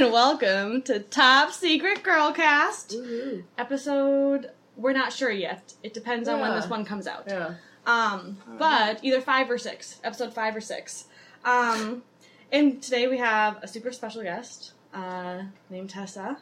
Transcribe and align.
and 0.00 0.12
welcome 0.12 0.80
to 0.80 0.98
Top 0.98 1.52
Secret 1.52 2.02
Girlcast 2.02 3.44
episode. 3.58 4.50
We're 4.74 4.94
not 4.94 5.12
sure 5.12 5.30
yet. 5.30 5.74
It 5.82 5.92
depends 5.92 6.26
on 6.26 6.40
when 6.40 6.52
Yeah. 6.52 6.56
this 6.60 6.70
one 6.70 6.86
comes 6.86 7.06
out. 7.06 7.24
Yeah. 7.26 7.56
Um, 7.84 8.38
but 8.58 9.04
either 9.04 9.20
five 9.20 9.50
or 9.50 9.58
six, 9.58 10.00
episode 10.02 10.32
five 10.32 10.56
or 10.56 10.60
six. 10.62 11.04
Um, 11.44 12.02
and 12.50 12.82
today 12.82 13.08
we 13.08 13.18
have 13.18 13.58
a 13.62 13.68
super 13.68 13.92
special 13.92 14.22
guest 14.22 14.72
uh, 14.94 15.42
named 15.68 15.90
Tessa, 15.90 16.38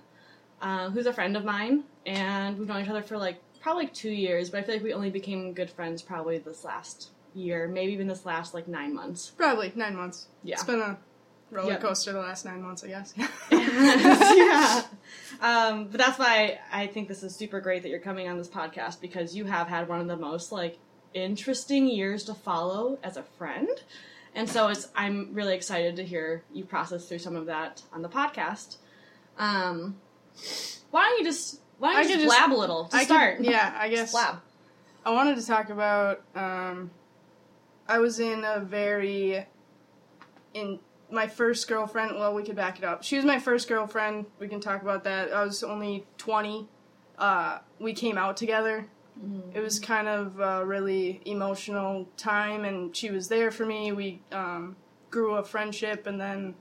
uh, 0.63 0.91
who's 0.91 1.07
a 1.07 1.13
friend 1.13 1.37
of 1.37 1.45
mine, 1.45 1.83
and 2.07 2.59
we've 2.59 2.69
known 2.69 2.83
each 2.85 2.89
other 2.89 3.03
for 3.03 3.19
like 3.19 3.41
probably 3.61 3.85
like 3.87 3.95
two 3.95 4.11
years. 4.11 4.51
But 4.51 4.61
I 4.61 4.63
feel 4.63 4.77
like 4.77 4.85
we 4.85 4.93
only 4.93 5.11
became 5.11 5.53
good 5.53 5.71
friends 5.71 6.01
probably 6.01 6.39
this 6.39 6.65
last 6.65 7.11
year, 7.35 7.67
maybe 7.67 7.93
even 7.93 8.07
this 8.07 8.25
last 8.25 8.55
like 8.55 8.69
nine 8.69 8.95
months. 8.95 9.31
Probably 9.31 9.73
nine 9.75 9.97
months. 9.97 10.29
Yeah. 10.45 10.55
It's 10.55 10.65
been 10.65 10.81
a 10.81 10.97
roller 11.51 11.73
Yeah. 11.73 11.79
coaster 11.79 12.13
the 12.13 12.21
last 12.21 12.45
nine 12.45 12.63
months, 12.63 12.85
I 12.85 12.89
guess. 12.89 13.15
yeah. 13.51 14.83
Um, 15.41 15.89
but 15.89 15.99
that's 15.99 16.19
why 16.19 16.59
I 16.73 16.87
think 16.87 17.09
this 17.09 17.23
is 17.23 17.35
super 17.35 17.61
great 17.61 17.83
that 17.83 17.89
you're 17.89 18.01
coming 18.01 18.29
on 18.29 18.39
this 18.39 18.49
podcast 18.49 19.01
because 19.01 19.37
you 19.37 19.45
have 19.45 19.69
had 19.69 19.89
one 19.89 20.01
of 20.01 20.07
the 20.09 20.17
most 20.17 20.53
like 20.53 20.79
interesting 21.15 21.87
years 21.89 22.25
to 22.25 22.35
follow 22.35 22.99
as 23.03 23.17
a 23.17 23.23
friend. 23.23 23.69
And 24.35 24.49
so 24.49 24.69
it's 24.69 24.89
I'm 24.95 25.31
really 25.33 25.55
excited 25.55 25.97
to 25.97 26.05
hear 26.05 26.43
you 26.53 26.65
process 26.65 27.09
through 27.09 27.19
some 27.21 27.35
of 27.37 27.47
that 27.47 27.83
on 27.93 28.03
the 28.03 28.09
podcast. 28.09 28.77
Um, 29.39 29.97
why 30.91 31.05
don't 31.05 31.19
you 31.21 31.25
just 31.25 31.61
why 31.79 31.95
don't 31.95 32.03
you 32.09 32.17
could 32.17 32.25
just 32.25 32.37
just- 32.37 32.51
a 32.51 32.55
little 32.57 32.85
to 32.87 32.97
I 32.97 32.99
could- 33.01 33.07
start? 33.07 33.41
yeah, 33.41 33.77
I 33.79 33.89
Just 33.89 34.03
guess. 34.03 34.13
blab. 34.13 34.41
I 35.07 35.11
wanted 35.13 35.37
to 35.39 35.47
talk 35.47 35.71
about. 35.71 36.23
Um, 36.35 36.91
I 37.89 37.99
was 38.01 38.21
in 38.21 38.45
a 38.45 38.61
very 38.61 39.47
in 40.53 40.79
my 41.11 41.27
first 41.27 41.69
girlfriend. 41.69 42.17
Well, 42.19 42.35
we 42.35 42.43
could 42.43 42.57
back 42.57 42.79
it 42.79 42.85
up. 42.85 43.03
She 43.03 43.17
was 43.17 43.25
my 43.25 43.39
first 43.39 43.69
girlfriend. 43.69 44.27
We 44.39 44.49
can 44.49 44.61
talk 44.61 44.83
about 44.83 45.05
that. 45.05 45.33
I 45.33 45.45
was 45.45 45.63
only 45.63 46.07
twenty. 46.17 46.69
Uh, 47.19 47.59
we 47.79 47.93
came 47.93 48.17
out 48.17 48.37
together. 48.37 48.87
It 49.53 49.61
was 49.61 49.81
kind 49.81 50.07
of 50.07 50.39
a 50.39 50.65
really 50.65 51.21
emotional 51.25 52.09
time, 52.17 52.65
and 52.65 52.97
she 52.97 53.11
was 53.11 53.29
there 53.29 53.51
for 53.51 53.67
me. 53.67 53.91
We 53.91 54.23
um, 54.31 54.77
grew 55.11 55.35
a 55.35 55.43
friendship 55.43 56.07
and 56.07 56.21
then 56.21 56.55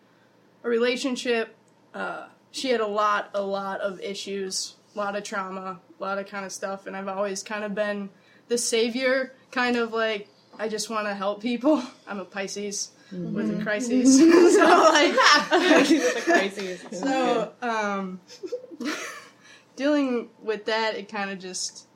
a 0.64 0.70
relationship. 0.70 1.56
Uh, 1.94 2.28
she 2.50 2.70
had 2.70 2.82
a 2.82 2.88
lot, 2.88 3.30
a 3.36 3.42
lot 3.44 3.82
of 3.82 4.00
issues, 4.02 4.78
a 4.96 4.98
lot 4.98 5.16
of 5.16 5.24
trauma, 5.24 5.80
a 6.00 6.04
lot 6.04 6.18
of 6.18 6.26
kind 6.26 6.46
of 6.46 6.52
stuff, 6.52 6.88
and 6.88 6.96
I've 6.98 7.08
always 7.08 7.44
kind 7.44 7.64
of 7.64 7.76
been 7.76 8.10
the 8.48 8.58
savior, 8.58 9.34
kind 9.52 9.76
of 9.76 9.94
like 9.94 10.28
I 10.58 10.68
just 10.68 10.90
want 10.90 11.08
to 11.08 11.14
help 11.14 11.42
people. 11.42 11.84
I'm 12.08 12.20
a 12.20 12.26
Pisces 12.26 12.92
with 13.12 13.50
a 13.60 13.64
crisis, 13.64 14.18
so 14.18 14.90
like 14.92 15.14
the 15.50 16.22
crises. 16.24 16.86
so 16.92 17.52
um, 17.62 18.20
dealing 19.76 20.30
with 20.42 20.66
that, 20.66 20.96
it 20.96 21.10
kind 21.10 21.30
of 21.30 21.40
just 21.40 21.88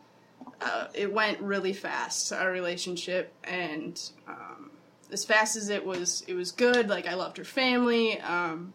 uh, 0.62 0.88
it 0.94 1.12
went 1.12 1.40
really 1.42 1.74
fast 1.74 2.32
our 2.32 2.52
relationship, 2.52 3.34
and 3.44 4.12
um, 4.28 4.72
as 5.12 5.26
fast 5.26 5.56
as 5.56 5.70
it 5.70 5.86
was, 5.86 6.24
it 6.28 6.34
was 6.34 6.52
good. 6.52 6.90
Like 6.90 7.08
I 7.08 7.16
loved 7.16 7.38
her 7.38 7.44
family. 7.44 8.20
Um, 8.22 8.74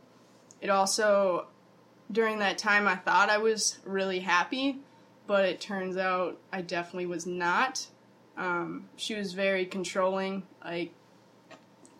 it 0.61 0.71
also 0.71 1.47
during 2.11 2.39
that 2.39 2.59
time 2.59 2.87
I 2.87 2.97
thought 2.97 3.31
I 3.31 3.39
was 3.39 3.79
really 3.85 4.21
happy, 4.21 4.79
but 5.27 5.45
it 5.45 5.61
turns 5.61 5.97
out 5.97 6.39
I 6.53 6.63
definitely 6.63 7.07
was 7.07 7.27
not. 7.27 7.87
Um, 8.37 8.89
she 8.97 9.15
was 9.15 9.33
very 9.33 9.65
controlling. 9.65 10.43
Like 10.65 10.93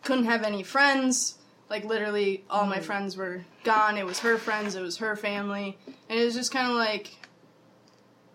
couldn't 0.07 0.25
have 0.25 0.43
any 0.43 0.63
friends. 0.63 1.35
Like 1.69 1.83
literally, 1.83 2.45
all 2.49 2.65
my 2.65 2.79
friends 2.79 3.17
were 3.17 3.43
gone. 3.65 3.97
It 3.97 4.05
was 4.05 4.19
her 4.19 4.37
friends. 4.37 4.73
It 4.75 4.81
was 4.81 4.97
her 4.97 5.17
family, 5.17 5.77
and 6.09 6.17
it 6.17 6.23
was 6.23 6.33
just 6.33 6.51
kind 6.51 6.71
of 6.71 6.77
like 6.77 7.17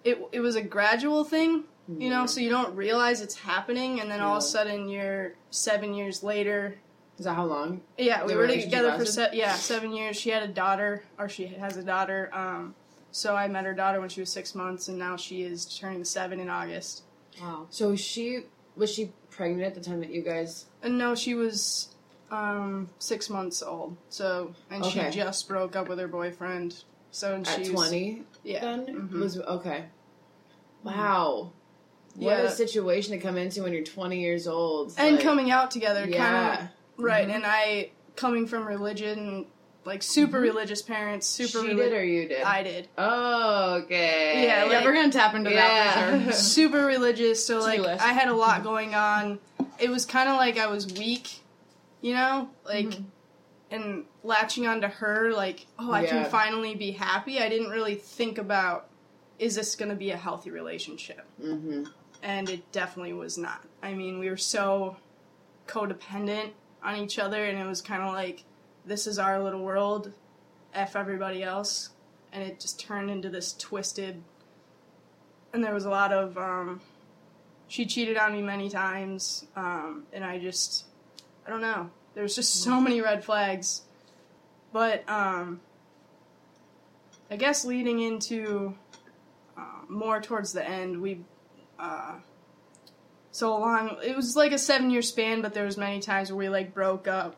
it. 0.05 0.19
It 0.33 0.41
was 0.41 0.55
a 0.55 0.63
gradual 0.63 1.25
thing, 1.25 1.65
you 1.89 2.11
know. 2.11 2.27
So 2.27 2.41
you 2.41 2.51
don't 2.51 2.77
realize 2.77 3.23
it's 3.23 3.37
happening, 3.37 4.01
and 4.01 4.11
then 4.11 4.21
all 4.21 4.37
of 4.37 4.43
a 4.43 4.47
sudden 4.47 4.87
you're 4.89 5.33
seven 5.51 5.95
years 5.95 6.23
later. 6.23 6.77
Is 7.19 7.25
that 7.25 7.35
how 7.35 7.47
long? 7.47 7.81
Yeah, 7.97 8.25
we 8.27 8.35
were 8.37 8.47
together 8.47 8.99
for 8.99 9.07
se- 9.07 9.31
yeah 9.33 9.55
seven 9.55 9.93
years. 9.93 10.19
She 10.19 10.29
had 10.29 10.43
a 10.43 10.49
daughter, 10.49 11.03
or 11.19 11.31
she 11.31 11.47
has 11.47 11.79
a 11.79 11.83
daughter. 11.83 12.29
Um, 12.35 12.75
so 13.13 13.35
I 13.35 13.49
met 13.49 13.65
her 13.65 13.75
daughter 13.75 13.99
when 13.99 14.11
she 14.11 14.21
was 14.21 14.31
six 14.31 14.55
months, 14.55 14.89
and 14.89 14.99
now 14.99 15.17
she 15.17 15.43
is 15.43 15.65
turning 15.65 16.05
seven 16.05 16.39
in 16.39 16.51
August. 16.51 17.05
Wow. 17.41 17.67
So 17.71 17.97
she 17.97 18.41
was 18.77 18.93
she 18.93 19.13
pregnant 19.33 19.63
at 19.63 19.75
the 19.75 19.81
time 19.81 20.01
that 20.01 20.11
you 20.11 20.23
guys? 20.23 20.67
And 20.83 20.99
no, 20.99 21.15
she 21.15 21.35
was 21.35 21.89
um, 22.31 22.89
six 22.99 23.29
months 23.29 23.63
old. 23.63 23.97
So 24.09 24.55
and 24.71 24.85
Okay. 24.85 25.11
she 25.11 25.17
just 25.19 25.49
broke 25.49 25.75
up 25.77 25.89
with 25.89 25.99
her 25.99 26.09
boyfriend. 26.09 26.85
So 27.11 27.35
and 27.35 27.47
At 27.47 27.59
she's 27.59 27.71
twenty, 27.71 28.23
Yeah. 28.45 28.61
then 28.61 28.87
mhm. 29.11 29.21
was 29.21 29.39
okay. 29.39 29.87
Wow, 30.83 31.53
what 32.15 32.39
Yeah. 32.39 32.43
a 32.45 32.51
situation 32.51 33.13
to 33.13 33.19
come 33.23 33.37
into 33.37 33.63
when 33.63 33.73
you're 33.73 33.85
20 33.85 34.21
years 34.21 34.47
old. 34.49 34.95
and 34.99 35.17
like- 35.17 35.25
coming 35.25 35.51
out 35.51 35.71
together, 35.71 36.01
kind 36.03 36.13
Yeah, 36.15 36.63
of 36.65 36.69
right. 37.05 37.29
Mhm. 37.29 37.35
And 37.35 37.45
I 37.47 37.91
coming 38.17 38.47
from 38.47 38.67
religion, 38.67 39.47
like 39.85 40.03
super 40.03 40.39
religious 40.41 40.81
parents, 40.83 41.27
super 41.27 41.59
Mm-hmm. 41.59 41.69
she 41.71 41.75
did 41.77 41.93
or 41.93 42.05
you 42.05 42.29
did? 42.29 42.43
I 42.43 42.63
did. 42.63 42.89
Oh, 42.99 43.81
okay. 43.85 44.45
Yeah, 44.45 44.67
Yeah, 44.67 44.85
we're 44.85 44.93
gonna 44.95 45.11
tap 45.13 45.35
into 45.35 45.51
that 45.51 45.57
Yeah. 45.57 46.19
for 46.19 46.23
sure. 46.25 46.33
super 46.41 46.85
religious. 46.87 47.45
So 47.45 47.59
like. 47.61 47.81
I 47.81 48.13
had 48.13 48.29
a 48.29 48.35
lot 48.35 48.63
going 48.63 48.95
on. 48.95 49.39
It 49.79 49.91
was 49.91 50.05
kind 50.07 50.29
of 50.29 50.37
like 50.37 50.59
I 50.59 50.67
was 50.69 50.87
weak, 50.95 51.41
you 52.01 52.15
know, 52.15 52.49
like. 52.65 52.87
Mhm. 52.87 53.05
And 53.71 54.05
latching 54.23 54.67
onto 54.67 54.87
her, 54.87 55.33
like, 55.33 55.65
oh, 55.79 55.91
I 55.93 56.03
Yeah. 56.03 56.09
can 56.11 56.31
finally 56.31 56.75
be 56.75 56.91
happy. 56.91 57.41
I 57.41 57.49
didn't 57.49 57.71
really 57.71 57.95
think 57.95 58.37
about, 58.37 58.87
is 59.39 59.55
this 59.55 59.75
going 59.77 59.89
to 59.89 59.95
be 59.95 60.11
a 60.11 60.17
healthy 60.19 60.51
relationship? 60.51 61.25
Mm-hmm. 61.43 61.85
and 62.23 62.51
it 62.51 62.71
definitely 62.71 63.15
was 63.15 63.39
not. 63.39 63.65
I 63.83 63.95
mean, 63.95 64.19
we 64.19 64.29
were 64.29 64.37
so 64.37 64.97
codependent 65.67 66.51
on 66.85 66.97
each 66.97 67.19
other, 67.19 67.45
and 67.45 67.59
it 67.59 67.65
was 67.67 67.81
kind 67.81 68.03
of 68.03 68.13
like, 68.13 68.45
this 68.85 69.07
is 69.07 69.19
our 69.19 69.43
little 69.43 69.63
world, 69.63 70.13
f 70.75 70.97
everybody 70.97 71.43
else, 71.43 71.91
and 72.33 72.43
it 72.43 72.61
just 72.61 72.81
turned 72.81 73.11
into 73.11 73.29
this 73.29 73.53
twisted. 73.53 74.23
And 75.53 75.63
there 75.63 75.75
was 75.75 75.85
a 75.85 75.91
lot 75.91 76.13
of, 76.13 76.37
um, 76.39 76.81
she 77.69 77.85
cheated 77.87 78.17
on 78.17 78.33
me 78.33 78.43
many 78.43 78.69
times, 78.69 79.47
um, 79.55 80.05
and 80.13 80.25
I 80.25 80.39
just, 80.39 80.87
I 81.47 81.51
don't 81.51 81.61
know. 81.61 81.91
There 82.15 82.23
was 82.23 82.35
just 82.35 82.63
so 82.63 82.81
many 82.81 83.01
red 83.01 83.25
flags, 83.25 83.83
but 84.73 85.09
um, 85.09 85.61
I 87.31 87.37
guess 87.37 87.65
leading 87.65 88.01
into 88.01 88.75
uh, 89.57 89.83
more 89.89 90.21
towards 90.21 90.53
the 90.53 90.67
end, 90.67 91.01
we 91.01 91.21
uh, 91.79 92.17
so 93.31 93.57
long. 93.59 93.97
It 94.05 94.15
was 94.15 94.37
like 94.37 94.53
a 94.53 94.59
seven 94.59 94.91
year 94.91 95.03
span, 95.03 95.41
but 95.41 95.55
there 95.55 95.65
was 95.65 95.77
many 95.77 96.01
times 96.01 96.31
where 96.31 96.37
we 96.37 96.49
like 96.49 96.75
broke 96.75 97.09
up, 97.09 97.37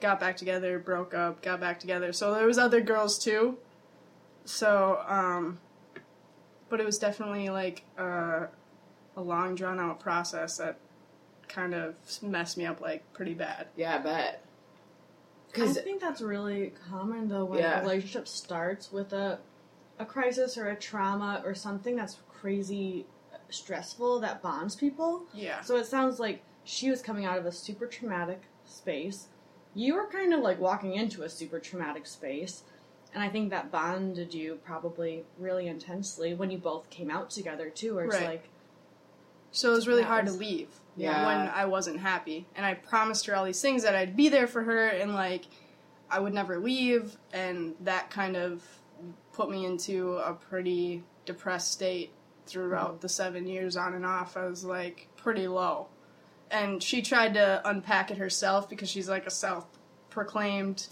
got 0.00 0.20
back 0.20 0.36
together, 0.36 0.78
broke 0.78 1.14
up, 1.14 1.42
got 1.42 1.60
back 1.60 1.80
together. 1.80 2.12
So 2.12 2.34
there 2.34 2.46
was 2.46 2.58
other 2.58 2.80
girls 2.80 3.18
too. 3.18 3.58
So, 4.44 5.00
um, 5.06 5.58
but 6.68 6.80
it 6.80 6.86
was 6.86 6.98
definitely 6.98 7.48
like 7.50 7.84
uh, 7.98 8.46
a 9.16 9.20
long 9.20 9.54
drawn 9.54 9.78
out 9.78 10.00
process 10.00 10.56
that 10.58 10.78
kind 11.48 11.74
of 11.74 11.94
messed 12.22 12.56
me 12.56 12.66
up 12.66 12.80
like 12.80 13.12
pretty 13.12 13.34
bad. 13.34 13.66
Yeah, 13.76 13.96
I 13.96 13.98
bet. 13.98 14.44
I 15.56 15.66
think 15.72 16.00
that's 16.00 16.20
really 16.20 16.72
common 16.88 17.28
though 17.28 17.44
when 17.44 17.58
Yeah. 17.58 17.80
a 17.80 17.82
relationship 17.82 18.28
starts 18.28 18.92
with 18.92 19.12
a 19.12 19.40
a 19.98 20.06
crisis 20.06 20.56
or 20.56 20.68
a 20.68 20.76
trauma 20.76 21.42
or 21.44 21.54
something 21.54 21.96
that's 21.96 22.16
crazy 22.28 23.04
stressful 23.50 24.20
that 24.20 24.40
bonds 24.42 24.76
people. 24.76 25.24
Yeah. 25.34 25.60
So 25.62 25.76
it 25.76 25.86
sounds 25.86 26.18
like 26.20 26.42
she 26.64 26.88
was 26.88 27.02
coming 27.02 27.24
out 27.26 27.36
of 27.36 27.46
a 27.46 27.52
super 27.52 27.86
traumatic 27.86 28.42
space. 28.64 29.26
You 29.74 29.94
were 29.94 30.06
kind 30.06 30.34
of 30.34 30.40
like 30.40 30.60
walking 30.60 30.94
into 30.94 31.22
a 31.22 31.28
super 31.28 31.60
traumatic 31.60 32.06
space. 32.06 32.62
And 33.12 33.22
I 33.22 33.28
think 33.28 33.50
that 33.50 33.70
bonded 33.70 34.34
you 34.34 34.60
probably 34.64 35.24
really 35.38 35.66
intensely 35.66 36.34
when 36.34 36.50
you 36.50 36.58
both 36.58 36.90
came 36.90 37.10
out 37.10 37.30
together 37.30 37.68
too, 37.68 37.96
where 37.96 38.04
it's 38.04 38.14
Right. 38.16 38.26
like 38.26 38.48
So 39.52 39.70
it 39.72 39.74
was 39.74 39.88
really 39.88 40.02
hard 40.02 40.26
was- 40.26 40.34
to 40.34 40.40
leave. 40.40 40.68
Yeah. 40.96 41.26
When 41.26 41.48
I 41.48 41.64
wasn't 41.64 42.00
happy. 42.00 42.46
And 42.54 42.66
I 42.66 42.74
promised 42.74 43.26
her 43.26 43.34
all 43.34 43.44
these 43.44 43.60
things 43.62 43.82
that 43.82 43.94
I'd 43.94 44.16
be 44.16 44.28
there 44.28 44.46
for 44.46 44.62
her 44.62 44.86
and 44.86 45.14
like 45.14 45.46
I 46.10 46.18
would 46.20 46.34
never 46.34 46.58
leave 46.58 47.16
and 47.32 47.74
that 47.80 48.10
kind 48.10 48.36
of 48.36 48.62
put 49.32 49.50
me 49.50 49.64
into 49.64 50.16
a 50.16 50.34
pretty 50.34 51.04
depressed 51.24 51.72
state 51.72 52.12
throughout 52.46 52.98
mm. 52.98 53.00
the 53.00 53.08
7 53.08 53.46
years 53.46 53.76
on 53.76 53.94
and 53.94 54.04
off. 54.04 54.36
I 54.36 54.46
was 54.46 54.64
like 54.64 55.08
pretty 55.16 55.48
low. 55.48 55.86
And 56.50 56.82
she 56.82 57.02
tried 57.02 57.34
to 57.34 57.62
unpack 57.64 58.10
it 58.10 58.18
herself 58.18 58.68
because 58.68 58.88
she's 58.88 59.08
like 59.08 59.26
a 59.26 59.30
self-proclaimed 59.30 60.86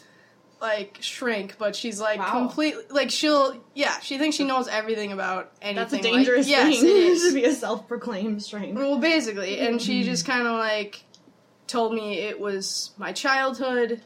like 0.61 0.99
shrink, 1.01 1.57
but 1.59 1.77
she's 1.77 2.01
like 2.01 2.19
Wow. 2.19 2.31
completely 2.31 2.83
like 2.91 3.11
she'll 3.11 3.63
yeah, 3.75 4.01
she 4.01 4.19
thinks 4.19 4.37
she 4.37 4.45
knows 4.45 4.67
everything 4.67 5.13
about 5.13 5.53
anything. 5.63 5.77
that's 5.77 5.93
a 5.93 5.97
like- 5.97 6.03
dangerous 6.03 6.49
yes, 6.49 6.81
thing 6.81 6.89
it 6.89 6.97
is. 6.97 7.29
to 7.29 7.35
be 7.35 7.45
a 7.45 7.53
self-proclaimed 7.55 8.43
strain. 8.43 8.75
Well, 8.75 8.99
basically, 8.99 9.61
and 9.61 9.81
she 9.81 10.03
just 10.03 10.27
kind 10.27 10.47
of 10.49 10.59
like 10.59 11.05
told 11.69 11.95
me 11.95 12.19
it 12.19 12.41
was 12.41 12.91
my 12.99 13.13
childhood, 13.13 14.03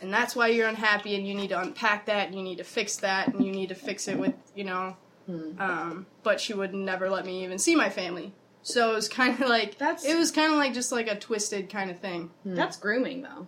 and 0.00 0.12
that's 0.12 0.34
why 0.34 0.48
you're 0.48 0.66
unhappy, 0.66 1.14
and 1.14 1.24
you 1.26 1.34
need 1.34 1.50
to 1.50 1.60
unpack 1.60 2.06
that, 2.06 2.26
and 2.26 2.34
you 2.34 2.42
need 2.42 2.58
to 2.58 2.64
fix 2.64 2.96
that, 2.96 3.28
and 3.28 3.44
you 3.46 3.52
need 3.52 3.68
to 3.68 3.76
fix 3.76 4.08
it 4.08 4.18
with 4.18 4.34
you 4.56 4.64
know. 4.64 4.96
Hmm. 5.26 5.60
Um, 5.60 6.06
but 6.24 6.40
she 6.40 6.52
would 6.52 6.74
never 6.74 7.08
let 7.10 7.24
me 7.24 7.44
even 7.44 7.58
see 7.60 7.76
my 7.76 7.90
family. 7.90 8.32
So 8.62 8.92
it 8.92 8.94
was 8.94 9.08
kind 9.08 9.40
of 9.40 9.48
like 9.48 9.78
That's- 9.78 10.04
it 10.04 10.16
was 10.16 10.30
kind 10.30 10.52
of 10.52 10.58
like 10.58 10.72
just 10.74 10.92
like 10.92 11.08
a 11.08 11.18
twisted 11.18 11.68
kind 11.68 11.90
of 11.90 11.98
thing. 11.98 12.30
Hmm. 12.44 12.54
That's 12.54 12.76
grooming, 12.76 13.22
though. 13.22 13.46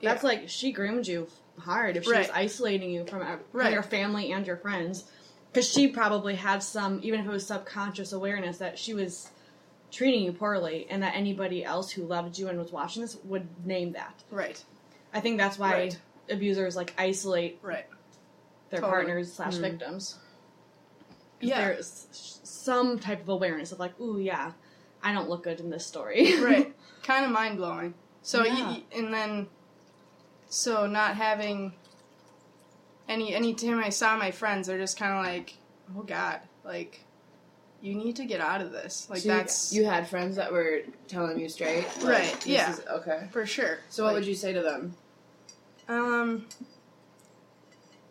Yeah. 0.00 0.10
That's 0.12 0.24
like 0.24 0.48
she 0.48 0.72
groomed 0.72 1.06
you 1.06 1.28
hard 1.58 1.96
if 1.96 2.04
she 2.04 2.10
was 2.10 2.28
Right. 2.28 2.30
isolating 2.34 2.90
you 2.90 3.04
from, 3.06 3.20
from 3.20 3.40
Right. 3.52 3.72
your 3.72 3.82
family 3.82 4.32
and 4.32 4.46
your 4.46 4.56
friends. 4.56 5.04
Because 5.52 5.70
she 5.72 5.88
probably 5.88 6.34
had 6.34 6.62
some, 6.62 7.00
even 7.02 7.20
if 7.20 7.26
it 7.26 7.30
was 7.30 7.46
subconscious 7.46 8.12
awareness, 8.12 8.58
that 8.58 8.78
she 8.78 8.92
was 8.92 9.30
treating 9.90 10.22
you 10.24 10.32
poorly 10.32 10.86
and 10.90 11.02
that 11.02 11.14
anybody 11.14 11.64
else 11.64 11.90
who 11.92 12.02
loved 12.04 12.38
you 12.38 12.48
and 12.48 12.58
was 12.58 12.72
watching 12.72 13.00
this 13.02 13.16
would 13.24 13.46
name 13.64 13.92
that. 13.92 14.22
Right, 14.30 14.62
I 15.14 15.20
think 15.20 15.38
that's 15.38 15.58
why 15.58 15.72
Right. 15.72 15.98
abusers 16.28 16.76
like 16.76 16.92
isolate 16.98 17.58
right. 17.62 17.86
their 18.68 18.80
Totally. 18.80 18.90
partners 18.90 19.32
slash 19.32 19.54
hmm. 19.54 19.62
victims. 19.62 20.18
Yeah. 21.40 21.58
There's 21.66 22.06
some 22.44 22.98
type 22.98 23.20
of 23.22 23.28
awareness 23.28 23.72
of 23.72 23.78
like, 23.78 23.98
ooh, 24.00 24.18
yeah, 24.18 24.52
I 25.02 25.12
don't 25.12 25.28
look 25.28 25.44
good 25.44 25.60
in 25.60 25.70
this 25.70 25.86
story. 25.86 26.40
right 26.42 26.74
kind 27.02 27.24
of 27.24 27.30
mind 27.30 27.56
blowing 27.58 27.94
so 28.22 28.44
Yeah. 28.44 28.54
y- 28.70 28.82
and 28.96 29.14
then 29.14 29.46
so 30.48 30.86
not 30.86 31.14
having 31.16 31.72
any 33.08 33.32
anytime 33.34 33.78
i 33.78 33.88
saw 33.90 34.16
my 34.16 34.32
friends 34.32 34.66
they're 34.66 34.78
just 34.78 34.98
kind 34.98 35.12
of 35.12 35.24
like 35.32 35.54
oh 35.96 36.02
god 36.02 36.40
like 36.64 37.04
you 37.80 37.94
need 37.94 38.16
to 38.16 38.24
get 38.24 38.40
out 38.40 38.60
of 38.60 38.72
this 38.72 39.06
like 39.08 39.20
So 39.20 39.28
that's 39.28 39.72
you 39.72 39.84
had 39.84 40.08
friends 40.08 40.34
that 40.36 40.50
were 40.50 40.80
telling 41.06 41.38
you 41.38 41.48
straight, 41.48 41.86
Like, 41.98 42.04
Right, 42.04 42.46
yeah. 42.46 42.72
is- 42.72 42.80
okay. 42.90 43.28
for 43.30 43.46
sure 43.46 43.78
So 43.88 44.02
what 44.04 44.14
would 44.14 44.26
you 44.26 44.34
say 44.34 44.52
to 44.52 44.62
them? 44.62 44.96
um 45.88 46.46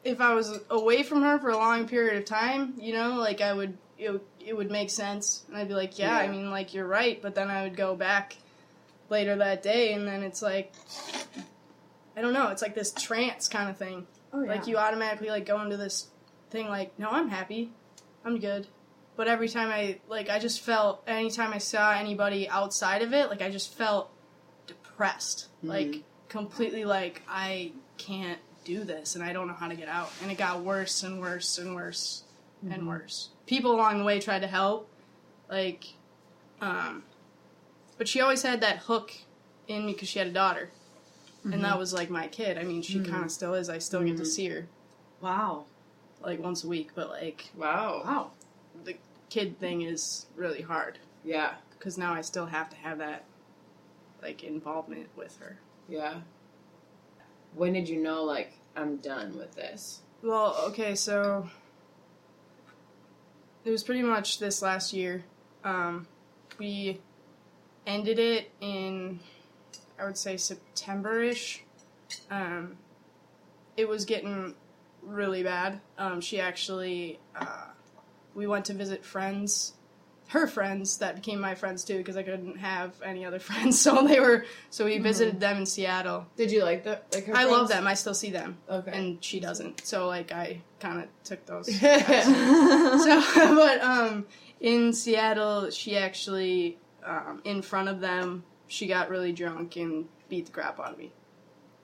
if 0.06 0.22
i 0.22 0.34
was 0.34 0.60
away 0.70 1.04
from 1.04 1.22
her 1.22 1.38
for 1.40 1.50
a 1.50 1.58
long 1.58 1.86
period 1.88 2.16
of 2.16 2.24
time 2.24 2.74
you 2.80 2.94
know 2.94 3.16
like 3.16 3.42
i 3.42 3.52
would 3.52 3.78
it, 3.98 4.12
would- 4.12 4.22
it 4.46 4.56
would 4.56 4.70
make 4.70 4.92
sense. 4.92 5.44
And 5.48 5.58
i'd 5.58 5.68
be 5.68 5.74
like 5.74 5.98
yeah, 5.98 6.16
i 6.16 6.28
mean 6.28 6.52
like 6.52 6.74
you're 6.76 6.86
right. 6.88 7.20
But 7.20 7.34
then 7.34 7.50
i 7.50 7.64
would 7.64 7.76
go 7.76 7.96
back 7.96 8.38
later 9.10 9.36
that 9.38 9.64
day 9.64 9.94
and 9.94 10.08
then 10.08 10.22
it's 10.22 10.42
like 10.44 10.72
i 12.16 12.22
don't 12.22 12.34
know 12.34 12.50
it's 12.50 12.62
like 12.62 12.76
this 12.76 12.92
trance 12.92 13.48
kind 13.50 13.70
of 13.70 13.78
thing. 13.78 14.06
Oh, 14.34 14.44
yeah. 14.44 14.50
like 14.52 14.68
you 14.68 14.78
automatically 14.78 15.30
like 15.30 15.46
go 15.48 15.60
into 15.62 15.78
this 15.78 16.08
thing 16.52 16.68
like 16.68 16.98
no 17.00 17.10
i'm 17.10 17.30
happy. 17.30 17.72
I'm 18.24 18.40
good. 18.40 18.68
But 19.16 19.28
every 19.28 19.50
time 19.50 19.70
i 19.70 19.98
like 20.08 20.30
i 20.30 20.38
just 20.38 20.62
felt 20.62 21.02
anytime 21.08 21.52
i 21.52 21.58
saw 21.58 21.92
anybody 21.94 22.48
outside 22.48 23.02
of 23.02 23.14
it 23.14 23.30
like 23.30 23.42
i 23.42 23.50
just 23.50 23.74
felt 23.74 24.12
depressed. 24.68 25.48
Mm-hmm. 25.58 25.68
Like 25.70 26.04
completely 26.30 26.86
like 26.86 27.24
i 27.28 27.72
can't 27.98 28.40
do 28.66 28.84
this 28.84 29.16
and 29.16 29.24
i 29.24 29.32
don't 29.32 29.48
know 29.48 29.54
how 29.54 29.68
to 29.68 29.76
get 29.76 29.88
out. 29.88 30.12
And 30.22 30.32
it 30.32 30.38
got 30.38 30.62
worse 30.62 31.04
and 31.04 31.22
worse 31.22 31.58
and 31.58 31.76
worse 31.76 32.24
and 32.64 32.74
mm-hmm. 32.74 32.88
worse. 32.88 33.30
People 33.46 33.72
along 33.74 34.00
the 34.00 34.04
way 34.04 34.20
tried 34.20 34.40
to 34.40 34.48
help 34.48 34.90
like 35.50 35.86
um 36.62 37.04
but 37.98 38.08
she 38.08 38.20
always 38.20 38.42
had 38.42 38.62
that 38.62 38.80
hook 38.80 39.14
in 39.68 39.86
me 39.86 39.94
because 39.94 40.10
she 40.10 40.20
had 40.20 40.28
a 40.28 40.34
daughter. 40.34 40.70
And 41.44 41.64
that 41.64 41.70
mm-hmm. 41.70 41.80
was 41.80 41.94
like 41.94 42.10
my 42.10 42.28
kid. 42.28 42.58
I 42.58 42.64
mean 42.64 42.82
she 42.82 42.96
mm-hmm. 42.98 43.12
kind 43.12 43.24
of 43.24 43.32
still 43.32 43.54
is. 43.54 43.70
I 43.70 43.78
still 43.78 44.04
get 44.04 44.18
to 44.18 44.26
see 44.26 44.48
her. 44.50 44.68
Wow. 45.22 45.66
like 46.22 46.40
once 46.40 46.64
a 46.64 46.68
week 46.68 46.90
but 46.96 47.10
like 47.10 47.52
Wow. 47.56 48.02
Wow. 48.04 48.32
the 48.84 48.96
kid 49.30 49.60
thing 49.60 49.84
is 49.84 50.26
really 50.36 50.62
hard. 50.62 50.98
Yeah. 51.24 51.54
because 51.78 51.98
now 51.98 52.14
i 52.14 52.22
still 52.22 52.48
have 52.48 52.70
to 52.70 52.76
have 52.78 52.98
that 52.98 53.26
like 54.22 54.44
involvement 54.44 55.08
with 55.16 55.38
her. 55.38 55.60
Yeah. 55.88 56.16
When 57.56 57.74
did 57.74 57.88
you 57.88 58.02
know 58.02 58.24
like 58.24 58.54
I'm 58.76 58.98
done 58.98 59.38
with 59.38 59.56
this? 59.56 60.02
Well, 60.22 60.56
okay, 60.70 60.96
so 60.96 61.50
it 63.64 63.72
was 63.72 63.84
pretty 63.84 64.02
much 64.02 64.40
this 64.40 64.62
last 64.62 64.92
year. 64.94 65.24
Um, 65.64 66.08
we 66.58 67.00
ended 67.86 68.20
it 68.20 68.52
in, 68.60 69.20
I 70.00 70.06
would 70.06 70.18
say 70.18 70.38
September 70.38 71.22
ish. 71.22 71.64
Um, 72.30 72.78
it 73.78 73.88
was 73.88 74.06
getting 74.06 74.56
really 75.02 75.44
bad. 75.44 75.80
Um, 75.98 76.22
she 76.22 76.40
actually, 76.40 77.20
uh, 77.36 77.68
we 78.34 78.48
went 78.48 78.66
to 78.66 78.74
visit 78.74 79.06
friends, 79.06 79.74
her 80.30 80.48
friends 80.48 80.98
that 80.98 81.16
became 81.16 81.40
my 81.40 81.54
friends 81.56 81.84
too, 81.84 81.98
because 81.98 82.18
I 82.18 82.24
couldn't 82.24 82.58
have 82.58 82.94
any 83.04 83.26
other 83.26 83.40
friends. 83.50 83.80
So 83.80 84.08
they 84.08 84.20
were, 84.20 84.46
so 84.70 84.86
we 84.86 84.98
visited 84.98 85.40
them 85.40 85.58
in 85.58 85.66
Seattle. 85.66 86.26
Did 86.36 86.52
you 86.52 86.64
like 86.64 86.84
the 86.84 87.00
like 87.14 87.26
her 87.26 87.36
I 87.36 87.46
love 87.46 87.68
them. 87.70 87.86
I 87.88 87.94
still 87.94 88.14
see 88.16 88.32
them 88.32 88.58
Okay. 88.70 88.92
and 88.92 89.24
she 89.24 89.40
doesn't. 89.40 89.86
So 89.86 90.08
like 90.08 90.32
I 90.32 90.62
kind 90.80 91.02
of 91.04 91.08
took 91.24 91.46
those. 91.46 91.68
So, 91.82 93.56
but 93.56 93.82
um, 93.84 94.26
in 94.60 94.94
Seattle, 94.94 95.70
she 95.70 95.98
actually 95.98 96.78
um, 97.06 97.42
in 97.44 97.62
front 97.62 97.90
of 97.90 98.00
them, 98.02 98.44
she 98.68 98.88
got 98.88 99.10
really 99.10 99.32
drunk 99.32 99.76
and 99.76 100.08
beat 100.28 100.48
the 100.48 100.52
crap 100.52 100.80
out 100.80 100.94
of 100.94 100.98
me 100.98 101.12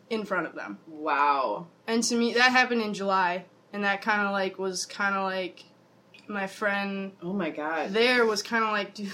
in 0.10 0.26
front 0.26 0.48
of 0.48 0.56
them. 0.56 0.78
wow. 0.88 1.68
And 1.88 2.04
to 2.04 2.16
me, 2.16 2.34
that 2.34 2.52
happened 2.52 2.82
in 2.82 2.94
July, 2.94 3.46
and 3.72 3.84
that 3.84 4.02
kind 4.02 4.24
of 4.26 4.32
like 4.32 4.58
was 4.58 4.86
kind 4.86 5.16
of 5.16 5.24
like 5.24 5.64
my 6.32 6.48
friend 6.48 7.12
Oh 7.22 7.34
my 7.34 7.50
god. 7.50 7.92
there 7.92 8.26
was 8.26 8.42
kind 8.44 8.64
of 8.64 8.72
like, 8.72 8.94
dude, 8.96 9.10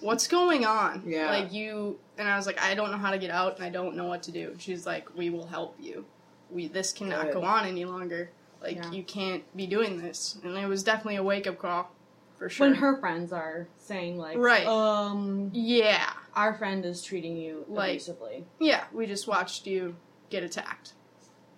what's 0.00 0.28
going 0.28 0.64
on? 0.64 1.02
Yeah. 1.06 1.30
Like 1.30 1.52
you, 1.52 1.98
and 2.18 2.28
I 2.28 2.36
was 2.36 2.46
like, 2.46 2.60
I 2.62 2.74
don't 2.74 2.90
know 2.90 2.98
how 2.98 3.10
to 3.10 3.18
get 3.18 3.30
out, 3.30 3.56
and 3.56 3.64
I 3.64 3.70
don't 3.70 3.96
know 3.96 4.06
what 4.06 4.22
to 4.24 4.32
do. 4.32 4.54
She's 4.58 4.86
like, 4.86 5.14
we 5.16 5.30
will 5.30 5.46
help 5.46 5.76
you. 5.80 6.04
We 6.50 6.68
this 6.68 6.92
cannot 6.92 7.26
Good. 7.26 7.34
go 7.34 7.42
on 7.42 7.66
any 7.66 7.84
longer. 7.84 8.30
Like 8.62 8.76
Yeah. 8.76 8.90
you 8.92 9.02
can't 9.02 9.42
be 9.56 9.66
doing 9.66 10.00
this. 10.00 10.38
And 10.44 10.56
it 10.56 10.66
was 10.66 10.82
definitely 10.82 11.16
a 11.16 11.22
wake 11.22 11.46
up 11.46 11.58
call, 11.58 11.90
for 12.38 12.48
sure. 12.48 12.66
When 12.68 12.76
her 12.76 12.96
friends 12.98 13.32
are 13.32 13.66
saying 13.78 14.16
like, 14.18 14.36
Right. 14.38 14.66
um, 14.66 15.50
yeah, 15.52 16.10
our 16.34 16.54
friend 16.54 16.84
is 16.84 17.02
treating 17.02 17.36
you 17.36 17.64
Like- 17.68 17.90
abusively. 17.90 18.44
yeah, 18.60 18.84
we 18.92 19.06
just 19.06 19.26
watched 19.28 19.66
you 19.66 19.96
get 20.30 20.42
attacked 20.42 20.92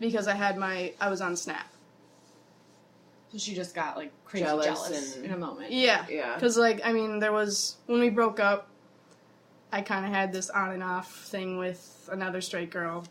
because 0.00 0.26
I 0.28 0.34
had 0.34 0.56
my 0.56 0.94
I 1.00 1.08
was 1.08 1.20
on 1.20 1.36
Snap. 1.36 1.66
So 3.32 3.38
she 3.38 3.54
just 3.54 3.74
got 3.74 3.96
like 3.96 4.12
crazy 4.24 4.44
Jealous 4.44 4.66
jealous, 4.66 5.16
and- 5.16 5.24
in 5.24 5.32
a 5.32 5.36
moment. 5.36 5.72
Yeah, 5.72 6.06
Yeah. 6.08 6.34
Because, 6.34 6.56
like, 6.56 6.80
I 6.84 6.92
mean, 6.92 7.18
there 7.18 7.32
was, 7.32 7.76
when 7.86 8.00
we 8.00 8.10
broke 8.10 8.40
up, 8.40 8.68
I 9.72 9.82
kind 9.82 10.06
of 10.06 10.12
had 10.12 10.32
this 10.32 10.48
on 10.48 10.70
and 10.70 10.82
off 10.82 11.12
thing 11.26 11.58
with 11.58 12.08
another 12.12 12.40
straight 12.40 12.70
girl 12.70 13.04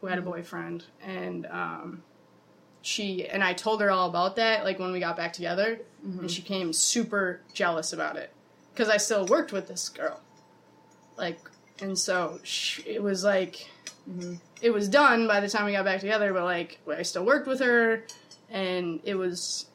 who 0.00 0.08
had 0.08 0.18
a 0.18 0.20
mm-hmm. 0.20 0.30
boyfriend. 0.30 0.84
And, 1.02 1.46
um, 1.46 2.02
she, 2.82 3.26
and 3.26 3.44
I 3.44 3.52
told 3.52 3.80
her 3.80 3.90
all 3.90 4.08
about 4.08 4.36
that, 4.36 4.64
like, 4.64 4.78
when 4.78 4.92
we 4.92 5.00
got 5.00 5.16
back 5.16 5.32
together. 5.32 5.80
And 6.02 6.14
mm-hmm. 6.14 6.26
she 6.26 6.42
came 6.42 6.72
super 6.72 7.40
jealous 7.54 7.92
about 7.92 8.16
it. 8.16 8.32
Because 8.72 8.88
I 8.88 8.96
still 8.96 9.26
worked 9.26 9.52
with 9.52 9.68
this 9.68 9.88
girl. 9.88 10.20
Like, 11.16 11.38
and 11.80 11.98
so 11.98 12.40
sh 12.42 12.80
it 12.86 13.02
was 13.02 13.22
like, 13.22 13.68
mm-hmm. 14.10 14.34
it 14.62 14.70
was 14.70 14.88
done 14.88 15.26
by 15.26 15.40
the 15.40 15.48
time 15.48 15.64
we 15.66 15.72
got 15.72 15.84
back 15.84 16.00
together, 16.00 16.32
but, 16.32 16.44
like, 16.44 16.80
I 16.88 17.02
still 17.02 17.24
worked 17.24 17.46
with 17.46 17.60
her. 17.60 18.04
And 18.50 19.00
it 19.04 19.14
was, 19.14 19.66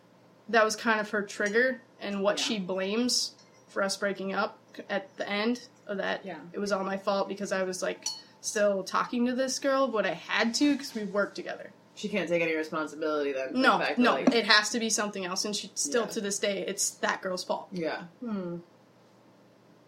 that 0.49 0.63
was 0.65 0.75
kind 0.75 0.99
of 0.99 1.09
her 1.11 1.21
trigger 1.21 1.81
and 2.01 2.21
what 2.21 2.37
Yeah. 2.39 2.45
she 2.45 2.59
blames 2.59 3.31
for 3.69 3.81
us 3.81 3.95
breaking 3.97 4.33
up 4.33 4.59
at 4.89 5.15
the 5.17 5.27
end 5.29 5.67
of 5.87 5.97
that. 5.97 6.25
Yeah. 6.25 6.39
It 6.53 6.59
was 6.59 6.71
all 6.71 6.83
my 6.83 6.97
fault 6.97 7.27
because 7.29 7.51
I 7.51 7.63
was 7.63 7.81
like 7.81 8.05
still 8.41 8.83
talking 8.83 9.25
to 9.27 9.33
this 9.33 9.57
girl, 9.59 9.87
but 9.87 10.05
I 10.05 10.13
had 10.13 10.53
to 10.55 10.73
because 10.73 10.93
we 10.93 11.05
worked 11.05 11.35
together. 11.35 11.71
She 11.95 12.09
can't 12.09 12.27
take 12.27 12.41
any 12.41 12.53
responsibility 12.55 13.31
then. 13.31 13.53
No, 13.53 13.77
the 13.79 13.93
no, 14.01 14.15
that, 14.15 14.25
like- 14.27 14.35
it 14.35 14.45
has 14.47 14.69
to 14.71 14.79
be 14.79 14.89
something 14.89 15.23
else, 15.25 15.45
and 15.45 15.55
she 15.55 15.71
still 15.75 16.03
Yeah. 16.03 16.09
to 16.09 16.21
this 16.21 16.37
day, 16.39 16.65
it's 16.67 16.89
that 16.95 17.21
girl's 17.21 17.43
fault. 17.45 17.69
yeah. 17.71 18.03
Hmm. 18.19 18.57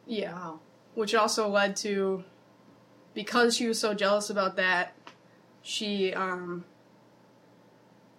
Yeah, 0.06 0.32
Wow. 0.32 0.60
which 0.96 1.14
also 1.14 1.50
led 1.50 1.76
to 1.78 2.24
because 3.14 3.58
she 3.58 3.68
was 3.68 3.80
so 3.80 3.94
jealous 3.94 4.30
about 4.30 4.56
that, 4.56 4.94
she 5.62 6.14
um 6.14 6.64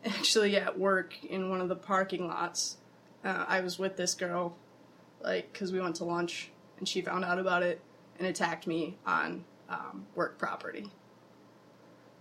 actually 0.08 0.56
at 0.56 0.78
work 0.78 1.14
in 1.24 1.50
one 1.50 1.60
of 1.60 1.68
the 1.68 1.76
parking 1.76 2.26
lots, 2.28 2.76
uh, 3.24 3.44
I 3.48 3.60
was 3.60 3.78
with 3.78 3.96
this 3.96 4.14
girl, 4.14 4.56
like 5.22 5.52
because 5.52 5.72
we 5.72 5.80
went 5.80 5.96
to 5.96 6.04
lunch, 6.04 6.50
and 6.78 6.88
she 6.88 7.00
found 7.02 7.24
out 7.24 7.38
about 7.38 7.62
it 7.62 7.80
and 8.18 8.26
attacked 8.26 8.66
me 8.66 8.96
on 9.06 9.44
um, 9.68 10.06
work 10.14 10.38
property. 10.38 10.90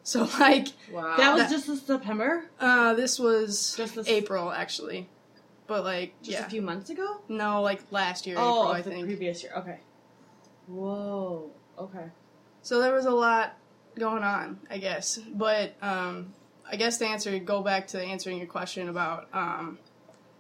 So 0.04 0.24
like 0.40 0.68
Wow. 0.92 1.16
That 1.18 1.34
was 1.34 1.44
That- 1.44 1.52
just 1.52 1.68
this 1.68 1.82
September? 1.82 2.46
uh, 2.60 2.94
this 2.94 3.20
was 3.20 3.76
Just 3.76 3.96
this- 3.96 4.08
April 4.08 4.52
actually, 4.52 5.10
but 5.68 5.84
like 5.84 6.14
Just 6.22 6.40
yeah, 6.40 6.46
a 6.46 6.50
few 6.50 6.62
months 6.62 6.90
ago? 6.90 7.18
no, 7.28 7.62
like 7.62 7.82
last 7.92 8.26
year 8.28 8.36
oh, 8.40 8.62
April 8.64 8.72
I 8.74 8.82
the 8.82 8.90
think. 8.92 9.06
previous 9.06 9.44
year. 9.44 9.52
Okay. 9.58 9.80
Whoa. 10.68 11.52
Okay. 11.78 12.06
So 12.62 12.82
there 12.82 12.94
was 12.94 13.06
a 13.06 13.12
lot 13.12 13.56
going 13.98 14.24
on, 14.24 14.60
I 14.70 14.78
guess. 14.78 15.18
But 15.34 15.76
um, 15.82 16.34
I 16.72 16.76
guess 16.76 16.98
to 17.00 17.06
answer, 17.06 17.38
go 17.40 17.62
back 17.62 17.88
to 17.88 18.02
answering 18.02 18.38
your 18.38 18.48
question 18.48 18.90
about 18.90 19.28
um, 19.34 19.80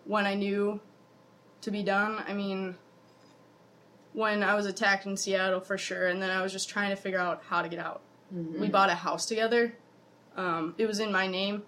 when 0.05 0.25
I 0.25 0.33
knew 0.33 0.79
to 1.61 1.71
be 1.71 1.83
done. 1.83 2.23
I 2.27 2.33
mean, 2.33 2.75
when 4.13 4.43
I 4.43 4.53
was 4.55 4.65
attacked 4.65 5.05
in 5.05 5.15
Seattle 5.17 5.59
for 5.59 5.77
sure, 5.77 6.07
and 6.07 6.21
then 6.21 6.29
I 6.29 6.41
was 6.41 6.51
just 6.51 6.69
trying 6.69 6.89
to 6.89 6.95
figure 6.95 7.19
out 7.19 7.43
how 7.47 7.61
to 7.61 7.69
get 7.69 7.79
out. 7.79 8.01
We 8.59 8.67
bought 8.67 8.89
a 8.89 8.95
house 8.95 9.25
together 9.25 9.73
Um, 10.35 10.75
it 10.77 10.85
was 10.85 10.99
in 10.99 11.11
my 11.13 11.27
name, 11.27 11.63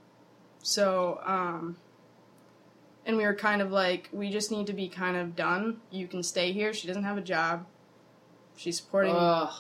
so 0.62 1.22
um, 1.26 1.78
and 3.06 3.16
we 3.18 3.24
were 3.24 3.34
kind 3.34 3.62
of 3.62 3.72
like, 3.72 4.10
we 4.12 4.30
just 4.30 4.52
need 4.52 4.68
to 4.68 4.74
be 4.74 4.90
kind 4.90 5.16
of 5.16 5.36
done. 5.38 5.80
You 5.90 6.06
can 6.08 6.22
stay 6.22 6.52
here. 6.52 6.74
She 6.74 6.86
doesn't 6.86 7.04
have 7.06 7.18
a 7.18 7.22
job. 7.22 7.66
She's 8.58 8.78
supporting. 8.78 9.16
Ugh, 9.16 9.54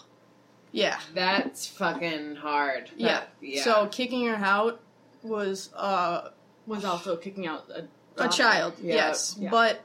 yeah, 0.74 1.00
that's 1.16 1.68
fucking 1.68 2.36
hard. 2.36 2.92
yeah, 2.98 3.24
yeah. 3.42 3.64
So 3.64 3.88
kicking 3.88 4.28
her 4.28 4.36
out 4.36 4.82
was 5.24 5.70
uh, 5.76 6.30
Was 6.68 6.86
also 6.86 7.16
kicking 7.18 7.48
out 7.48 7.66
a, 7.70 8.24
a 8.24 8.30
child. 8.30 8.74
Yeah. 8.82 8.96
Yes, 8.96 9.36
Yeah. 9.40 9.50
but 9.50 9.82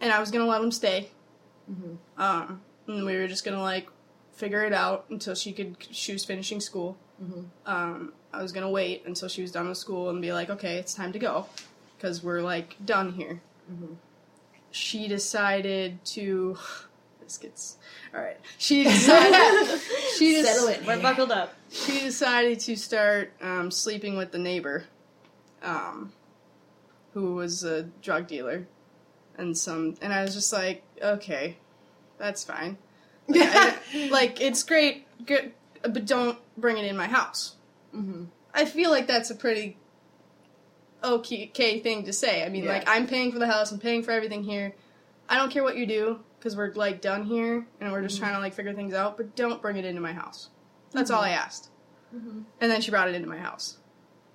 and 0.00 0.12
I 0.12 0.20
was 0.20 0.30
gonna 0.30 0.46
let 0.46 0.60
him 0.62 0.72
stay. 0.72 1.10
Mhm. 1.70 1.96
Um, 2.18 2.60
and 2.86 3.04
we 3.06 3.16
were 3.16 3.28
just 3.28 3.44
gonna 3.44 3.62
like 3.62 3.88
figure 4.32 4.64
it 4.64 4.72
out 4.72 5.04
until 5.10 5.34
she 5.34 5.52
could. 5.52 5.76
She 5.90 6.12
was 6.12 6.24
finishing 6.24 6.60
school. 6.60 6.96
Mhm. 7.22 7.46
Um, 7.66 8.12
I 8.32 8.42
was 8.42 8.50
gonna 8.52 8.70
wait 8.70 9.04
until 9.06 9.28
she 9.28 9.42
was 9.42 9.52
done 9.52 9.68
with 9.68 9.78
school 9.78 10.08
and 10.10 10.20
be 10.22 10.32
like, 10.32 10.50
okay, 10.50 10.76
it's 10.78 10.94
time 10.94 11.12
to 11.12 11.18
go, 11.18 11.46
because 11.96 12.22
we're 12.24 12.40
like 12.42 12.76
done 12.84 13.12
here. 13.12 13.40
Mhm. 13.70 13.96
She 14.70 15.06
decided 15.06 16.04
to. 16.06 16.56
Gets 17.38 17.78
all 18.14 18.20
right. 18.20 18.38
She 18.58 18.84
decided. 18.84 19.80
she 20.18 20.32
just, 20.40 20.52
Settle 20.52 20.68
it. 20.68 20.86
We're 20.86 21.00
buckled 21.00 21.30
up. 21.32 21.54
She 21.70 22.00
decided 22.00 22.60
to 22.60 22.76
start 22.76 23.32
um, 23.40 23.70
sleeping 23.70 24.16
with 24.16 24.32
the 24.32 24.38
neighbor, 24.38 24.84
um, 25.62 26.12
who 27.14 27.34
was 27.34 27.64
a 27.64 27.84
drug 28.02 28.26
dealer, 28.26 28.66
and 29.36 29.56
some. 29.56 29.96
And 30.02 30.12
I 30.12 30.22
was 30.22 30.34
just 30.34 30.52
like, 30.52 30.82
okay, 31.02 31.56
that's 32.18 32.44
fine. 32.44 32.78
Like, 33.28 33.48
I- 33.48 34.08
like 34.10 34.40
it's 34.40 34.62
great, 34.62 35.06
good, 35.26 35.52
but 35.82 36.04
don't 36.06 36.38
bring 36.56 36.76
it 36.78 36.84
in 36.84 36.96
my 36.96 37.06
house. 37.06 37.56
Mm-hmm. 37.94 38.24
I 38.54 38.64
feel 38.66 38.90
like 38.90 39.06
that's 39.06 39.30
a 39.30 39.34
pretty 39.34 39.76
okay, 41.02 41.48
okay 41.48 41.80
thing 41.80 42.04
to 42.04 42.12
say. 42.12 42.44
I 42.44 42.48
mean, 42.48 42.64
Yeah. 42.64 42.72
like 42.72 42.88
I'm 42.88 43.06
paying 43.06 43.32
for 43.32 43.38
the 43.38 43.46
house, 43.46 43.72
I'm 43.72 43.78
paying 43.78 44.02
for 44.02 44.10
everything 44.10 44.44
here. 44.44 44.74
I 45.28 45.36
don't 45.36 45.50
care 45.50 45.62
what 45.62 45.76
you 45.76 45.86
do 45.86 46.20
because 46.42 46.56
we're 46.56 46.72
like 46.72 47.00
done 47.00 47.22
here 47.24 47.64
and 47.80 47.92
we're 47.92 48.02
just 48.02 48.18
trying 48.18 48.34
to 48.34 48.40
like 48.40 48.52
figure 48.52 48.72
things 48.74 48.94
out. 48.94 49.16
But 49.16 49.36
don't 49.36 49.62
bring 49.62 49.76
it 49.76 49.84
into 49.84 50.00
my 50.00 50.12
house. 50.12 50.48
That's 50.90 51.08
all 51.10 51.22
I 51.22 51.30
asked. 51.30 51.70
Mhm. 52.12 52.42
And 52.60 52.70
then 52.70 52.80
she 52.80 52.90
brought 52.90 53.08
it 53.08 53.14
into 53.14 53.28
my 53.28 53.38
house. 53.38 53.78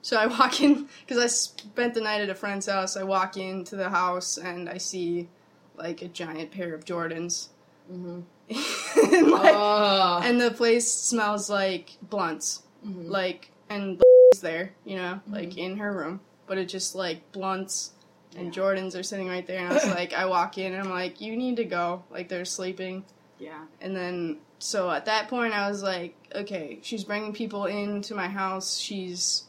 So 0.01 0.15
I 0.17 0.27
walk 0.27 0.61
in 0.61 0.87
because 1.05 1.21
I 1.21 1.27
spent 1.27 1.93
the 1.93 2.01
night 2.01 2.21
at 2.21 2.29
a 2.29 2.35
friend's 2.35 2.67
house. 2.67 2.95
I 2.95 3.03
walk 3.03 3.35
into 3.35 3.75
the 3.75 3.89
house 3.89 4.37
and 4.37 4.69
I 4.69 4.77
see 4.77 5.27
like 5.75 6.01
a 6.01 6.07
giant 6.07 6.51
pair 6.51 6.73
of 6.73 6.85
Jordans. 6.85 7.49
Mm-hmm. 7.91 8.21
and, 9.13 9.31
like, 9.31 10.23
and 10.25 10.39
the 10.39 10.51
place 10.51 10.89
smells 10.91 11.49
like 11.49 11.97
blunts 12.01 12.63
Mm-hmm. 12.85 13.09
like 13.09 13.51
and 13.69 13.99
there, 14.41 14.71
you 14.85 14.95
know, 14.95 15.19
like 15.27 15.57
in 15.57 15.77
her 15.77 15.91
room, 15.91 16.21
but 16.45 16.57
it 16.59 16.69
just 16.69 16.95
like 16.95 17.31
blunts 17.33 17.91
and 18.37 18.53
Jordans 18.53 18.97
are 18.97 19.03
sitting 19.03 19.27
right 19.27 19.45
there, 19.45 19.59
and 19.59 19.69
I 19.69 19.73
was 19.73 19.85
like, 19.87 20.13
I 20.13 20.25
walk 20.25 20.57
in 20.57 20.73
and 20.73 20.81
I'm 20.83 20.89
like, 20.89 21.19
you 21.21 21.35
need 21.35 21.57
to 21.57 21.65
go, 21.65 22.03
like 22.11 22.29
they're 22.29 22.45
sleeping, 22.45 23.03
Yeah. 23.39 23.65
and 23.81 23.95
then 23.95 24.37
so 24.59 24.89
at 24.89 25.05
that 25.05 25.27
point 25.27 25.53
I 25.53 25.69
was 25.69 25.83
like, 25.83 26.15
okay, 26.33 26.79
she's 26.81 27.03
bringing 27.03 27.33
people 27.33 27.65
into 27.65 28.15
my 28.15 28.27
house, 28.27 28.77
she's 28.77 29.43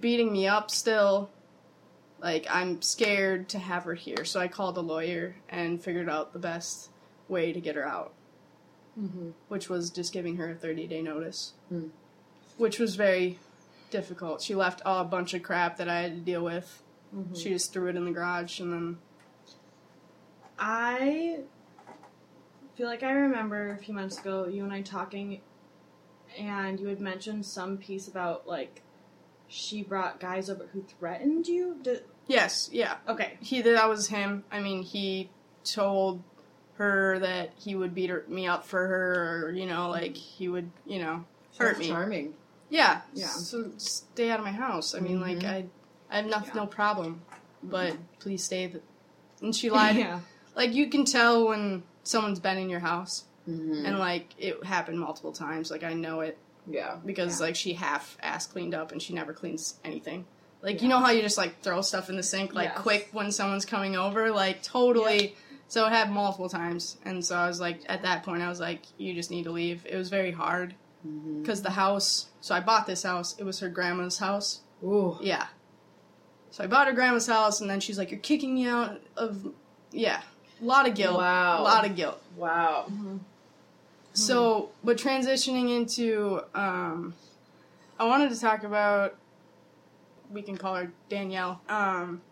beating 0.00 0.32
me 0.32 0.46
up 0.46 0.70
still. 0.70 1.30
Like 2.20 2.46
I'm 2.50 2.80
scared 2.80 3.48
to 3.50 3.58
have 3.58 3.84
her 3.84 3.94
here, 3.94 4.24
so 4.24 4.40
I 4.40 4.48
called 4.48 4.76
a 4.78 4.80
lawyer 4.80 5.36
and 5.48 5.82
figured 5.82 6.08
out 6.08 6.32
the 6.32 6.38
best 6.38 6.88
way 7.28 7.52
to 7.52 7.60
get 7.60 7.74
her 7.76 7.86
out 7.86 8.12
Mm-hmm. 8.98 9.30
which 9.48 9.68
was 9.68 9.90
just 9.90 10.12
giving 10.12 10.36
her 10.36 10.50
a 10.52 10.54
30 10.54 10.86
day 10.86 11.02
notice, 11.02 11.54
Hmm. 11.68 11.88
which 12.58 12.78
was 12.78 12.94
very 12.94 13.40
difficult. 13.90 14.40
She 14.40 14.54
left 14.54 14.80
all 14.86 15.00
a 15.00 15.04
bunch 15.04 15.34
of 15.34 15.42
crap 15.42 15.78
that 15.78 15.88
I 15.88 16.02
had 16.02 16.12
to 16.14 16.20
deal 16.20 16.44
with. 16.44 16.80
Mm-hmm. 17.14 17.34
She 17.34 17.50
just 17.50 17.72
threw 17.72 17.88
it 17.88 17.96
in 17.96 18.04
the 18.04 18.10
garage 18.10 18.60
and 18.60 18.72
then. 18.72 18.98
I 20.58 21.40
feel 22.76 22.86
like 22.88 23.02
I 23.02 23.12
remember 23.12 23.72
a 23.72 23.78
few 23.78 23.94
months 23.94 24.18
ago 24.18 24.46
you 24.46 24.64
and 24.64 24.72
I 24.72 24.82
talking, 24.82 25.40
and 26.38 26.78
you 26.80 26.88
had 26.88 27.00
mentioned 27.00 27.46
some 27.46 27.76
piece 27.76 28.08
about 28.08 28.46
like 28.48 28.82
she 29.48 29.82
brought 29.82 30.20
guys 30.20 30.48
over 30.50 30.66
who 30.72 30.82
threatened 30.82 31.46
you. 31.46 31.76
Did, 31.82 32.02
Yes, 32.26 32.70
yeah. 32.72 32.96
okay. 33.06 33.36
He 33.40 33.60
that 33.62 33.88
was 33.88 34.08
him. 34.08 34.44
I 34.50 34.60
mean, 34.60 34.82
he 34.82 35.28
told 35.64 36.22
her 36.76 37.18
that 37.20 37.52
he 37.56 37.74
would 37.76 37.94
beat 37.94 38.10
her, 38.10 38.24
me 38.28 38.46
up 38.46 38.64
for 38.64 38.86
her, 38.86 39.46
or 39.46 39.50
you 39.52 39.66
know, 39.66 39.90
like 39.90 40.16
he 40.16 40.48
would, 40.48 40.70
you 40.86 40.98
know, 41.00 41.24
hurt 41.58 41.78
me. 41.78 41.88
Charming. 41.88 42.34
Yeah, 42.70 43.02
Yeah. 43.12 43.26
So 43.26 43.70
stay 43.76 44.30
out 44.30 44.38
of 44.40 44.44
my 44.44 44.50
house. 44.52 44.94
I 44.94 45.00
mean, 45.00 45.20
like 45.20 45.40
Mhm. 45.40 45.48
I, 45.50 45.64
I 46.14 46.18
have 46.18 46.26
no, 46.26 46.38
Yeah. 46.44 46.52
no 46.54 46.66
problem, 46.66 47.22
but 47.62 47.96
please 48.20 48.42
stay. 48.44 48.68
The, 48.68 48.80
and 49.42 49.54
she 49.54 49.68
lied. 49.78 49.96
yeah. 49.96 50.20
Like 50.56 50.72
you 50.74 50.88
can 50.88 51.04
tell 51.04 51.48
when 51.48 51.82
someone's 52.04 52.40
been 52.40 52.56
in 52.58 52.70
your 52.70 52.80
house. 52.80 53.24
Mm-hmm. 53.46 53.84
and 53.84 53.98
like 53.98 54.28
it 54.38 54.64
happened 54.64 54.98
multiple 54.98 55.30
times 55.30 55.70
like 55.70 55.84
i 55.84 55.92
know 55.92 56.20
it 56.20 56.38
yeah. 56.66 56.96
because 57.04 57.42
like 57.42 57.54
she 57.54 57.74
half 57.74 58.16
ass 58.22 58.46
cleaned 58.46 58.74
up 58.74 58.90
and 58.90 59.02
she 59.02 59.12
never 59.12 59.34
cleans 59.34 59.74
anything 59.84 60.24
like 60.62 60.80
you 60.80 60.88
know 60.88 60.98
how 60.98 61.10
you 61.10 61.20
just 61.20 61.36
like 61.36 61.60
throw 61.60 61.82
stuff 61.82 62.08
in 62.08 62.16
the 62.16 62.22
sink 62.22 62.54
like 62.54 62.70
Yes. 62.70 62.78
quick 62.78 63.08
when 63.12 63.30
someone's 63.30 63.66
coming 63.66 63.96
over 63.96 64.30
like 64.30 64.62
totally 64.62 65.36
so 65.68 65.84
it 65.84 65.90
happened 65.92 66.14
multiple 66.14 66.48
times 66.48 66.96
and 67.04 67.22
so 67.22 67.36
i 67.36 67.46
was 67.46 67.60
like 67.60 67.82
at 67.86 68.00
that 68.00 68.22
point 68.22 68.40
i 68.40 68.48
was 68.48 68.60
like 68.60 68.80
you 68.96 69.12
just 69.12 69.30
need 69.30 69.44
to 69.44 69.50
leave 69.50 69.84
it 69.86 69.96
was 69.96 70.08
very 70.08 70.32
hard 70.32 70.74
Mm-hmm. 71.06 71.42
because 71.42 71.60
the 71.60 71.72
house 71.72 72.28
so 72.40 72.54
i 72.54 72.60
bought 72.60 72.86
this 72.86 73.02
house 73.02 73.36
it 73.38 73.44
was 73.44 73.60
her 73.60 73.68
grandma's 73.68 74.16
house 74.20 74.62
Ooh. 74.82 75.18
yeah 75.20 75.48
so 76.54 76.62
i 76.62 76.66
bought 76.68 76.86
her 76.86 76.92
grandma's 76.92 77.26
house 77.26 77.60
and 77.60 77.68
then 77.68 77.80
she's 77.80 77.98
like 77.98 78.10
you're 78.12 78.20
kicking 78.20 78.54
me 78.54 78.66
out 78.66 79.00
of 79.16 79.52
yeah 79.90 80.20
a 80.60 80.64
lot 80.64 80.86
of 80.88 80.94
guilt 80.94 81.16
Wow. 81.18 81.60
a 81.60 81.62
lot 81.62 81.84
of 81.84 81.96
guilt 81.96 82.20
Wow. 82.36 82.86
Mm-hmm. 82.90 83.16
So, 84.12 84.70
but 84.84 84.96
transitioning 84.96 85.76
into, 85.76 86.40
um, 86.54 87.14
I 87.98 88.04
wanted 88.06 88.30
to 88.30 88.40
talk 88.40 88.62
about, 88.62 89.16
we 90.30 90.42
can 90.42 90.56
call 90.56 90.76
her 90.76 90.92
Danielle, 91.08 91.60
um, 91.68 92.22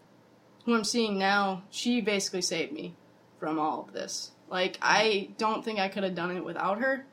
who 0.64 0.74
I'm 0.74 0.84
seeing 0.84 1.18
now. 1.18 1.62
She 1.70 2.00
basically 2.00 2.42
saved 2.42 2.72
me 2.72 2.94
from 3.40 3.58
all 3.58 3.80
of 3.86 3.92
this. 3.92 4.30
Like, 4.48 4.78
I 4.80 5.30
don't 5.38 5.64
think 5.64 5.78
I 5.80 5.88
could 5.88 6.04
have 6.04 6.14
done 6.14 6.36
it 6.36 6.44
without 6.44 6.78
her. 6.80 7.04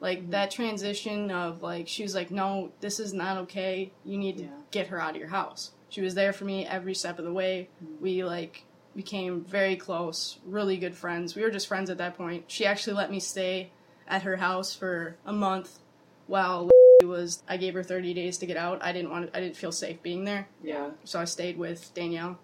Like, 0.00 0.30
that 0.30 0.50
transition 0.50 1.30
of, 1.30 1.62
like, 1.62 1.86
she 1.88 2.02
was 2.02 2.14
like, 2.14 2.30
no, 2.32 2.72
this 2.80 2.98
is 3.00 3.12
not 3.12 3.36
okay. 3.38 3.92
You 4.04 4.18
need 4.18 4.38
to 4.38 4.44
Yeah. 4.44 4.50
get 4.72 4.86
her 4.88 5.00
out 5.00 5.10
of 5.10 5.16
your 5.16 5.28
house. 5.28 5.70
She 5.88 6.00
was 6.00 6.14
there 6.14 6.32
for 6.32 6.44
me 6.44 6.66
every 6.66 6.94
step 6.94 7.18
of 7.18 7.24
the 7.24 7.32
way. 7.32 7.68
We, 8.00 8.24
like, 8.24 8.64
became 8.94 9.44
very 9.44 9.76
close, 9.76 10.38
really 10.44 10.76
good 10.76 10.94
friends. 10.94 11.34
We 11.34 11.42
were 11.42 11.50
just 11.50 11.68
friends 11.68 11.90
at 11.90 11.98
that 11.98 12.16
point. 12.16 12.44
She 12.48 12.64
actually 12.66 12.94
let 12.94 13.10
me 13.10 13.20
stay 13.20 13.70
at 14.08 14.22
her 14.22 14.36
house 14.36 14.74
for 14.74 15.16
a 15.24 15.32
month 15.32 15.78
while 16.26 16.70
was 17.04 17.42
I 17.48 17.56
gave 17.56 17.74
her 17.74 17.82
30 17.82 18.14
days 18.14 18.38
to 18.38 18.46
get 18.46 18.56
out. 18.56 18.82
I 18.82 18.92
didn't 18.92 19.10
want 19.10 19.30
I 19.34 19.40
didn't 19.40 19.56
feel 19.56 19.70
safe 19.70 20.02
being 20.02 20.24
there. 20.24 20.48
Yeah. 20.62 20.90
So 21.04 21.20
I 21.20 21.24
stayed 21.24 21.58
with 21.58 21.92
Danielle. 21.94 22.38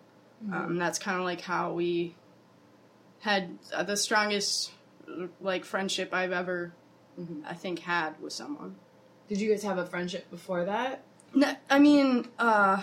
Mm-hmm. 0.45 0.53
Um, 0.55 0.79
that's 0.79 0.99
kind 0.99 1.19
of 1.19 1.25
like 1.25 1.41
how 1.41 1.73
we 1.73 2.15
had 3.21 3.59
uh, 3.73 3.83
the 3.83 3.97
strongest 3.97 4.73
like 5.41 5.65
friendship 5.65 6.13
I've 6.13 6.33
ever 6.33 6.73
Mhm. 7.19 7.43
I 7.47 7.55
think 7.55 7.81
had 7.81 8.21
with 8.21 8.33
someone. 8.33 8.77
Did 9.29 9.41
you 9.41 9.51
guys 9.51 9.63
have 9.65 9.79
a 9.79 9.87
friendship 9.87 10.31
before 10.31 10.65
that? 10.65 11.03
No, 11.35 11.55
I 11.69 11.79
mean, 11.79 12.29
uh, 12.39 12.83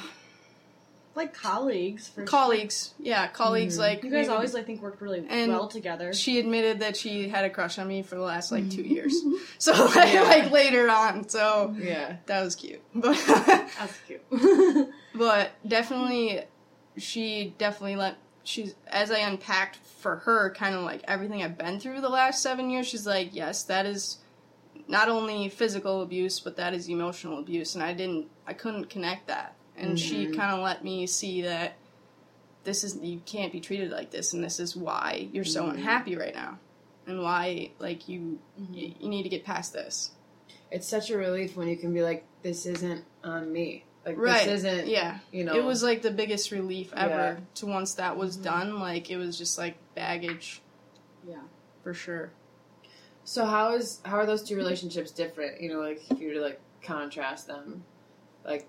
Like 1.20 1.34
colleagues 1.34 2.08
for 2.08 2.24
colleagues. 2.24 2.94
Yeah, 2.98 3.28
colleagues. 3.28 3.76
Mhm. 3.76 3.80
Like 3.82 4.04
You 4.06 4.10
guys 4.10 4.30
always 4.30 4.56
I 4.56 4.64
think 4.64 4.82
worked 4.82 5.02
really 5.02 5.26
And 5.30 5.52
well 5.52 5.68
together. 5.68 6.14
She 6.14 6.40
admitted 6.40 6.80
that 6.80 6.96
she 6.96 7.28
had 7.28 7.44
a 7.44 7.50
crush 7.50 7.78
on 7.78 7.88
me 7.90 8.02
for 8.04 8.16
the 8.16 8.22
last 8.22 8.52
like 8.54 8.70
two 8.72 8.82
years. 8.96 9.14
So 9.58 9.74
like, 9.94 10.14
Yeah. 10.14 10.22
like 10.24 10.52
later 10.52 10.90
on, 10.90 11.28
so 11.28 11.76
Yeah. 11.78 12.16
that 12.28 12.42
was 12.44 12.56
cute. 12.56 12.82
But 12.96 13.18
That's 13.28 13.98
cute. 14.08 14.22
but 15.14 15.52
definitely, 15.68 16.42
she 16.98 17.54
definitely 17.58 17.98
let 17.98 18.16
she's 18.44 18.76
as 18.88 19.12
I 19.12 19.20
unpacked 19.20 19.78
for 20.00 20.18
her 20.18 20.52
kind 20.52 20.74
of 20.76 20.84
like 20.84 21.02
everything 21.08 21.44
I've 21.44 21.58
been 21.58 21.80
through 21.80 22.00
the 22.02 22.10
last 22.10 22.42
seven 22.42 22.70
years. 22.70 22.88
She's 22.88 23.06
like, 23.06 23.36
yes, 23.36 23.64
that 23.64 23.86
is 23.86 24.20
not 24.88 25.10
only 25.10 25.50
physical 25.50 26.02
abuse, 26.02 26.40
but 26.40 26.56
that 26.56 26.74
is 26.74 26.88
emotional 26.90 27.38
abuse, 27.40 27.76
and 27.76 27.84
I 27.84 27.94
didn't, 27.94 28.28
I 28.48 28.54
couldn't 28.54 28.86
connect 28.90 29.28
that, 29.28 29.54
and 29.80 30.00
she 30.00 30.28
Mhm. 30.28 30.36
kind 30.36 30.52
of 30.56 30.64
let 30.64 30.84
me 30.84 31.08
see 31.08 31.42
that 31.44 31.74
this 32.64 32.84
is 32.84 32.98
you 32.98 33.22
can't 33.26 33.52
be 33.52 33.60
treated 33.60 33.92
like 33.92 34.12
this, 34.12 34.34
and 34.34 34.44
this 34.44 34.60
is 34.60 34.76
why 34.76 35.30
you're 35.32 35.46
so 35.46 35.64
Mhm. 35.64 35.72
unhappy 35.72 36.16
right 36.16 36.36
now, 36.36 36.60
and 37.08 37.22
why 37.22 37.72
like 37.80 38.08
you 38.10 38.40
Mm-hmm. 38.60 38.74
you, 38.74 38.94
you 39.00 39.10
need 39.10 39.24
to 39.24 39.30
get 39.30 39.44
past 39.46 39.74
this. 39.74 40.12
It's 40.72 40.88
such 40.88 41.10
a 41.10 41.18
relief 41.18 41.56
when 41.58 41.68
you 41.68 41.78
can 41.78 41.94
be 41.94 42.04
like, 42.04 42.24
this 42.44 42.66
isn't 42.68 43.04
on 43.24 43.52
me. 43.52 43.86
Like, 44.06 44.18
Right. 44.18 44.46
this 44.46 44.64
isn't, 44.64 44.88
Yeah. 44.88 45.20
you 45.32 45.44
know. 45.44 45.56
It 45.56 45.64
was 45.64 45.82
like 45.84 46.02
the 46.04 46.12
biggest 46.12 46.52
relief 46.52 46.94
ever 46.96 47.10
Yeah. 47.14 47.40
to 47.56 47.66
once 47.66 47.96
that 47.96 48.18
was 48.18 48.38
Mhm. 48.38 48.44
done. 48.44 48.80
Like 48.80 49.10
it 49.10 49.18
was 49.18 49.38
just 49.38 49.58
like 49.58 49.78
baggage 49.96 50.62
yeah. 51.28 51.42
for 51.84 51.94
sure. 51.94 52.32
So 53.24 53.46
how 53.46 53.74
is 53.76 54.00
how 54.06 54.18
are 54.18 54.26
those 54.26 54.44
two 54.44 54.56
relationships 54.56 55.12
different? 55.12 55.62
You 55.62 55.70
know, 55.74 55.80
like 55.80 56.02
if 56.12 56.20
you 56.20 56.28
were 56.30 56.34
to 56.36 56.42
like 56.42 56.60
contrast 56.84 57.48
them. 57.48 57.84
Like 58.46 58.68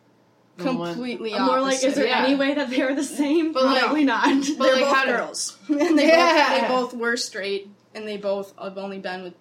Completely 0.58 1.34
I'm 1.34 1.46
more 1.46 1.60
like, 1.60 1.82
is 1.82 1.94
there 1.94 2.06
yeah. 2.06 2.24
any 2.24 2.34
way 2.34 2.52
that 2.54 2.68
they're 2.70 2.94
the 2.94 3.02
same? 3.04 3.52
But, 3.52 3.64
like- 3.64 3.78
Probably 3.80 4.04
not. 4.04 4.24
But, 4.58 4.64
They're 4.64 4.82
like, 4.82 4.94
both 4.94 5.06
girls, 5.06 5.58
and 5.68 5.98
they 5.98 6.08
Yeah. 6.08 6.50
both 6.50 6.60
they 6.60 6.68
both 6.68 6.94
were 6.94 7.16
straight, 7.16 7.70
and 7.94 8.06
they 8.06 8.16
both 8.18 8.52
have 8.62 8.76
only 8.76 8.98
been 8.98 9.22
with 9.22 9.34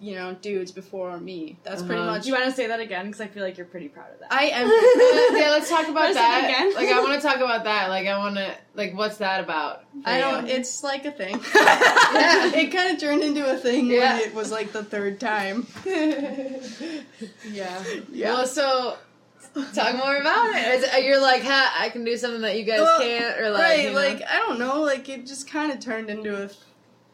you 0.00 0.14
know 0.16 0.34
dudes 0.40 0.72
before 0.72 1.16
me. 1.20 1.58
That's 1.62 1.80
pretty 1.82 2.00
Uh-huh. 2.00 2.10
much. 2.12 2.22
Do 2.22 2.30
you 2.30 2.34
want 2.34 2.46
to 2.46 2.52
say 2.52 2.66
that 2.68 2.80
again? 2.80 3.06
Because 3.06 3.20
I 3.20 3.26
feel 3.28 3.42
like 3.44 3.56
you're 3.56 3.66
pretty 3.66 3.88
proud 3.88 4.10
of 4.12 4.18
that. 4.20 4.32
I 4.32 4.46
am. 4.46 4.66
yeah, 5.40 5.50
let's 5.50 5.68
talk 5.70 5.86
about 5.88 6.08
Listen 6.08 6.14
that. 6.22 6.44
again. 6.44 6.74
Like, 6.74 6.88
I 6.88 7.00
want 7.00 7.20
to 7.20 7.24
talk 7.28 7.36
about 7.36 7.64
that. 7.64 7.88
Like, 7.88 8.06
I 8.08 8.18
want 8.18 8.34
to. 8.36 8.52
Like, 8.74 8.96
what's 8.96 9.18
that 9.18 9.44
about? 9.44 9.84
for 10.02 10.08
I 10.08 10.18
don't. 10.18 10.46
you? 10.48 10.54
It's 10.54 10.82
like 10.82 11.04
a 11.04 11.12
thing. 11.12 11.38
Yeah. 11.54 12.50
it 12.54 12.72
kind 12.72 12.92
of 12.94 12.98
turned 13.00 13.22
into 13.22 13.48
a 13.48 13.56
thing 13.56 13.86
Yeah. 13.86 14.14
when 14.18 14.28
it 14.28 14.34
was 14.34 14.50
like 14.50 14.72
the 14.72 14.82
third 14.82 15.20
time. 15.20 15.66
yeah. 17.50 17.82
Yeah. 18.10 18.32
Well, 18.34 18.46
so 18.46 18.96
talk 19.74 19.96
more 19.96 20.16
about 20.16 20.50
it. 20.54 20.74
Is 20.74 20.84
it- 20.84 21.04
You're 21.04 21.20
like, 21.20 21.42
ha, 21.42 21.74
I 21.78 21.88
can 21.90 22.04
do 22.04 22.16
something 22.16 22.42
that 22.42 22.58
you 22.58 22.64
guys 22.64 22.80
Well, 22.80 23.00
can't, 23.00 23.40
or 23.40 23.50
like, 23.50 23.62
right, 23.62 23.80
you 23.84 23.88
know? 23.90 23.94
like 23.94 24.22
I 24.22 24.36
don't 24.38 24.58
know, 24.58 24.80
like 24.82 25.08
it 25.08 25.26
just 25.26 25.48
kind 25.50 25.70
of 25.72 25.80
turned 25.80 26.08
into 26.10 26.44
a, 26.44 26.50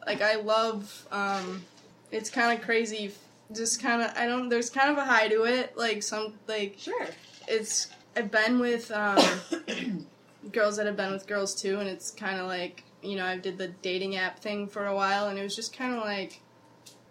like 0.05 0.21
I 0.21 0.35
love, 0.35 1.05
um, 1.11 1.63
it's 2.11 2.29
kind 2.29 2.57
of 2.57 2.65
crazy, 2.65 3.13
just 3.53 3.81
kind 3.81 4.01
of 4.01 4.11
I 4.17 4.25
don't. 4.25 4.49
There's 4.49 4.69
kind 4.69 4.89
of 4.91 4.97
a 4.97 5.05
high 5.05 5.27
to 5.27 5.43
it, 5.43 5.77
like 5.77 6.01
some 6.03 6.33
like 6.47 6.75
Sure. 6.79 7.07
it's 7.47 7.87
I've 8.15 8.31
been 8.31 8.59
with 8.59 8.91
um, 8.91 9.19
girls 10.51 10.77
that 10.77 10.85
have 10.85 10.97
been 10.97 11.11
with 11.11 11.27
girls 11.27 11.53
too, 11.59 11.79
and 11.79 11.87
it's 11.89 12.11
kind 12.11 12.39
of 12.39 12.47
like 12.47 12.83
you 13.03 13.15
know 13.15 13.25
I 13.25 13.37
did 13.37 13.57
the 13.57 13.67
dating 13.67 14.15
app 14.17 14.39
thing 14.39 14.67
for 14.67 14.85
a 14.85 14.95
while, 14.95 15.27
and 15.27 15.37
it 15.37 15.43
was 15.43 15.55
just 15.55 15.75
kind 15.77 15.93
of 15.95 16.01
like 16.03 16.41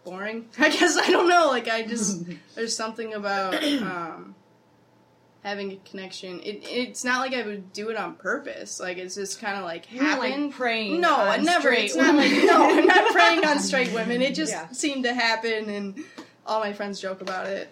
boring. 0.05 0.49
I 0.59 0.71
guess 0.71 0.97
I 0.97 1.11
don't 1.11 1.29
know. 1.29 1.49
Like 1.49 1.69
I 1.69 1.83
just 1.83 2.25
there's 2.55 2.75
something 2.77 3.15
about 3.15 3.55
um, 3.83 4.35
having 5.49 5.73
a 5.73 5.77
connection. 5.89 6.41
It 6.41 6.65
it's 6.69 7.05
not 7.05 7.21
like 7.21 7.33
I 7.35 7.45
would 7.47 7.73
do 7.73 7.89
it 7.91 7.97
on 7.97 8.15
purpose. 8.15 8.79
Like 8.81 8.99
it's 8.99 9.15
just 9.15 9.41
kind 9.41 9.57
of 9.59 9.65
like 9.65 9.93
You're 9.93 10.05
happened. 10.05 10.45
like 10.47 10.53
praying. 10.55 11.01
no, 11.01 11.15
I 11.17 11.39
on 11.39 11.45
never. 11.45 11.61
straight 11.61 11.85
It's 11.87 11.97
not 11.97 12.15
like 12.15 12.31
women. 12.31 12.47
no, 12.47 12.65
I'm 12.71 12.87
not 12.87 13.13
praying 13.13 13.45
on 13.45 13.59
straight 13.61 13.93
women. 13.93 14.23
It 14.23 14.35
just 14.35 14.53
Yeah. 14.53 14.69
seemed 14.71 15.05
to 15.05 15.15
happen, 15.15 15.69
and 15.69 16.05
all 16.47 16.61
my 16.61 16.73
friends 16.73 17.01
joke 17.01 17.21
about 17.21 17.47
it. 17.47 17.69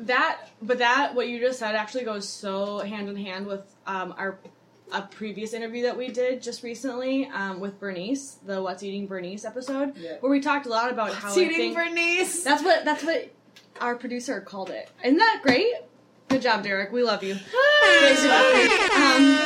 That, 0.00 0.48
but 0.62 0.78
that 0.78 1.14
what 1.14 1.28
you 1.28 1.38
just 1.40 1.58
said 1.58 1.74
actually 1.74 2.04
goes 2.04 2.26
so 2.26 2.78
hand 2.78 3.08
in 3.10 3.16
hand 3.16 3.46
with 3.46 3.62
um, 3.86 4.14
our 4.16 4.38
a 4.92 5.02
previous 5.02 5.52
interview 5.52 5.82
that 5.82 5.96
we 5.96 6.08
did 6.08 6.42
just 6.42 6.64
recently 6.64 7.26
um, 7.26 7.60
with 7.60 7.78
Bernice, 7.78 8.38
the 8.44 8.60
What's 8.60 8.82
Eating 8.82 9.06
Bernice 9.06 9.44
episode, 9.44 9.96
Yeah. 9.96 10.16
where 10.20 10.32
we 10.32 10.40
talked 10.40 10.66
a 10.66 10.68
lot 10.68 10.90
about 10.90 11.12
how 11.14 11.30
I 11.30 11.34
think 11.34 11.76
Bernice. 11.76 12.42
that's 12.42 12.64
what 12.64 12.84
that's 12.84 13.04
what 13.04 13.30
our 13.80 13.94
producer 13.94 14.40
called 14.40 14.70
it. 14.70 14.88
Isn't 15.04 15.18
that 15.18 15.40
great? 15.44 15.74
Good 16.30 16.42
job, 16.42 16.62
Derek. 16.62 16.92
We 16.92 17.02
love 17.02 17.22
you. 17.22 17.36
Um, 17.90 19.38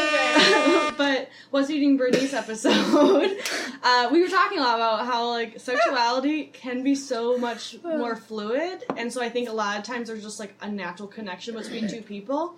but 0.99 1.31
What's 1.51 1.71
Eating 1.71 1.97
Bernice 1.97 2.35
episode, 2.35 3.39
uh, 3.83 4.09
we 4.13 4.23
were 4.23 4.29
talking 4.29 4.59
a 4.59 4.61
lot 4.61 4.75
about 4.77 5.07
how 5.07 5.29
like 5.31 5.59
sexuality 5.61 6.47
can 6.47 6.83
be 6.83 6.95
so 6.95 7.39
much 7.39 7.77
more 7.83 8.17
fluid, 8.17 8.85
and 8.97 9.13
so 9.13 9.23
I 9.23 9.29
think 9.31 9.49
a 9.49 9.53
lot 9.53 9.79
of 9.79 9.85
times 9.85 10.09
there's 10.09 10.23
just 10.23 10.41
like 10.41 10.55
a 10.61 10.69
natural 10.71 11.09
connection 11.09 11.55
between 11.55 11.89
two 11.89 12.03
people, 12.03 12.57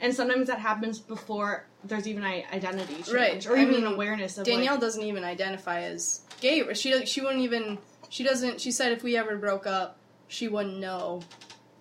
and 0.00 0.14
sometimes 0.14 0.48
that 0.48 0.58
happens 0.58 0.98
before 0.98 1.66
there's 1.84 2.08
even 2.08 2.24
an 2.24 2.42
identity 2.52 2.94
change 2.94 3.12
Right. 3.12 3.46
or 3.46 3.56
I 3.56 3.62
even 3.62 3.74
mean, 3.74 3.84
an 3.86 3.92
awareness 3.92 4.38
of 4.38 4.44
Danielle 4.44 4.74
like, 4.74 4.80
doesn't 4.80 5.02
even 5.02 5.24
identify 5.24 5.82
as 5.82 6.22
gay. 6.40 6.62
or 6.62 6.74
She 6.74 7.04
she 7.06 7.20
wouldn't 7.20 7.42
even. 7.42 7.78
She 8.08 8.24
doesn't. 8.24 8.60
She 8.60 8.72
said 8.72 8.92
if 8.92 9.02
we 9.02 9.16
ever 9.16 9.36
broke 9.36 9.66
up, 9.66 9.98
she 10.28 10.48
wouldn't 10.48 10.78
know 10.78 11.20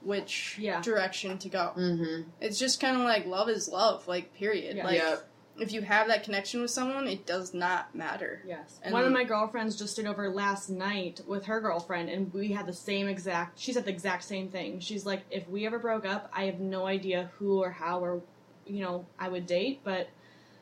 which 0.03 0.57
Yeah. 0.59 0.81
direction 0.81 1.37
to 1.39 1.49
go. 1.49 1.73
Mm-hmm. 1.75 2.29
It's 2.41 2.59
just 2.59 2.79
kind 2.79 2.95
of 2.97 3.03
like 3.03 3.25
love 3.25 3.49
is 3.49 3.67
love, 3.67 4.07
like 4.07 4.33
period. 4.35 4.77
Yeah. 4.77 4.85
Like 4.85 4.97
Yep. 4.99 5.29
if 5.59 5.71
you 5.71 5.81
have 5.81 6.07
that 6.07 6.23
connection 6.23 6.61
with 6.61 6.71
someone, 6.71 7.07
it 7.07 7.25
does 7.25 7.53
not 7.53 7.93
matter. 7.95 8.41
Yes. 8.45 8.79
And- 8.83 8.93
One 8.93 9.03
of 9.05 9.11
my 9.11 9.23
girlfriends 9.23 9.75
just 9.75 9.93
stayed 9.93 10.05
over 10.05 10.29
last 10.29 10.69
night 10.69 11.21
with 11.27 11.45
her 11.45 11.59
girlfriend, 11.59 12.09
and 12.09 12.31
we 12.33 12.51
had 12.51 12.67
the 12.67 12.73
same 12.73 13.07
exact. 13.07 13.59
She 13.59 13.73
said 13.73 13.85
the 13.85 13.89
exact 13.91 14.23
same 14.23 14.49
thing. 14.49 14.79
She's 14.79 15.05
like, 15.05 15.23
if 15.31 15.47
we 15.49 15.65
ever 15.65 15.79
broke 15.79 16.05
up, 16.05 16.29
I 16.33 16.45
have 16.45 16.59
no 16.59 16.85
idea 16.85 17.31
who 17.39 17.61
or 17.61 17.71
how 17.71 17.99
or, 18.01 18.21
you 18.65 18.81
know, 18.83 19.05
I 19.19 19.29
would 19.29 19.47
date, 19.47 19.81
but 19.83 20.09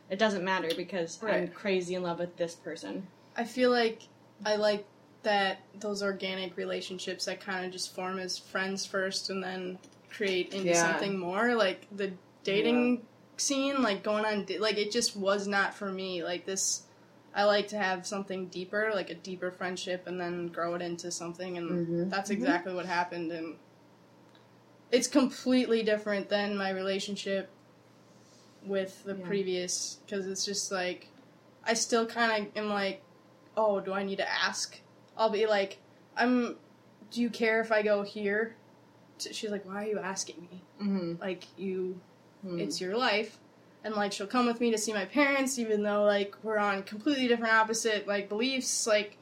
it 0.09 0.17
doesn't 0.19 0.43
matter 0.43 0.69
because 0.77 1.19
I'm 1.23 1.49
crazy 1.49 1.95
in 1.95 2.03
love 2.03 2.19
with 2.19 2.37
this 2.37 2.55
person. 2.55 3.07
I 3.35 3.43
feel 3.43 3.71
like 3.71 4.03
I 4.45 4.55
like 4.55 4.85
that 5.25 5.59
those 5.79 6.01
organic 6.01 6.55
relationships 6.55 7.25
that 7.25 7.41
kind 7.41 7.65
of 7.65 7.71
just 7.71 7.93
form 7.93 8.17
as 8.17 8.37
friends 8.37 8.85
first 8.85 9.29
and 9.29 9.43
then 9.43 9.77
create 10.09 10.53
into 10.53 10.69
Yeah. 10.69 10.81
something 10.81 11.19
more. 11.19 11.53
Like 11.55 11.87
the 11.95 12.13
dating 12.43 13.05
scene, 13.37 13.81
like 13.81 14.01
going 14.03 14.23
on, 14.25 14.45
like 14.59 14.77
it 14.77 14.91
just 14.91 15.15
was 15.17 15.47
not 15.47 15.73
for 15.73 15.91
me. 15.91 16.23
Like 16.23 16.45
this, 16.45 16.83
I 17.35 17.43
like 17.43 17.67
to 17.69 17.77
have 17.77 18.07
something 18.07 18.47
deeper, 18.47 18.91
like 18.93 19.09
a 19.09 19.15
deeper 19.15 19.51
friendship, 19.51 20.07
and 20.07 20.19
then 20.21 20.47
grow 20.47 20.75
it 20.75 20.81
into 20.81 21.11
something, 21.11 21.57
and 21.57 21.69
Mhm. 21.69 22.09
that's 22.09 22.29
exactly 22.29 22.73
what 22.73 22.85
happened. 22.85 23.31
And 23.31 23.55
it's 24.91 25.07
completely 25.07 25.83
different 25.83 26.29
than 26.29 26.55
my 26.55 26.69
relationship 26.69 27.49
with 28.63 29.03
the 29.03 29.15
Yeah. 29.15 29.25
previous 29.25 29.97
because 30.05 30.25
it's 30.27 30.45
just 30.45 30.71
like 30.71 31.09
I 31.67 31.73
still 31.73 32.05
kind 32.05 32.47
of 32.47 32.57
am 32.57 32.69
like, 32.69 33.01
oh, 33.57 33.79
do 33.79 33.91
I 33.91 34.03
need 34.03 34.17
to 34.17 34.31
ask? 34.31 34.79
I'll 35.17 35.29
be 35.29 35.45
like, 35.47 35.79
I'm. 36.17 36.57
Do 37.11 37.21
you 37.21 37.29
care 37.29 37.61
if 37.61 37.71
I 37.71 37.81
go 37.81 38.01
here? 38.03 38.55
She's 39.19 39.49
like, 39.51 39.65
why 39.65 39.83
are 39.85 39.87
you 39.87 39.99
asking 39.99 40.41
me? 40.51 40.61
Mm-hmm. 40.81 41.21
Like 41.21 41.45
you, 41.57 41.99
Hmm. 42.41 42.59
it's 42.59 42.81
your 42.81 42.97
life, 42.97 43.37
and 43.83 43.95
like 43.95 44.11
she'll 44.11 44.27
come 44.27 44.45
with 44.45 44.59
me 44.59 44.71
to 44.71 44.77
see 44.77 44.91
my 44.93 45.05
parents, 45.05 45.57
even 45.57 45.83
though 45.83 46.03
like 46.03 46.35
we're 46.43 46.57
on 46.57 46.83
completely 46.83 47.27
different 47.27 47.53
opposite 47.53 48.07
like 48.07 48.27
beliefs, 48.27 48.85
like, 48.85 49.17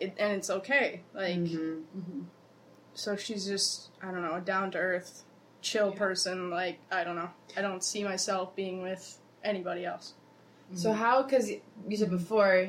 it, 0.00 0.14
and 0.18 0.32
it's 0.34 0.50
okay. 0.50 1.00
Like, 1.14 1.36
Mhm. 1.36 1.82
Mm-hmm. 1.96 2.20
so 2.94 3.16
she's 3.16 3.46
just 3.46 3.88
I 4.02 4.10
don't 4.10 4.22
know, 4.22 4.34
a 4.34 4.40
down 4.40 4.70
to 4.72 4.78
earth, 4.78 5.22
chill 5.62 5.90
Yeah. 5.90 5.98
person. 5.98 6.50
Like 6.50 6.78
I 6.92 7.02
don't 7.04 7.16
know, 7.16 7.30
I 7.56 7.62
don't 7.62 7.82
see 7.82 8.04
myself 8.04 8.54
being 8.54 8.82
with 8.82 9.18
anybody 9.42 9.84
else. 9.86 10.12
So 10.74 10.92
how? 10.92 11.22
Because 11.22 11.48
you 11.50 11.96
said 11.96 12.10
before, 12.10 12.68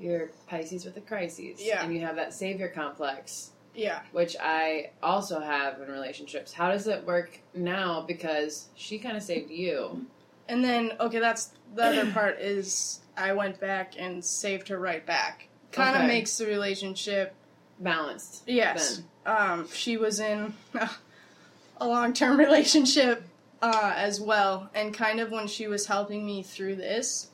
you're 0.00 0.30
Pisces 0.46 0.84
with 0.84 0.96
a 0.96 1.00
crises, 1.00 1.58
Yeah. 1.60 1.82
and 1.82 1.92
you 1.92 2.00
have 2.00 2.16
that 2.16 2.32
savior 2.34 2.68
complex, 2.68 3.50
Yeah. 3.74 4.00
which 4.12 4.36
I 4.40 4.90
also 5.02 5.40
have 5.40 5.80
in 5.80 5.88
relationships. 5.90 6.52
How 6.52 6.70
does 6.70 6.86
it 6.86 7.04
work 7.04 7.38
now? 7.54 8.02
Because 8.02 8.68
she 8.74 8.98
kind 8.98 9.16
of 9.16 9.22
saved 9.22 9.50
you. 9.50 10.06
And 10.48 10.64
then, 10.64 10.92
okay, 11.00 11.18
that's 11.18 11.50
the 11.74 11.84
other 11.84 12.10
part 12.12 12.38
is 12.40 13.00
I 13.16 13.32
went 13.32 13.60
back 13.60 13.94
and 13.98 14.24
saved 14.24 14.68
her 14.68 14.78
right 14.78 15.04
back. 15.04 15.48
Kind 15.72 15.96
of 15.96 16.02
Okay. 16.02 16.08
makes 16.08 16.36
the 16.38 16.46
relationship. 16.46 17.34
Balanced. 17.80 18.42
Yes. 18.46 19.02
Um, 19.26 19.68
she 19.72 19.96
was 19.96 20.18
in 20.20 20.54
a 21.76 21.86
long 21.86 22.12
term 22.12 22.36
relationship 22.38 23.22
uh, 23.62 23.92
as 23.96 24.20
well, 24.20 24.70
and 24.74 24.94
kind 24.94 25.20
of 25.20 25.30
when 25.30 25.46
she 25.48 25.66
was 25.66 25.86
helping 25.86 26.24
me 26.24 26.42
through 26.42 26.76
this, 26.76 27.28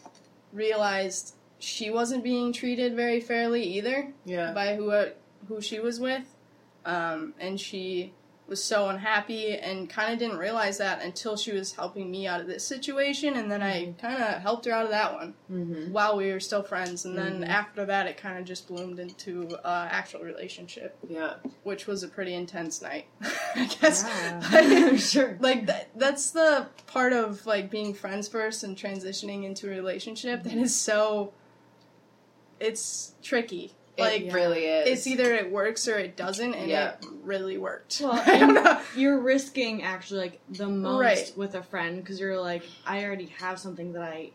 realized 0.52 1.34
she 1.64 1.90
wasn't 1.90 2.22
being 2.22 2.52
treated 2.52 2.94
very 2.94 3.20
fairly 3.20 3.62
either 3.62 4.12
Yeah. 4.24 4.52
by 4.52 4.76
who 4.76 4.90
uh, 4.90 5.10
who 5.48 5.60
she 5.60 5.80
was 5.80 5.98
with, 6.00 6.24
um, 6.84 7.34
and 7.40 7.58
she 7.60 8.12
was 8.46 8.62
so 8.62 8.90
unhappy 8.90 9.56
and 9.56 9.88
kind 9.88 10.12
of 10.12 10.18
didn't 10.18 10.36
realize 10.36 10.76
that 10.76 11.00
until 11.02 11.34
she 11.34 11.50
was 11.50 11.72
helping 11.72 12.10
me 12.10 12.26
out 12.26 12.42
of 12.42 12.46
this 12.46 12.62
situation, 12.62 13.36
and 13.36 13.50
then 13.50 13.62
I 13.62 13.94
kind 13.98 14.22
of 14.22 14.42
helped 14.42 14.66
her 14.66 14.72
out 14.72 14.84
of 14.84 14.90
that 14.90 15.14
one 15.14 15.32
Mm-hmm. 15.50 15.92
while 15.92 16.18
we 16.18 16.30
were 16.30 16.40
still 16.40 16.62
friends, 16.62 17.06
and 17.06 17.16
then 17.16 17.40
Mhm. 17.40 17.48
after 17.48 17.86
that, 17.86 18.06
it 18.06 18.18
kind 18.18 18.38
of 18.38 18.44
just 18.44 18.68
bloomed 18.68 18.98
into 18.98 19.48
uh, 19.64 19.88
actual 19.90 20.20
relationship, 20.20 20.94
Yeah. 21.08 21.36
which 21.62 21.86
was 21.86 22.02
a 22.02 22.08
pretty 22.08 22.34
intense 22.34 22.82
night, 22.82 23.06
I 23.54 23.64
guess. 23.80 24.04
Yeah. 24.06 24.96
sure. 24.96 25.38
like 25.40 25.64
that, 25.66 25.88
that's 25.96 26.30
the 26.30 26.66
part 26.86 27.14
of 27.14 27.46
like 27.46 27.70
being 27.70 27.94
friends 27.94 28.28
first 28.28 28.62
and 28.62 28.76
transitioning 28.76 29.44
into 29.44 29.68
a 29.68 29.70
relationship 29.70 30.42
that 30.42 30.52
is 30.52 30.76
so. 30.76 31.32
It's 32.60 33.14
tricky. 33.22 33.72
Like 33.96 34.22
it 34.22 34.32
really 34.32 34.64
is. 34.64 34.88
it's 34.88 35.06
either 35.06 35.32
it 35.34 35.52
works 35.52 35.86
or 35.86 35.96
it 35.96 36.16
doesn't, 36.16 36.52
and 36.54 36.68
Yeah. 36.68 36.94
it 36.94 37.06
really 37.22 37.58
worked. 37.58 38.00
Well, 38.02 38.12
I. 38.26 38.82
You're 38.96 39.20
risking 39.20 39.82
actually 39.84 40.20
like 40.20 40.40
the 40.50 40.66
most 40.68 41.00
Right. 41.00 41.32
with 41.36 41.54
a 41.54 41.62
friend 41.62 41.98
because 42.02 42.18
you're 42.18 42.40
like, 42.40 42.64
I 42.84 43.04
already 43.04 43.26
have 43.38 43.60
something 43.60 43.92
that 43.92 44.02
I, 44.02 44.32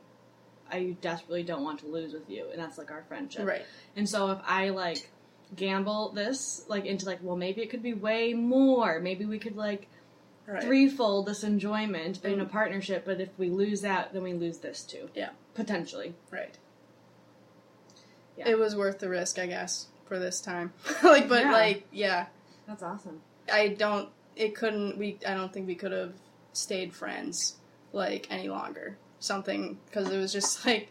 I 0.72 0.96
desperately 1.02 1.44
don't 1.44 1.64
want 1.64 1.80
to 1.82 1.88
lose 1.88 2.14
with 2.14 2.30
you, 2.30 2.48
and 2.52 2.60
that's 2.62 2.78
like 2.78 2.90
our 2.90 3.04
friendship. 3.10 3.46
Right. 3.46 3.64
And 3.98 4.08
so 4.08 4.32
if 4.32 4.40
I 4.46 4.70
like 4.70 5.10
gamble 5.58 6.10
this 6.14 6.64
like 6.70 6.86
into 6.86 7.06
like, 7.06 7.20
well, 7.22 7.36
maybe 7.36 7.62
it 7.62 7.70
could 7.70 7.84
be 7.84 7.94
way 7.94 8.34
more. 8.34 9.00
Maybe 9.02 9.26
we 9.26 9.40
could 9.40 9.58
like 9.58 9.88
Right. 10.46 10.64
threefold 10.64 11.26
this 11.28 11.44
enjoyment 11.44 12.24
in 12.26 12.40
a 12.40 12.46
Mm. 12.46 12.50
partnership. 12.52 13.04
But 13.06 13.20
if 13.22 13.30
we 13.38 13.50
lose 13.50 13.82
that, 13.82 14.14
then 14.14 14.24
we 14.24 14.34
lose 14.34 14.60
this 14.60 14.84
too. 14.84 15.10
Yeah. 15.14 15.30
Potentially. 15.54 16.16
Right. 16.32 16.58
Yeah. 18.40 18.50
It 18.50 18.58
was 18.58 18.76
worth 18.76 19.00
the 19.00 19.10
risk, 19.10 19.38
I 19.38 19.46
guess, 19.48 19.88
for 20.08 20.18
this 20.18 20.42
time. 20.42 20.74
like, 21.04 21.30
but 21.30 21.44
Yeah. 21.44 21.52
like, 21.52 21.84
yeah, 21.92 22.26
That's 22.68 22.82
awesome. 22.84 23.22
I 23.52 23.70
don't. 23.70 24.10
It 24.36 24.56
couldn't. 24.56 24.98
We. 24.98 25.20
I 25.28 25.34
don't 25.34 25.52
think 25.54 25.68
we 25.68 25.76
could 25.76 25.92
have 25.92 26.14
stayed 26.54 26.94
friends 26.94 27.56
like 27.94 28.28
any 28.32 28.48
longer. 28.50 28.98
Something 29.20 29.78
because 29.86 30.10
it 30.10 30.18
was 30.18 30.32
just 30.32 30.66
like 30.66 30.90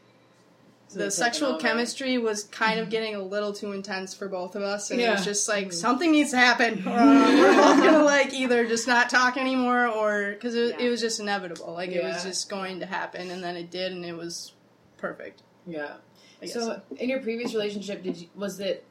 So 0.89 0.99
the 0.99 1.11
sexual 1.11 1.57
chemistry 1.59 2.19
was 2.19 2.45
kind 2.45 2.79
of 2.81 2.91
getting 2.91 3.15
a 3.15 3.23
little 3.23 3.53
too 3.55 3.73
intense 3.73 4.13
for 4.15 4.29
both 4.29 4.55
of 4.57 4.63
us, 4.63 4.91
and 4.91 5.01
it 5.01 5.09
was 5.11 5.25
just 5.25 5.49
like 5.49 5.73
something 5.73 6.11
needs 6.13 6.33
to 6.33 6.37
happen. 6.37 6.87
Or 6.87 6.91
we're 6.97 7.57
both 7.57 7.79
gonna 7.83 8.03
like 8.05 8.35
either 8.35 8.67
just 8.67 8.87
not 8.87 9.09
talk 9.09 9.37
anymore, 9.39 9.87
or 9.87 10.33
because 10.33 10.55
it, 10.55 10.77
Yeah. 10.79 10.87
it 10.87 10.91
was 10.91 11.01
just 11.01 11.21
inevitable. 11.21 11.73
Like 11.73 11.91
it 11.91 12.05
was 12.05 12.23
just 12.25 12.51
going 12.51 12.81
to 12.81 12.87
happen, 12.87 13.31
and 13.31 13.43
then 13.43 13.57
it 13.57 13.71
did, 13.71 13.93
and 13.93 14.05
it 14.05 14.17
was 14.17 14.53
perfect. 14.99 15.43
Yeah. 15.67 15.95
I. 16.43 16.47
So, 16.47 16.81
in 16.97 17.09
your 17.09 17.21
previous 17.21 17.53
relationship, 17.55 18.03
did 18.03 18.17
you, 18.17 18.29
was 18.35 18.61
it 18.61 18.85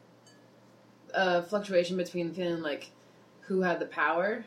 a 1.13 1.41
fluctuation 1.43 1.97
between 1.97 2.33
feeling 2.33 2.61
like 2.61 2.91
who 3.41 3.61
had 3.61 3.79
the 3.79 3.85
power? 3.85 4.45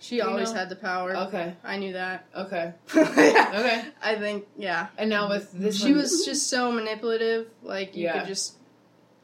she 0.00 0.16
you 0.16 0.22
always 0.22 0.50
know- 0.52 0.58
had 0.58 0.68
the 0.68 0.76
power. 0.76 1.16
Okay. 1.16 1.54
I 1.64 1.78
knew 1.78 1.94
that. 1.94 2.26
Okay. 2.36 2.74
yeah. 2.94 3.52
Okay. 3.58 3.84
I 4.02 4.16
think 4.16 4.46
yeah. 4.58 4.88
And 4.98 5.08
now 5.08 5.28
with 5.30 5.50
this, 5.52 5.78
she 5.80 5.92
one- 5.92 6.02
was 6.02 6.24
just 6.26 6.48
so 6.48 6.70
manipulative. 6.70 7.48
Like 7.62 7.96
you 7.96 8.04
Yeah. 8.04 8.18
could 8.18 8.28
just 8.28 8.56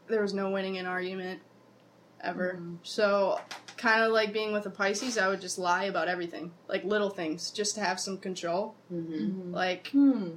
there 0.09 0.23
was 0.23 0.33
no 0.33 0.51
winning 0.51 0.79
an 0.79 0.87
argument 0.87 1.41
ever. 2.23 2.55
Mm-hmm. 2.55 2.75
So 2.83 3.41
kind 3.77 4.03
of 4.03 4.13
like 4.13 4.33
being 4.33 4.53
with 4.53 4.65
a 4.67 4.71
Pisces, 4.71 5.19
I 5.19 5.29
would 5.29 5.41
just 5.43 5.59
lie 5.59 5.85
about 5.85 6.09
everything, 6.09 6.53
like 6.69 6.85
little 6.85 7.11
things, 7.11 7.51
just 7.51 7.75
to 7.75 7.81
have 7.83 8.01
some 8.01 8.17
control. 8.19 8.75
Mhm. 8.93 9.53
Like, 9.53 9.89
Hmm. 9.89 10.33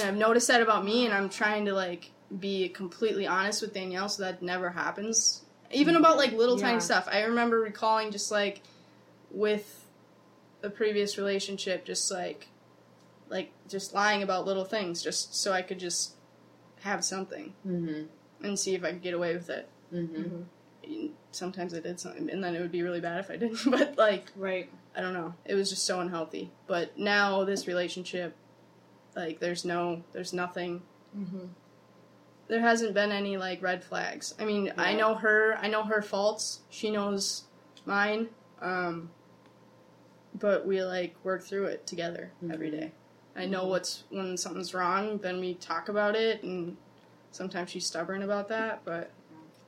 And 0.00 0.08
I've 0.08 0.16
noticed 0.16 0.48
that 0.48 0.62
about 0.62 0.84
me, 0.84 1.04
and 1.04 1.14
I'm 1.14 1.28
trying 1.28 1.64
to 1.66 1.72
like 1.74 2.10
be 2.38 2.68
completely 2.68 3.26
honest 3.26 3.62
with 3.62 3.72
Danielle, 3.74 4.08
so 4.08 4.22
that 4.22 4.42
never 4.42 4.70
happens. 4.70 5.42
Even 5.70 5.96
about 5.96 6.16
like 6.16 6.32
little 6.32 6.58
Yeah. 6.58 6.68
tiny 6.68 6.80
stuff. 6.80 7.08
I 7.10 7.22
remember 7.22 7.60
recalling 7.60 8.10
just 8.10 8.30
like 8.30 8.62
with 9.30 9.84
the 10.60 10.70
previous 10.70 11.18
relationship, 11.18 11.84
just 11.84 12.10
like 12.10 12.48
like 13.30 13.50
just 13.68 13.92
lying 13.92 14.22
about 14.22 14.46
little 14.46 14.64
things, 14.64 15.02
just 15.02 15.34
so 15.34 15.52
I 15.52 15.60
could 15.62 15.78
just 15.78 16.12
have 16.80 17.04
something 17.04 17.52
Mhm. 17.66 18.06
and 18.42 18.58
see 18.58 18.74
if 18.74 18.82
I 18.84 18.92
could 18.92 19.02
get 19.02 19.12
away 19.12 19.34
with 19.34 19.50
it. 19.50 19.68
Mhm. 19.92 20.44
And 20.84 21.10
Sometimes 21.30 21.74
I 21.74 21.80
did 21.80 22.00
something, 22.00 22.30
and 22.30 22.42
then 22.42 22.54
it 22.56 22.60
would 22.60 22.72
be 22.72 22.82
really 22.82 23.00
bad 23.00 23.20
if 23.20 23.30
I 23.30 23.36
didn't. 23.36 23.58
But 23.70 23.98
like, 23.98 24.32
Right. 24.34 24.70
I 24.96 25.02
don't 25.02 25.12
know. 25.12 25.34
It 25.44 25.54
was 25.54 25.68
just 25.68 25.84
so 25.84 26.00
unhealthy. 26.00 26.50
But 26.66 26.98
now 26.98 27.44
this 27.44 27.66
relationship, 27.66 28.34
like, 29.16 29.40
there's 29.40 29.64
no, 29.64 30.02
there's 30.12 30.32
nothing. 30.32 30.82
Mm-hmm. 31.16 31.46
There 32.48 32.60
hasn't 32.60 32.94
been 32.94 33.12
any 33.12 33.36
like 33.36 33.60
red 33.62 33.84
flags. 33.84 34.34
I 34.38 34.44
mean, 34.44 34.72
I 34.78 34.94
know 34.94 35.14
her. 35.14 35.58
I 35.60 35.68
know 35.68 35.82
her 35.84 36.00
faults. 36.00 36.60
She 36.70 36.90
knows 36.90 37.44
mine. 37.84 38.28
Um, 38.62 39.10
but 40.38 40.66
we 40.66 40.82
like 40.82 41.14
work 41.24 41.42
through 41.42 41.64
it 41.66 41.86
together 41.86 42.30
every 42.50 42.68
Mhm. 42.68 42.80
day. 42.80 42.92
I 43.36 43.46
know 43.46 43.66
what's 43.66 44.04
when 44.10 44.36
something's 44.36 44.72
wrong. 44.74 45.18
Then 45.18 45.40
we 45.40 45.54
talk 45.54 45.88
about 45.88 46.16
it, 46.16 46.42
and 46.42 46.76
sometimes 47.32 47.70
she's 47.70 47.86
stubborn 47.86 48.22
about 48.22 48.48
that. 48.48 48.80
But 48.84 49.10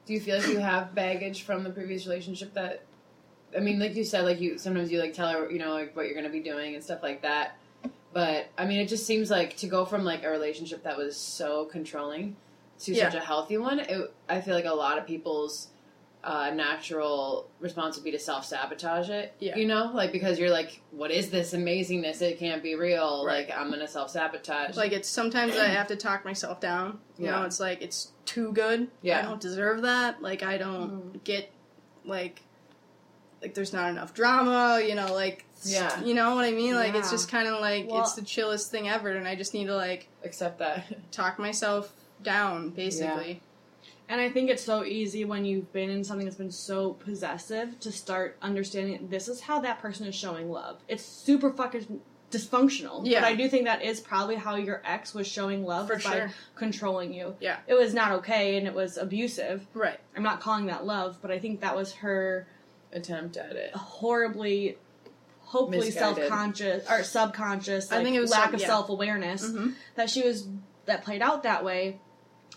Do 0.07 0.15
you 0.15 0.21
feel 0.21 0.39
like 0.39 0.49
you 0.49 0.59
have 0.59 0.93
baggage 0.95 1.43
from 1.43 1.63
the 1.63 1.71
previous 1.71 2.05
relationship 2.07 2.53
that 2.55 2.83
I 3.57 3.61
mean, 3.61 3.79
like 3.79 3.95
you 3.95 4.05
said, 4.05 4.25
like 4.25 4.41
you 4.41 4.59
sometimes 4.59 4.91
you 4.91 4.99
like 5.01 5.13
tell 5.13 5.29
her, 5.31 5.51
you 5.51 5.59
know, 5.59 5.73
like 5.73 5.95
what 5.95 6.07
you're 6.07 6.15
gonna 6.15 6.31
be 6.31 6.41
doing 6.41 6.75
and 6.75 6.83
stuff 6.83 7.03
like 7.03 7.23
that. 7.23 7.59
But 8.13 8.49
I 8.59 8.65
mean, 8.67 8.81
it 8.81 8.89
just 8.89 9.07
seems 9.07 9.31
like 9.31 9.57
to 9.59 9.67
go 9.69 9.85
from 9.85 10.05
like 10.05 10.25
a 10.25 10.31
relationship 10.31 10.83
that 10.85 10.97
was 10.97 11.17
so 11.17 11.65
controlling 11.67 12.37
to 12.81 12.93
Yeah. 12.93 13.11
such 13.11 13.21
a 13.21 13.25
healthy 13.25 13.57
one. 13.59 13.79
It, 13.81 14.13
I 14.29 14.41
feel 14.41 14.55
like 14.55 14.65
a 14.65 14.75
lot 14.75 14.99
of 14.99 15.07
people's 15.07 15.69
uh, 16.23 16.51
natural 16.51 17.49
response 17.61 17.97
would 17.97 18.05
be 18.05 18.11
to 18.11 18.19
self 18.19 18.45
sabotage 18.45 19.09
it. 19.09 19.33
Yeah. 19.39 19.57
You 19.57 19.65
know, 19.67 19.91
like 19.95 20.13
because 20.13 20.39
you're 20.39 20.51
like, 20.51 20.83
what 20.91 21.11
is 21.11 21.31
this 21.31 21.55
amazingness? 21.55 22.21
It 22.21 22.39
can't 22.39 22.63
be 22.63 22.75
real. 22.75 23.25
Right. 23.25 23.49
Like 23.49 23.57
I'm 23.57 23.71
gonna 23.71 23.89
self 23.89 24.11
sabotage. 24.11 24.77
like 24.77 24.93
it's 24.93 25.09
sometimes 25.09 25.57
I 25.57 25.67
have 25.69 25.87
to 25.87 25.97
talk 25.97 26.25
myself 26.25 26.61
down. 26.61 26.99
You 27.17 27.27
Yeah. 27.27 27.31
know, 27.41 27.43
it's 27.45 27.61
like 27.61 27.81
it's 27.81 28.13
too 28.27 28.53
good. 28.53 28.89
Yeah. 29.03 29.21
I 29.21 29.23
don't 29.23 29.41
deserve 29.41 29.83
that. 29.83 30.21
Like 30.21 30.43
I 30.43 30.59
don't 30.59 31.23
get 31.25 31.51
like 32.05 32.43
like 33.41 33.55
there's 33.55 33.73
not 33.73 33.89
enough 33.89 34.13
drama. 34.13 34.83
You 34.87 34.97
know, 34.97 35.15
like 35.15 35.47
Yeah. 35.65 36.03
you 36.03 36.15
know 36.15 36.35
what 36.35 36.45
I 36.45 36.51
mean. 36.53 36.75
Like 36.75 36.95
it's 36.95 37.11
just 37.11 37.31
kind 37.31 37.49
of 37.49 37.61
like 37.61 37.89
Well- 37.91 38.01
it's 38.03 38.15
the 38.15 38.23
chillest 38.23 38.71
thing 38.71 38.89
ever, 38.89 39.11
and 39.11 39.27
I 39.29 39.35
just 39.35 39.55
need 39.55 39.67
to 39.67 39.77
like 39.77 40.09
accept 40.25 40.59
that. 40.59 40.85
talk 41.13 41.39
myself 41.39 41.93
down, 42.23 42.71
basically. 42.71 43.41
And 44.09 44.21
I 44.21 44.29
think 44.29 44.51
it's 44.51 44.65
so 44.65 44.85
easy 44.85 45.25
when 45.25 45.45
you've 45.45 45.73
been 45.73 45.89
in 45.89 46.03
something 46.03 46.27
that's 46.27 46.37
been 46.37 46.51
so 46.51 46.95
possessive 46.95 47.79
to 47.81 47.93
start 47.93 48.37
understanding 48.43 49.07
this 49.09 49.29
is 49.29 49.41
how 49.43 49.61
that 49.61 49.81
person 49.81 50.05
is 50.07 50.17
showing 50.17 50.51
love. 50.51 50.79
It's 50.89 51.05
super 51.05 51.53
fucking 51.53 52.01
dysfunctional. 52.33 53.03
Yeah. 53.05 53.21
But 53.21 53.29
I 53.29 53.35
do 53.37 53.49
think 53.49 53.65
that 53.67 53.83
is 53.83 54.01
probably 54.01 54.35
how 54.37 54.57
your 54.57 54.83
ex 54.85 55.15
was 55.15 55.27
showing 55.29 55.65
love 55.65 55.87
For 55.87 55.97
by 55.97 56.01
sure. 56.01 56.31
controlling 56.57 57.13
you. 57.13 57.37
Yeah. 57.41 57.59
It 57.69 57.75
was 57.75 57.95
not 57.95 58.11
okay 58.13 58.57
and 58.57 58.67
it 58.67 58.75
was 58.75 58.97
abusive. 58.97 59.67
Right. 59.75 59.99
I'm 60.17 60.23
not 60.25 60.41
calling 60.41 60.67
that 60.67 60.85
love, 60.87 61.19
but 61.23 61.31
I 61.31 61.39
think 61.39 61.61
that 61.61 61.77
was 61.77 61.93
her 61.95 62.47
Attempt 62.93 63.37
at 63.37 63.53
it. 63.55 63.73
horribly 63.75 64.77
hopefully 65.55 65.87
Misguided. 65.87 66.17
self-conscious 66.29 66.91
or 66.91 67.03
subconscious 67.03 67.91
I 67.91 68.03
think 68.05 68.15
it 68.17 68.21
was 68.21 68.31
lack 68.31 68.53
of 68.55 68.61
yeah. 68.61 68.67
self-awareness 68.69 69.43
Mhm. 69.51 69.75
that 69.97 70.09
she 70.09 70.23
was 70.23 70.47
that 70.87 71.03
played 71.05 71.23
out 71.23 71.43
that 71.43 71.65
way 71.65 71.99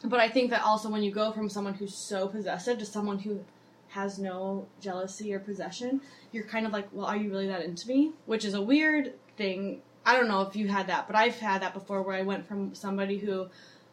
but 0.03 0.19
i 0.19 0.27
think 0.29 0.49
that 0.51 0.61
also 0.63 0.89
when 0.89 1.01
you 1.03 1.11
go 1.11 1.31
from 1.31 1.49
someone 1.49 1.73
who's 1.73 1.95
so 1.95 2.27
possessive 2.27 2.77
to 2.79 2.85
someone 2.85 3.19
who 3.19 3.43
has 3.89 4.17
no 4.19 4.65
jealousy 4.79 5.33
or 5.33 5.39
possession 5.39 6.01
you're 6.31 6.43
kind 6.43 6.65
of 6.67 6.71
like 6.73 6.87
well 6.91 7.05
are 7.05 7.17
you 7.17 7.29
really 7.31 7.47
that 7.47 7.61
into 7.63 7.87
me 7.87 8.11
which 8.25 8.43
is 8.45 8.53
a 8.53 8.61
weird 8.61 9.13
thing 9.37 9.81
i 10.05 10.15
don't 10.15 10.27
know 10.27 10.41
if 10.41 10.55
you 10.55 10.67
had 10.67 10.85
that 10.87 11.07
but 11.07 11.15
i've 11.15 11.39
had 11.39 11.61
that 11.63 11.73
before 11.73 12.01
where 12.03 12.15
i 12.15 12.21
went 12.21 12.45
from 12.47 12.73
somebody 12.75 13.17
who 13.17 13.47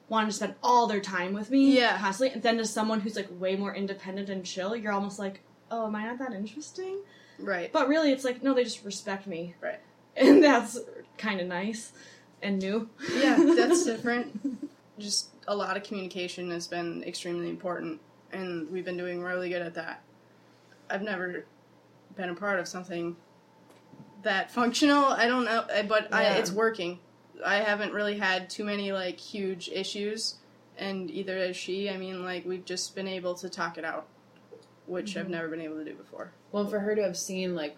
wanted 0.08 0.26
to 0.26 0.32
spend 0.32 0.54
all 0.62 0.86
their 0.86 1.00
time 1.00 1.32
with 1.32 1.50
me 1.50 1.76
Yeah. 1.78 1.96
constantly 1.98 2.34
and 2.34 2.42
then 2.42 2.56
to 2.58 2.64
someone 2.66 3.00
who's 3.00 3.16
like 3.16 3.28
way 3.38 3.56
more 3.56 3.74
independent 3.74 4.28
and 4.28 4.44
chill 4.44 4.74
you're 4.76 4.92
almost 4.92 5.18
like 5.18 5.40
oh 5.70 5.86
am 5.86 5.94
i 5.96 6.04
not 6.04 6.18
that 6.18 6.32
interesting 6.32 6.98
Right. 7.42 7.72
but 7.72 7.88
really, 7.88 8.12
it's 8.12 8.24
like, 8.24 8.42
no, 8.42 8.54
they 8.54 8.64
just 8.64 8.84
respect 8.84 9.26
me. 9.26 9.54
Right. 9.60 9.80
And 10.16 10.42
that's 10.44 10.78
kind 11.18 11.40
of 11.40 11.46
nice 11.46 11.92
and 12.42 12.58
new. 12.58 12.88
Yeah, 13.16 13.36
that's 13.56 13.84
different. 13.92 14.68
Just 14.98 15.28
a 15.48 15.54
lot 15.54 15.76
of 15.76 15.82
communication 15.82 16.50
has 16.50 16.66
been 16.68 17.02
extremely 17.04 17.48
important, 17.48 18.00
and 18.32 18.70
we've 18.70 18.84
been 18.84 18.96
doing 18.96 19.22
really 19.22 19.48
good 19.48 19.62
at 19.62 19.74
that. 19.74 20.02
I've 20.90 21.02
never 21.02 21.44
been 22.16 22.28
a 22.30 22.34
part 22.34 22.58
of 22.60 22.68
something 22.68 23.16
that 24.22 24.50
functional. 24.50 25.04
I 25.04 25.26
don't 25.26 25.44
know, 25.44 25.64
I- 25.72 25.82
but 25.82 26.12
I, 26.12 26.24
it's 26.38 26.50
working. 26.52 26.98
I 27.44 27.56
haven't 27.56 27.92
really 27.94 28.18
had 28.18 28.50
too 28.50 28.64
many 28.64 28.92
like 28.92 29.18
huge 29.18 29.70
issues, 29.70 30.34
and 30.76 31.10
either 31.10 31.36
as 31.38 31.56
she. 31.56 31.88
I 31.88 31.96
mean, 31.96 32.22
like 32.24 32.44
we've 32.44 32.64
just 32.64 32.94
been 32.94 33.08
able 33.08 33.34
to 33.36 33.48
talk 33.48 33.78
it 33.78 33.84
out, 33.84 34.06
which 34.90 35.16
I've 35.16 35.28
never 35.28 35.48
been 35.48 35.60
able 35.60 35.76
to 35.76 35.84
do 35.84 35.94
before. 35.94 36.32
Well, 36.52 36.66
for 36.66 36.80
her 36.80 36.94
to 36.96 37.02
have 37.02 37.16
seen 37.16 37.54
like 37.54 37.76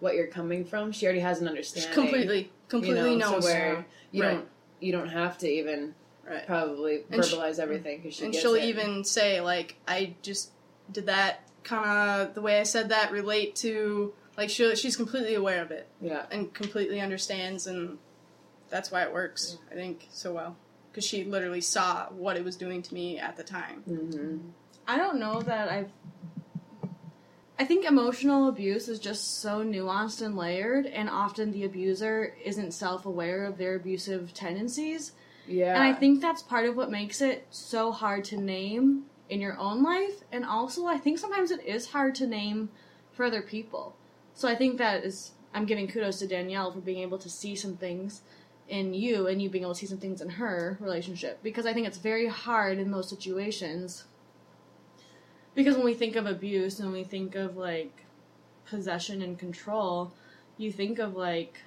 what 0.00 0.14
you're 0.14 0.26
coming 0.26 0.64
from, 0.64 0.92
she 0.92 1.06
already 1.06 1.20
has 1.20 1.40
an 1.40 1.48
understanding. 1.48 1.92
Completely, 1.92 2.50
completely 2.68 3.12
you 3.12 3.16
know, 3.18 3.32
knows. 3.32 3.44
to 3.46 3.50
where 3.52 3.86
you 4.10 4.22
Right. 4.22 4.32
don't 4.34 4.48
you 4.80 4.92
don't 4.92 5.08
have 5.08 5.38
to 5.38 5.48
even 5.48 5.94
Right. 6.28 6.46
probably 6.46 7.04
And 7.10 7.24
she- 7.24 7.34
verbalize 7.36 7.58
everything 7.58 7.98
because 7.98 8.14
she 8.14 8.24
and 8.24 8.32
gets 8.32 8.42
she'll 8.42 8.54
it. 8.54 8.64
even 8.64 9.02
say 9.02 9.40
like 9.40 9.76
i 9.88 10.14
just 10.22 10.50
did 10.92 11.06
that 11.06 11.48
kind 11.64 12.20
of 12.20 12.34
the 12.34 12.42
way 12.42 12.60
i 12.60 12.64
said 12.64 12.90
that 12.90 13.10
relate 13.10 13.56
to 13.56 14.12
like 14.36 14.50
she 14.50 14.76
she's 14.76 14.94
completely 14.94 15.34
aware 15.34 15.62
of 15.62 15.70
it 15.70 15.88
yeah 16.02 16.26
and 16.30 16.52
completely 16.52 17.00
understands 17.00 17.66
and 17.66 17.96
that's 18.68 18.90
why 18.90 19.02
it 19.02 19.12
works 19.12 19.56
i 19.72 19.74
think 19.74 20.06
so 20.12 20.32
well 20.34 20.54
because 20.92 21.02
she 21.04 21.24
literally 21.24 21.62
saw 21.62 22.06
what 22.10 22.36
it 22.36 22.44
was 22.44 22.56
doing 22.56 22.82
to 22.82 22.92
me 22.94 23.18
at 23.18 23.36
the 23.36 23.42
time 23.44 23.80
hmm 23.86 24.36
I 24.90 24.96
don't 24.96 25.18
know 25.18 25.42
that 25.42 25.68
I've. 25.70 25.90
I 27.58 27.64
think 27.64 27.84
emotional 27.84 28.48
abuse 28.48 28.88
is 28.88 29.00
just 29.00 29.40
so 29.40 29.64
nuanced 29.64 30.22
and 30.22 30.36
layered, 30.36 30.86
and 30.86 31.10
often 31.10 31.50
the 31.50 31.64
abuser 31.64 32.34
isn't 32.44 32.72
self 32.72 33.04
aware 33.04 33.44
of 33.44 33.58
their 33.58 33.74
abusive 33.74 34.32
tendencies. 34.32 35.12
yeah 35.46 35.74
And 35.74 35.82
I 35.82 35.92
think 35.92 36.20
that's 36.20 36.42
part 36.42 36.66
of 36.66 36.76
what 36.76 36.90
makes 36.90 37.20
it 37.20 37.46
so 37.50 37.90
hard 37.90 38.24
to 38.26 38.36
name 38.36 39.04
in 39.28 39.40
your 39.40 39.58
own 39.58 39.82
life. 39.82 40.22
And 40.30 40.44
also, 40.44 40.86
I 40.86 40.98
think 40.98 41.18
sometimes 41.18 41.50
it 41.50 41.64
is 41.64 41.86
hard 41.86 42.14
to 42.16 42.26
name 42.26 42.70
for 43.12 43.24
other 43.24 43.42
people. 43.42 43.96
So 44.34 44.48
I 44.48 44.54
think 44.54 44.78
that 44.78 45.04
is, 45.04 45.32
I'm 45.52 45.66
giving 45.66 45.88
kudos 45.88 46.20
to 46.20 46.28
Danielle 46.28 46.70
for 46.70 46.80
being 46.80 47.02
able 47.02 47.18
to 47.18 47.28
see 47.28 47.56
some 47.56 47.76
things 47.76 48.22
in 48.68 48.94
you 48.94 49.26
and 49.26 49.42
you 49.42 49.50
being 49.50 49.64
able 49.64 49.74
to 49.74 49.80
see 49.80 49.86
some 49.86 49.98
things 49.98 50.20
in 50.20 50.30
her 50.30 50.76
relationship. 50.80 51.42
Because 51.42 51.66
I 51.66 51.72
think 51.72 51.88
it's 51.88 51.98
very 51.98 52.28
hard 52.28 52.78
in 52.78 52.92
those 52.92 53.08
situations. 53.08 54.04
Because 55.58 55.74
when 55.74 55.84
we 55.84 55.94
think 55.94 56.14
of 56.14 56.26
abuse 56.26 56.78
and 56.78 56.92
we 56.92 57.02
think 57.02 57.34
of 57.34 57.56
like 57.56 58.04
possession 58.66 59.22
and 59.22 59.36
control, 59.36 60.12
you 60.56 60.70
think 60.70 61.00
of 61.00 61.16
like 61.16 61.58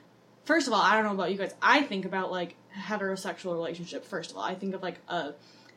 first 0.45 0.67
of 0.67 0.71
all, 0.73 0.81
I 0.81 0.95
don't 0.95 1.03
know 1.03 1.11
about 1.11 1.29
you 1.29 1.37
guys. 1.37 1.53
I 1.61 1.81
think 1.81 2.05
about 2.05 2.31
like 2.31 2.55
heterosexual 2.73 3.51
relationship. 3.51 4.05
First 4.05 4.31
of 4.31 4.37
all, 4.37 4.43
I 4.43 4.55
think 4.55 4.73
of 4.75 4.81
like 4.81 4.99
a 5.09 5.33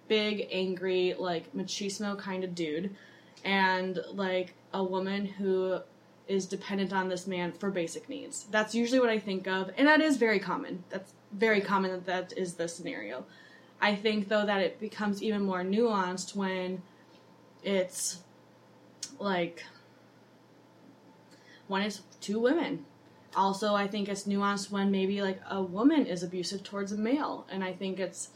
big, 0.06 0.46
angry, 0.52 1.16
like 1.18 1.52
machismo 1.54 2.16
kind 2.16 2.44
of 2.44 2.54
dude, 2.54 2.94
and 3.44 3.98
like 4.12 4.54
a 4.72 4.84
woman 4.84 5.26
who 5.26 5.80
is 6.28 6.46
dependent 6.46 6.92
on 6.92 7.08
this 7.08 7.26
man 7.26 7.50
for 7.50 7.68
basic 7.68 8.08
needs. 8.08 8.46
That's 8.48 8.76
usually 8.76 9.00
what 9.00 9.10
I 9.10 9.18
think 9.18 9.48
of, 9.48 9.72
and 9.76 9.88
that 9.88 10.00
is 10.00 10.18
very 10.18 10.38
common. 10.38 10.84
That's 10.88 11.14
very 11.32 11.60
common 11.60 11.90
that 11.90 12.06
that 12.06 12.38
is 12.38 12.54
the 12.54 12.68
scenario. 12.68 13.24
I 13.80 13.96
think 13.96 14.28
though 14.28 14.46
that 14.46 14.60
it 14.60 14.78
becomes 14.78 15.20
even 15.20 15.42
more 15.42 15.64
nuanced 15.64 16.36
when 16.36 16.80
it's 17.64 18.20
like 19.18 19.64
when 21.66 21.82
it's 21.82 22.02
two 22.20 22.38
women. 22.38 22.84
Also, 23.36 23.74
I 23.74 23.88
think 23.88 24.08
it's 24.08 24.24
nuanced 24.24 24.70
when 24.70 24.92
maybe 24.92 25.20
like 25.20 25.40
a 25.50 25.60
woman 25.60 26.06
is 26.06 26.22
abusive 26.22 26.62
towards 26.62 26.92
a 26.92 26.96
male, 26.96 27.46
and 27.50 27.64
I 27.64 27.72
think 27.72 27.98
it's 27.98 28.28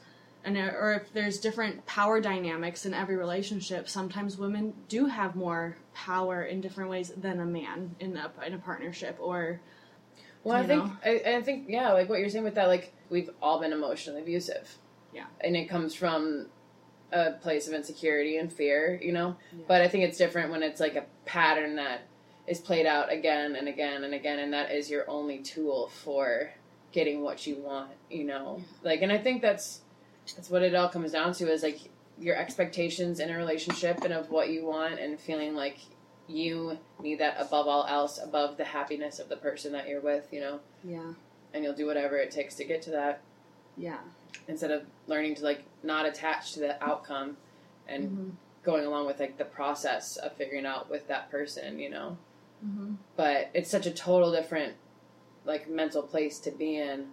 and 0.45 0.57
uh, 0.57 0.73
or 0.79 0.95
if 0.95 1.13
there's 1.13 1.39
different 1.39 1.85
power 1.87 2.21
dynamics 2.21 2.85
in 2.87 2.95
every 2.95 3.17
relationship, 3.17 3.89
sometimes 3.89 4.37
women 4.37 4.75
do 4.89 5.07
have 5.07 5.37
more 5.37 5.77
power 5.95 6.43
in 6.43 6.61
different 6.61 6.91
ways 6.91 7.13
than 7.17 7.41
a 7.41 7.47
man 7.47 7.95
in 8.01 8.17
a 8.17 8.33
in 8.45 8.55
a 8.55 8.59
partnership 8.59 9.17
or 9.21 9.61
Well, 10.43 10.57
I 10.57 10.67
think? 10.67 10.91
I, 11.05 11.37
I 11.37 11.43
think 11.43 11.67
yeah, 11.69 11.93
like 11.93 12.09
what 12.09 12.19
you're 12.19 12.31
saying 12.31 12.45
with 12.45 12.55
that, 12.57 12.67
like 12.69 12.93
we've 13.11 13.31
all 13.41 13.61
been 13.61 13.73
emotionally 13.73 14.23
abusive. 14.23 14.79
Yeah. 15.15 15.25
and 15.41 15.57
it 15.57 15.69
comes 15.69 15.95
from 15.95 16.49
a 17.13 17.33
place 17.33 17.67
of 17.67 17.75
insecurity 17.75 18.37
and 18.37 18.53
fear, 18.53 18.99
you 19.03 19.13
know. 19.13 19.37
Yeah. 19.53 19.65
But 19.67 19.81
I 19.81 19.89
think 19.89 20.05
it's 20.05 20.19
different 20.19 20.51
when 20.51 20.63
it's 20.63 20.81
like 20.81 20.97
a 20.97 21.05
pattern 21.25 21.77
that 21.77 22.03
is 22.47 22.61
played 22.61 22.87
out 22.87 23.13
again 23.13 23.57
and 23.57 23.69
again 23.69 24.05
and 24.05 24.15
again, 24.15 24.39
and 24.39 24.53
that 24.53 24.71
is 24.71 24.91
your 24.91 25.09
only 25.09 25.39
tool 25.39 25.89
for 25.89 26.51
getting 26.93 27.23
what 27.23 27.47
you 27.47 27.57
want, 27.57 27.91
you 28.11 28.25
know. 28.25 28.63
Like, 28.83 29.03
and 29.03 29.13
I 29.13 29.19
think 29.19 29.43
that's 29.43 29.81
that's 30.35 30.51
what 30.51 30.63
it 30.63 30.75
all 30.75 30.89
comes 30.89 31.13
down 31.13 31.33
to 31.35 31.51
is 31.51 31.63
like 31.63 31.81
your 32.19 32.37
expectations 32.37 33.21
in 33.21 33.31
a 33.31 33.37
relationship 33.37 34.03
and 34.05 34.13
of 34.13 34.31
what 34.31 34.51
you 34.51 34.67
want, 34.67 34.99
and 34.99 35.19
feeling 35.19 35.55
like 35.55 35.79
you 36.27 36.79
need 37.01 37.21
that 37.21 37.37
above 37.39 37.67
all 37.67 37.87
else, 37.87 38.19
above 38.23 38.59
the 38.59 38.65
happiness 38.65 39.19
of 39.19 39.29
the 39.31 39.37
person 39.37 39.73
that 39.73 39.89
you're 39.89 40.01
with, 40.01 40.29
you 40.31 40.41
know. 40.41 40.61
yeah 40.85 41.13
And 41.55 41.65
you'll 41.65 41.75
do 41.75 41.87
whatever 41.87 42.17
it 42.17 42.31
takes 42.31 42.55
to 42.57 42.65
get 42.65 42.83
to 42.83 42.91
that 42.91 43.23
yeah 43.79 43.99
instead 44.47 44.71
of 44.71 44.85
learning 45.07 45.35
to 45.37 45.43
like 45.45 45.63
not 45.83 46.07
attach 46.07 46.53
to 46.55 46.61
the 46.61 46.83
outcome 46.83 47.37
and 47.87 48.05
Mhm. 48.05 48.31
going 48.65 48.85
along 48.85 49.07
with 49.07 49.21
like 49.21 49.39
the 49.39 49.45
process 49.45 50.17
of 50.17 50.33
figuring 50.35 50.67
out 50.67 50.91
with 50.91 51.07
that 51.09 51.31
person, 51.31 51.79
you 51.79 51.91
know. 51.91 52.17
Mhm. 52.65 52.97
But 53.17 53.49
it's 53.55 53.71
such 53.71 53.87
a 53.87 53.91
total 53.91 54.33
different 54.33 54.75
like 55.45 55.69
mental 55.69 56.03
place 56.03 56.39
to 56.41 56.51
be 56.51 56.77
in. 56.77 57.11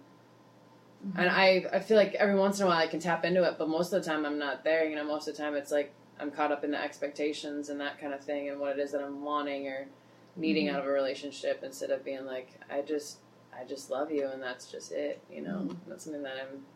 Mm-hmm. 1.06 1.18
And 1.20 1.30
I 1.30 1.66
I 1.72 1.80
feel 1.80 1.96
like 1.96 2.14
every 2.14 2.34
once 2.34 2.58
in 2.58 2.66
a 2.66 2.68
while 2.68 2.78
I 2.78 2.86
can 2.86 3.00
tap 3.00 3.24
into 3.24 3.42
it, 3.44 3.56
but 3.58 3.68
most 3.68 3.92
of 3.92 4.02
the 4.02 4.08
time 4.10 4.26
I'm 4.26 4.38
not 4.38 4.64
there, 4.64 4.84
you 4.88 4.96
know, 4.96 5.04
most 5.04 5.28
of 5.28 5.36
the 5.36 5.42
time 5.42 5.54
it's 5.54 5.70
like 5.70 5.92
I'm 6.18 6.30
caught 6.30 6.50
up 6.52 6.64
in 6.64 6.70
the 6.70 6.82
expectations 6.82 7.68
and 7.68 7.80
that 7.80 7.98
kind 8.00 8.12
of 8.14 8.20
thing 8.24 8.48
and 8.48 8.58
what 8.58 8.76
it 8.76 8.80
is 8.80 8.92
that 8.92 9.02
I'm 9.02 9.22
wanting 9.22 9.68
or 9.68 9.86
needing 10.34 10.66
Mhm. 10.66 10.72
out 10.74 10.80
of 10.80 10.86
a 10.86 10.90
relationship 10.90 11.62
instead 11.62 11.90
of 11.90 12.04
being 12.04 12.24
like 12.26 12.48
I 12.70 12.82
just 12.82 13.18
I 13.58 13.64
just 13.64 13.90
love 13.90 14.10
you 14.10 14.26
and 14.28 14.42
that's 14.42 14.70
just 14.70 14.92
it, 14.92 15.20
you 15.30 15.40
know. 15.42 15.60
Mhm. 15.60 15.76
That's 15.86 16.04
something 16.04 16.22
that 16.22 16.36
I'm 16.38 16.66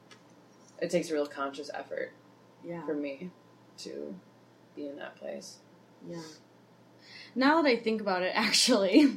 it 0.81 0.91
takes 0.91 1.11
a 1.11 1.15
real 1.15 1.27
conscious 1.27 1.71
effort 1.75 2.13
yeah 2.65 2.85
for 2.87 2.95
me 2.95 3.31
to 3.79 4.15
be 4.77 4.87
in 4.87 4.97
that 4.97 5.17
place. 5.17 5.59
Yeah. 6.09 6.23
Now 7.35 7.63
that 7.63 7.69
I 7.69 7.77
think 7.77 8.01
about 8.01 8.23
it, 8.23 8.33
actually, 8.35 9.17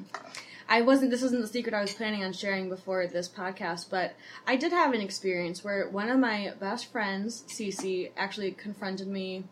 I 0.68 0.82
wasn't. 0.82 1.12
This 1.12 1.22
wasn't 1.22 1.42
the 1.42 1.48
secret 1.48 1.74
I 1.74 1.82
was 1.82 1.94
planning 1.94 2.24
on 2.24 2.34
sharing 2.34 2.70
before 2.70 3.06
this 3.08 3.30
podcast, 3.30 3.90
but 3.90 4.14
I 4.48 4.56
did 4.56 4.72
have 4.72 4.94
an 4.94 5.02
experience 5.02 5.64
where 5.64 5.90
one 5.90 6.10
of 6.10 6.20
my 6.20 6.54
best 6.60 6.92
friends, 6.92 7.44
Cece, 7.48 8.12
actually 8.18 8.52
confronted 8.52 9.08
me 9.08 9.44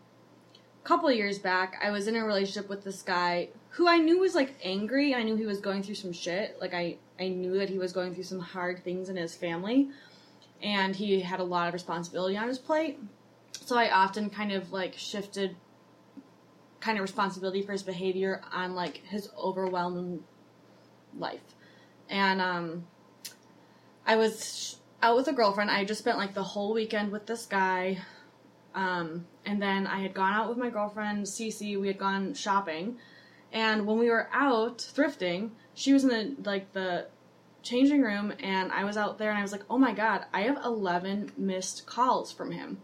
a 0.54 0.88
couple 0.88 1.08
of 1.08 1.16
years 1.16 1.38
back. 1.38 1.80
I 1.82 1.90
was 1.90 2.06
in 2.06 2.16
a 2.16 2.24
relationship 2.24 2.68
with 2.68 2.84
this 2.84 3.02
guy 3.02 3.48
who 3.70 3.88
I 3.88 3.98
knew 3.98 4.18
was 4.18 4.34
like 4.34 4.54
angry. 4.62 5.14
I 5.14 5.22
knew 5.22 5.36
he 5.36 5.46
was 5.46 5.60
going 5.60 5.82
through 5.82 5.94
some 5.94 6.12
shit. 6.12 6.58
Like 6.60 6.74
I, 6.74 6.96
I 7.18 7.28
knew 7.28 7.58
that 7.58 7.70
he 7.70 7.78
was 7.78 7.92
going 7.92 8.14
through 8.14 8.24
some 8.24 8.40
hard 8.40 8.84
things 8.84 9.08
in 9.08 9.16
his 9.16 9.34
family, 9.34 9.88
and 10.62 10.94
he 10.94 11.20
had 11.20 11.40
a 11.40 11.44
lot 11.44 11.68
of 11.68 11.74
responsibility 11.74 12.36
on 12.36 12.48
his 12.48 12.58
plate. 12.58 12.98
So 13.64 13.76
I 13.76 13.90
often 13.90 14.30
kind 14.30 14.52
of 14.52 14.72
like 14.72 14.94
shifted 14.96 15.56
kind 16.80 16.98
of 16.98 17.02
responsibility 17.02 17.62
for 17.62 17.72
his 17.72 17.82
behavior 17.82 18.42
on 18.52 18.74
like 18.74 18.98
his 19.08 19.30
overwhelming 19.36 20.22
life. 21.16 21.54
And 22.08 22.40
um 22.40 22.86
I 24.06 24.16
was 24.16 24.78
out 25.00 25.16
with 25.16 25.28
a 25.28 25.32
girlfriend. 25.32 25.70
I 25.70 25.84
just 25.84 26.00
spent 26.00 26.18
like 26.18 26.34
the 26.34 26.42
whole 26.42 26.74
weekend 26.74 27.12
with 27.12 27.26
this 27.26 27.46
guy. 27.46 27.98
Um 28.74 29.26
and 29.44 29.60
then 29.60 29.86
I 29.86 30.00
had 30.00 30.14
gone 30.14 30.32
out 30.32 30.48
with 30.48 30.58
my 30.58 30.70
girlfriend 30.70 31.26
Cece. 31.26 31.80
We 31.80 31.86
had 31.88 31.98
gone 31.98 32.34
shopping. 32.34 32.98
And 33.52 33.86
when 33.86 33.98
we 33.98 34.08
were 34.08 34.28
out 34.32 34.78
thrifting, 34.78 35.50
she 35.74 35.92
was 35.92 36.04
in 36.04 36.10
the 36.10 36.50
like 36.50 36.72
the 36.72 37.06
changing 37.62 38.02
room 38.02 38.32
and 38.40 38.72
I 38.72 38.84
was 38.84 38.96
out 38.96 39.18
there 39.18 39.30
and 39.30 39.38
I 39.38 39.42
was 39.42 39.52
like, 39.52 39.64
"Oh 39.70 39.78
my 39.78 39.92
god, 39.92 40.26
I 40.32 40.42
have 40.42 40.58
11 40.64 41.32
missed 41.36 41.86
calls 41.86 42.32
from 42.32 42.50
him." 42.50 42.82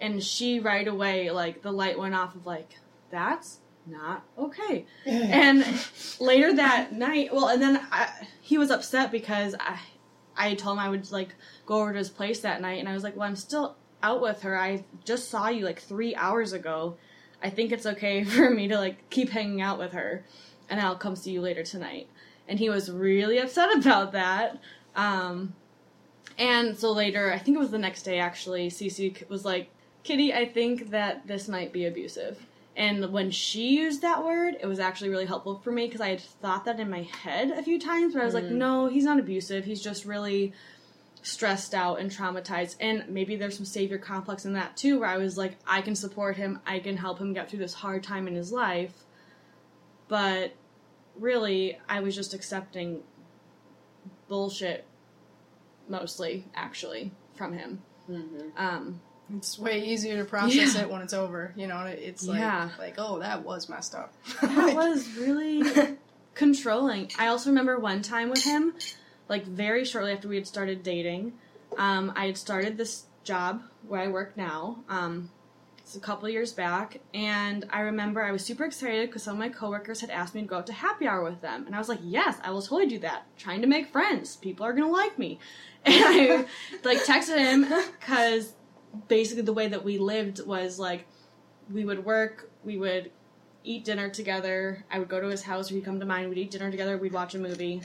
And 0.00 0.22
she 0.22 0.60
right 0.60 0.86
away 0.86 1.30
like 1.30 1.62
the 1.62 1.72
light 1.72 1.98
went 1.98 2.14
off 2.14 2.34
of 2.34 2.46
like 2.46 2.78
that's 3.10 3.60
not 3.86 4.24
okay. 4.38 4.86
And 5.06 5.64
later 6.20 6.54
that 6.54 6.92
night, 6.92 7.32
well, 7.32 7.48
and 7.48 7.60
then 7.60 7.80
I, 7.90 8.10
he 8.40 8.58
was 8.58 8.70
upset 8.70 9.10
because 9.10 9.54
I, 9.58 9.78
I 10.36 10.54
told 10.54 10.78
him 10.78 10.84
I 10.84 10.88
would 10.88 11.10
like 11.12 11.34
go 11.66 11.80
over 11.80 11.92
to 11.92 11.98
his 11.98 12.10
place 12.10 12.40
that 12.40 12.60
night, 12.60 12.80
and 12.80 12.88
I 12.88 12.94
was 12.94 13.02
like, 13.02 13.16
"Well, 13.16 13.28
I'm 13.28 13.36
still 13.36 13.76
out 14.02 14.20
with 14.20 14.42
her. 14.42 14.58
I 14.58 14.84
just 15.04 15.30
saw 15.30 15.48
you 15.48 15.64
like 15.64 15.80
three 15.80 16.14
hours 16.14 16.52
ago. 16.52 16.96
I 17.42 17.50
think 17.50 17.72
it's 17.72 17.86
okay 17.86 18.24
for 18.24 18.50
me 18.50 18.68
to 18.68 18.78
like 18.78 19.10
keep 19.10 19.30
hanging 19.30 19.60
out 19.60 19.78
with 19.78 19.92
her, 19.92 20.24
and 20.68 20.80
I'll 20.80 20.96
come 20.96 21.16
see 21.16 21.32
you 21.32 21.40
later 21.40 21.62
tonight." 21.62 22.08
And 22.48 22.58
he 22.58 22.68
was 22.68 22.90
really 22.90 23.38
upset 23.38 23.76
about 23.76 24.12
that. 24.12 24.58
Um, 24.94 25.54
and 26.38 26.76
so 26.76 26.92
later, 26.92 27.32
I 27.32 27.38
think 27.38 27.56
it 27.56 27.60
was 27.60 27.70
the 27.70 27.78
next 27.78 28.02
day 28.02 28.18
actually, 28.18 28.68
Cece 28.68 29.28
was 29.28 29.44
like, 29.44 29.70
Kitty, 30.02 30.34
I 30.34 30.44
think 30.44 30.90
that 30.90 31.26
this 31.26 31.48
might 31.48 31.72
be 31.72 31.86
abusive. 31.86 32.44
And 32.76 33.12
when 33.12 33.30
she 33.30 33.76
used 33.76 34.02
that 34.02 34.24
word, 34.24 34.56
it 34.60 34.66
was 34.66 34.80
actually 34.80 35.10
really 35.10 35.26
helpful 35.26 35.60
for 35.60 35.70
me 35.70 35.86
because 35.86 36.00
I 36.00 36.10
had 36.10 36.20
thought 36.20 36.64
that 36.64 36.80
in 36.80 36.90
my 36.90 37.02
head 37.02 37.50
a 37.50 37.62
few 37.62 37.78
times, 37.78 38.14
but 38.14 38.22
I 38.22 38.24
was 38.24 38.34
like, 38.34 38.44
no, 38.44 38.88
he's 38.88 39.04
not 39.04 39.20
abusive. 39.20 39.64
He's 39.64 39.80
just 39.80 40.04
really 40.04 40.52
stressed 41.22 41.72
out 41.72 42.00
and 42.00 42.10
traumatized. 42.10 42.76
And 42.80 43.04
maybe 43.08 43.36
there's 43.36 43.56
some 43.56 43.64
savior 43.64 43.96
complex 43.96 44.44
in 44.44 44.52
that 44.54 44.76
too, 44.76 45.00
where 45.00 45.08
I 45.08 45.16
was 45.16 45.38
like, 45.38 45.56
I 45.66 45.82
can 45.82 45.94
support 45.94 46.36
him, 46.36 46.60
I 46.66 46.80
can 46.80 46.96
help 46.96 47.20
him 47.20 47.32
get 47.32 47.48
through 47.48 47.60
this 47.60 47.74
hard 47.74 48.02
time 48.02 48.26
in 48.26 48.34
his 48.34 48.52
life. 48.52 49.04
But 50.08 50.54
really, 51.18 51.78
I 51.88 52.00
was 52.00 52.14
just 52.14 52.34
accepting 52.34 53.02
bullshit 54.28 54.84
mostly, 55.88 56.44
actually, 56.54 57.12
from 57.34 57.52
him. 57.52 57.82
Mhm. 58.10 58.50
Um, 58.58 59.00
It's 59.34 59.58
way 59.58 59.82
easier 59.82 60.18
to 60.22 60.28
process 60.28 60.74
Yeah. 60.74 60.82
it 60.82 60.90
when 60.90 61.00
it's 61.00 61.14
over. 61.14 61.52
You 61.56 61.66
know, 61.66 61.80
it's 61.86 62.26
like, 62.26 62.38
Yeah. 62.40 62.68
like 62.78 62.94
oh, 62.98 63.18
that 63.20 63.42
was 63.42 63.68
messed 63.70 63.94
up. 63.94 64.12
that 64.42 64.74
was 64.74 65.08
really 65.16 65.96
controlling. 66.34 67.10
I 67.18 67.28
also 67.28 67.48
remember 67.50 67.78
one 67.78 68.02
time 68.02 68.28
with 68.28 68.44
him, 68.44 68.74
like 69.28 69.44
very 69.46 69.84
shortly 69.86 70.12
after 70.12 70.28
we 70.28 70.36
had 70.36 70.46
started 70.46 70.82
dating, 70.82 71.32
um, 71.78 72.12
I 72.14 72.26
had 72.26 72.36
started 72.36 72.76
this 72.76 73.04
job 73.24 73.62
where 73.88 74.02
I 74.02 74.08
work 74.08 74.36
now. 74.36 74.84
Um, 74.90 75.30
it's 75.84 75.96
a 75.96 76.00
couple 76.00 76.26
years 76.30 76.50
back, 76.50 77.00
and 77.12 77.66
I 77.68 77.80
remember 77.80 78.24
I 78.24 78.32
was 78.32 78.42
super 78.42 78.64
excited 78.64 79.10
because 79.10 79.22
some 79.22 79.34
of 79.34 79.38
my 79.38 79.50
coworkers 79.50 80.00
had 80.00 80.08
asked 80.08 80.34
me 80.34 80.40
to 80.40 80.46
go 80.46 80.56
out 80.56 80.66
to 80.68 80.72
happy 80.72 81.06
hour 81.06 81.22
with 81.22 81.42
them, 81.42 81.66
and 81.66 81.74
I 81.74 81.78
was 81.78 81.90
like, 81.90 81.98
"Yes, 82.02 82.38
I 82.42 82.52
will 82.52 82.62
totally 82.62 82.86
do 82.86 82.98
that." 83.00 83.26
Trying 83.36 83.60
to 83.60 83.66
make 83.66 83.88
friends, 83.92 84.36
people 84.36 84.64
are 84.64 84.72
gonna 84.72 84.90
like 84.90 85.18
me, 85.18 85.38
and 85.84 85.94
I 85.94 86.46
like 86.84 87.04
texted 87.04 87.38
him 87.38 87.66
because 88.00 88.54
basically 89.08 89.42
the 89.42 89.52
way 89.52 89.68
that 89.68 89.84
we 89.84 89.98
lived 89.98 90.46
was 90.46 90.78
like 90.78 91.06
we 91.70 91.84
would 91.84 92.06
work, 92.06 92.50
we 92.64 92.78
would 92.78 93.10
eat 93.62 93.84
dinner 93.84 94.08
together. 94.08 94.86
I 94.90 94.98
would 94.98 95.08
go 95.10 95.20
to 95.20 95.28
his 95.28 95.42
house, 95.42 95.70
or 95.70 95.74
he'd 95.74 95.84
come 95.84 96.00
to 96.00 96.06
mine. 96.06 96.30
We'd 96.30 96.38
eat 96.38 96.50
dinner 96.50 96.70
together. 96.70 96.96
We'd 96.96 97.12
watch 97.12 97.34
a 97.34 97.38
movie. 97.38 97.82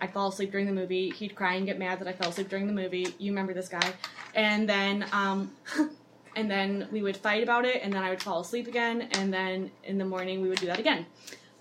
I'd 0.00 0.12
fall 0.12 0.30
asleep 0.30 0.50
during 0.50 0.66
the 0.66 0.72
movie. 0.72 1.10
He'd 1.10 1.36
cry 1.36 1.54
and 1.54 1.66
get 1.66 1.78
mad 1.78 2.00
that 2.00 2.08
I 2.08 2.12
fell 2.12 2.30
asleep 2.30 2.48
during 2.48 2.66
the 2.66 2.72
movie. 2.72 3.14
You 3.18 3.30
remember 3.30 3.54
this 3.54 3.68
guy? 3.68 3.92
And 4.34 4.68
then, 4.68 5.04
um, 5.12 5.52
and 6.36 6.50
then 6.50 6.88
we 6.92 7.02
would 7.02 7.16
fight 7.16 7.42
about 7.42 7.64
it, 7.64 7.80
and 7.82 7.92
then 7.92 8.02
I 8.02 8.10
would 8.10 8.22
fall 8.22 8.40
asleep 8.40 8.66
again, 8.66 9.08
and 9.12 9.32
then 9.32 9.70
in 9.84 9.98
the 9.98 10.04
morning 10.04 10.40
we 10.40 10.48
would 10.48 10.60
do 10.60 10.66
that 10.66 10.78
again. 10.78 11.06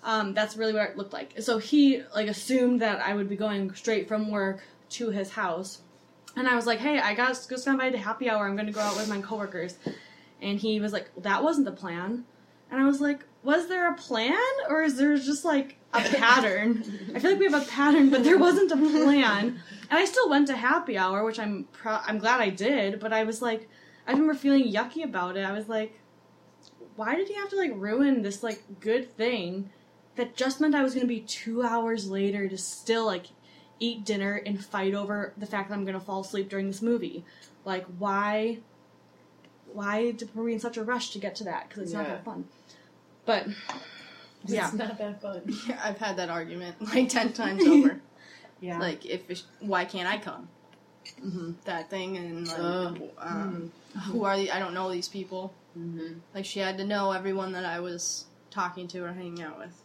Um, 0.04 0.34
that's 0.34 0.56
really 0.56 0.74
what 0.74 0.92
it 0.92 0.98
looked 0.98 1.14
like. 1.14 1.34
So 1.42 1.58
he 1.58 2.04
like 2.16 2.28
assumed 2.28 2.82
that 2.82 3.00
I 3.02 3.14
would 3.14 3.30
be 3.30 3.36
going 3.36 3.74
straight 3.76 4.08
from 4.08 4.32
work 4.32 4.62
to 4.92 5.10
his 5.10 5.32
house, 5.32 5.82
and 6.36 6.48
I 6.48 6.56
was 6.56 6.66
like, 6.66 6.80
"Hey, 6.80 7.00
I 7.00 7.14
got 7.14 7.30
just 7.30 7.50
got 7.50 7.66
invited 7.68 7.94
to 7.94 8.04
happy 8.04 8.30
hour. 8.30 8.48
I'm 8.48 8.56
going 8.56 8.68
to 8.68 8.74
go 8.74 8.82
out 8.82 8.96
with 8.96 9.10
my 9.10 9.22
coworkers." 9.22 9.78
And 10.42 10.60
he 10.60 10.80
was 10.80 10.94
like, 10.94 11.10
"That 11.22 11.44
wasn't 11.44 11.66
the 11.66 11.72
plan." 11.74 12.24
And 12.72 12.80
I 12.80 12.86
was 12.86 13.02
like, 13.02 13.26
"Was 13.44 13.68
there 13.68 13.90
a 13.92 13.96
plan, 13.96 14.38
or 14.70 14.84
is 14.84 14.96
there 14.98 15.18
just 15.18 15.44
like 15.44 15.78
a 15.94 16.00
pattern?" 16.18 17.12
I 17.14 17.20
feel 17.20 17.32
like 17.32 17.40
we 17.40 17.52
have 17.52 17.62
a 17.62 17.70
pattern, 17.70 18.10
but 18.10 18.24
there 18.24 18.38
wasn't 18.38 18.72
a 18.72 18.78
plan. 18.78 19.60
And 19.90 20.00
I 20.00 20.06
still 20.06 20.30
went 20.30 20.48
to 20.48 20.56
happy 20.56 20.98
hour, 20.98 21.26
which 21.26 21.40
I'm 21.40 21.66
pro- 21.74 22.00
I'm 22.06 22.20
glad 22.20 22.40
I 22.40 22.50
did. 22.52 23.00
But 23.00 23.12
I 23.12 23.24
was 23.26 23.42
like, 23.42 23.68
I 24.10 24.14
remember 24.14 24.34
feeling 24.34 24.64
yucky 24.64 25.04
about 25.04 25.38
it. 25.38 25.46
I 25.46 25.52
was 25.52 25.70
like, 25.70 25.94
why 26.96 27.16
did 27.16 27.28
he 27.28 27.36
have 27.36 27.50
to 27.52 27.56
like 27.58 27.72
ruin 27.76 28.24
this 28.24 28.42
like 28.42 28.64
good 28.80 29.16
thing 29.16 29.70
that 30.16 30.36
just 30.36 30.60
meant 30.60 30.74
I 30.74 30.82
was 30.82 30.96
gonna 30.96 31.06
be 31.06 31.20
two 31.20 31.62
hours 31.62 32.10
later 32.10 32.50
to 32.50 32.58
still 32.58 33.06
like 33.06 33.28
eat 33.80 34.04
dinner 34.04 34.42
and 34.44 34.66
fight 34.66 34.96
over 34.96 35.32
the 35.38 35.46
fact 35.46 35.70
that 35.70 35.76
I'm 35.76 35.86
gonna 35.86 36.00
fall 36.00 36.22
asleep 36.22 36.50
during 36.50 36.66
this 36.66 36.82
movie. 36.82 37.24
Like, 37.66 37.86
why? 38.00 38.58
Why 39.74 40.14
did, 40.14 40.36
were 40.36 40.44
we 40.44 40.54
in 40.54 40.60
such 40.60 40.78
a 40.78 40.84
rush 40.84 41.12
to 41.12 41.20
get 41.20 41.36
to 41.36 41.44
that? 41.44 41.70
Because 41.70 41.84
it's 41.84 41.94
not 41.94 42.08
that 42.08 42.26
fun. 42.26 42.46
But 43.28 43.48
yeah, 44.44 44.70
It's 44.70 44.74
not 44.74 44.98
that 44.98 45.22
fun. 45.22 45.44
Yeah, 45.68 45.80
I've 45.84 46.00
had 46.00 46.18
that 46.18 46.32
argument 46.32 46.82
like 46.82 47.10
ten 47.10 47.32
times 47.32 47.64
over. 47.64 48.02
yeah, 48.60 48.80
Like, 48.80 49.06
if 49.06 49.22
why 49.60 49.86
can't 49.86 50.10
I 50.10 50.18
come? 50.18 50.48
Hmm 51.20 51.52
That 51.66 51.90
thing 51.90 52.18
and 52.18 52.48
like, 52.48 52.58
Oh. 52.60 52.96
um, 53.20 53.72
who 54.08 54.24
are 54.24 54.38
the? 54.38 54.52
I 54.52 54.60
don't 54.60 54.74
know 54.74 54.92
these 54.92 55.08
people. 55.08 55.54
Mm-hmm. 55.78 56.20
Like, 56.34 56.46
she 56.46 56.60
had 56.60 56.78
to 56.78 56.86
know 56.86 57.12
everyone 57.12 57.52
that 57.54 57.66
I 57.66 57.80
was 57.80 58.26
talking 58.52 58.88
to 58.90 59.04
or 59.04 59.14
hanging 59.14 59.42
out 59.42 59.58
with, 59.60 59.84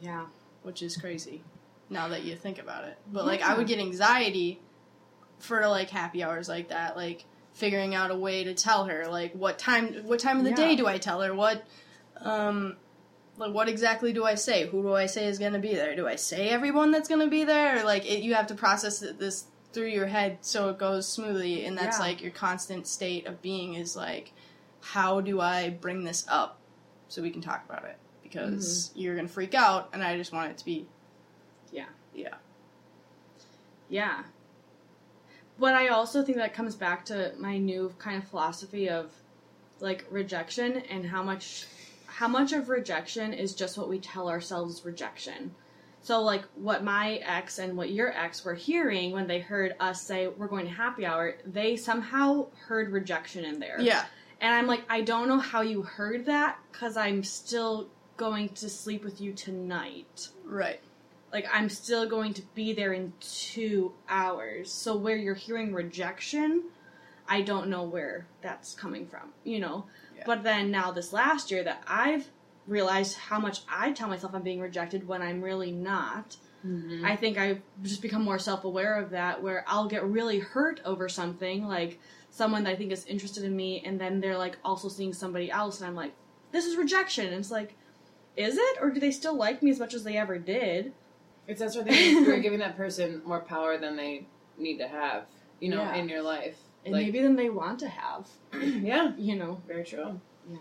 yeah, 0.00 0.26
which 0.62 0.82
is 0.82 0.96
crazy. 0.96 1.42
Now 1.90 2.08
that 2.08 2.24
you 2.24 2.34
think 2.34 2.58
about 2.58 2.84
it, 2.84 2.96
but 3.12 3.24
like, 3.24 3.42
I 3.42 3.56
would 3.56 3.66
get 3.66 3.78
anxiety 3.78 4.60
for 5.38 5.66
like 5.68 5.90
happy 5.90 6.22
hours 6.24 6.48
like 6.48 6.68
that, 6.68 6.96
like 6.96 7.24
figuring 7.52 7.94
out 7.94 8.10
a 8.10 8.16
way 8.16 8.44
to 8.44 8.54
tell 8.54 8.86
her 8.86 9.06
like 9.06 9.32
what 9.34 9.58
time 9.58 9.92
what 10.04 10.18
time 10.18 10.38
of 10.38 10.44
the 10.44 10.50
Yeah. 10.50 10.56
day 10.56 10.76
do 10.76 10.86
I 10.88 10.98
tell 10.98 11.20
her 11.20 11.32
what 11.34 11.64
um 12.20 12.76
like 13.36 13.52
what 13.52 13.68
exactly 13.68 14.12
do 14.12 14.24
I 14.24 14.34
say? 14.34 14.66
Who 14.66 14.82
do 14.82 14.94
I 14.94 15.06
say 15.06 15.26
is 15.26 15.38
going 15.38 15.52
to 15.52 15.58
be 15.58 15.74
there? 15.74 15.94
Do 15.94 16.08
I 16.08 16.16
say 16.16 16.48
everyone 16.48 16.90
that's 16.90 17.08
going 17.08 17.20
to 17.20 17.28
be 17.28 17.44
there? 17.44 17.78
Or 17.80 17.84
like 17.84 18.06
it, 18.10 18.22
you 18.22 18.34
have 18.34 18.46
to 18.48 18.54
process 18.54 19.00
this 19.00 19.44
through 19.74 19.88
your 19.88 20.06
head 20.06 20.38
so 20.40 20.68
it 20.70 20.78
goes 20.78 21.06
smoothly, 21.06 21.66
and 21.66 21.76
that's 21.76 21.98
Yeah. 21.98 22.04
like 22.04 22.22
your 22.22 22.30
constant 22.30 22.86
state 22.86 23.26
of 23.26 23.42
being 23.42 23.74
is 23.74 23.96
like, 23.96 24.32
how 24.80 25.20
do 25.20 25.40
I 25.40 25.70
bring 25.70 26.04
this 26.04 26.24
up 26.28 26.58
so 27.08 27.20
we 27.22 27.30
can 27.30 27.42
talk 27.42 27.64
about 27.68 27.84
it? 27.84 27.96
Because 28.22 28.88
mm-hmm. 28.88 29.00
you're 29.00 29.14
going 29.14 29.26
to 29.26 29.32
freak 29.32 29.54
out, 29.54 29.90
and 29.92 30.02
I 30.02 30.16
just 30.16 30.32
want 30.32 30.50
it 30.50 30.58
to 30.58 30.64
be 30.64 30.86
Yeah. 31.72 31.86
yeah, 32.14 32.34
yeah. 33.88 34.24
But 35.58 35.74
I 35.74 35.88
also 35.88 36.22
think 36.22 36.38
that 36.38 36.54
comes 36.54 36.74
back 36.74 37.04
to 37.06 37.32
my 37.38 37.58
new 37.58 37.94
kind 37.98 38.22
of 38.22 38.28
philosophy 38.28 38.88
of 38.88 39.12
like 39.80 40.04
rejection 40.10 40.78
and 40.90 41.06
how 41.06 41.22
much 41.22 41.66
how 42.06 42.28
much 42.28 42.52
of 42.52 42.68
rejection 42.68 43.32
is 43.32 43.54
just 43.54 43.76
what 43.76 43.88
we 43.88 43.98
tell 43.98 44.28
ourselves 44.28 44.84
rejection. 44.84 45.54
So 46.04 46.20
like 46.20 46.44
what 46.54 46.84
my 46.84 47.14
ex 47.24 47.58
and 47.58 47.78
what 47.78 47.90
your 47.90 48.12
ex 48.12 48.44
were 48.44 48.54
hearing 48.54 49.12
when 49.12 49.26
they 49.26 49.40
heard 49.40 49.74
us 49.80 50.02
say 50.02 50.28
we're 50.28 50.48
going 50.48 50.66
to 50.66 50.70
happy 50.70 51.06
hour, 51.06 51.36
they 51.46 51.76
somehow 51.76 52.48
heard 52.66 52.90
rejection 52.90 53.42
in 53.42 53.58
there. 53.58 53.80
yeah, 53.80 54.04
And 54.38 54.54
I'm 54.54 54.66
like, 54.66 54.82
I 54.90 55.00
don't 55.00 55.28
know 55.28 55.38
how 55.38 55.62
you 55.62 55.80
heard 55.80 56.26
that 56.26 56.58
because 56.70 56.98
I'm 56.98 57.24
still 57.24 57.88
going 58.18 58.50
to 58.50 58.68
sleep 58.68 59.02
with 59.02 59.18
you 59.18 59.32
tonight. 59.32 60.28
right, 60.44 60.78
Like, 61.32 61.46
I'm 61.50 61.70
still 61.70 62.06
going 62.06 62.34
to 62.34 62.42
be 62.54 62.74
there 62.74 62.92
in 62.92 63.14
two 63.20 63.94
hours. 64.06 64.70
So, 64.70 64.94
where 64.94 65.16
you're 65.16 65.34
hearing 65.34 65.72
rejection, 65.72 66.64
I 67.26 67.40
don't 67.40 67.68
know 67.68 67.82
where 67.82 68.26
that's 68.42 68.74
coming 68.74 69.06
from, 69.06 69.32
you 69.42 69.58
know? 69.58 69.86
Yeah. 70.14 70.24
But 70.26 70.42
then 70.42 70.70
now, 70.70 70.90
this 70.92 71.14
last 71.14 71.50
year, 71.50 71.64
that 71.64 71.82
I've 71.88 72.28
realized 72.66 73.16
how 73.18 73.38
much 73.38 73.60
I 73.68 73.92
tell 73.92 74.08
myself 74.08 74.34
I'm 74.34 74.42
being 74.42 74.60
rejected 74.60 75.06
when 75.06 75.22
I'm 75.22 75.42
really 75.42 75.70
not. 75.72 76.36
Mm-hmm. 76.66 77.04
I 77.04 77.14
think 77.16 77.36
I've 77.36 77.60
just 77.82 78.00
become 78.00 78.22
more 78.22 78.38
self 78.38 78.64
aware 78.64 78.98
of 78.98 79.10
that, 79.10 79.42
where 79.42 79.64
I'll 79.68 79.86
get 79.86 80.02
really 80.04 80.38
hurt 80.38 80.80
over 80.84 81.08
something, 81.08 81.66
like 81.66 82.00
someone 82.30 82.64
that 82.64 82.70
I 82.70 82.76
think 82.76 82.90
is 82.90 83.04
interested 83.04 83.44
in 83.44 83.54
me, 83.54 83.82
and 83.84 84.00
then 84.00 84.20
they're 84.20 84.38
like 84.38 84.56
also 84.64 84.88
seeing 84.88 85.12
somebody 85.12 85.50
else, 85.50 85.80
and 85.80 85.88
I'm 85.88 85.94
like, 85.94 86.14
this 86.52 86.64
is 86.64 86.76
rejection. 86.76 87.26
And 87.26 87.36
it's 87.36 87.50
like, 87.50 87.76
is 88.36 88.56
it? 88.56 88.78
Or 88.80 88.90
do 88.90 88.98
they 88.98 89.10
still 89.10 89.34
like 89.36 89.62
me 89.62 89.70
as 89.70 89.78
much 89.78 89.92
as 89.92 90.04
they 90.04 90.16
ever 90.16 90.38
did? 90.38 90.92
It's 91.46 91.60
that 91.60 91.72
sort 91.72 91.86
of 91.86 91.94
thing. 91.94 92.24
You're 92.24 92.40
giving 92.40 92.60
that 92.60 92.76
person 92.76 93.20
more 93.26 93.40
power 93.40 93.76
than 93.76 93.96
they 93.96 94.26
need 94.56 94.78
to 94.78 94.88
have, 94.88 95.26
you 95.60 95.68
know, 95.68 95.82
Yeah. 95.82 95.96
in 95.96 96.08
your 96.08 96.22
life. 96.22 96.56
And 96.86 96.94
like, 96.94 97.04
maybe 97.06 97.20
then 97.20 97.36
they 97.36 97.50
want 97.50 97.78
to 97.80 97.88
have, 97.88 98.26
yeah, 98.54 99.12
you 99.18 99.36
know. 99.36 99.60
very 99.66 99.84
true. 99.84 100.18
Yeah. 100.50 100.56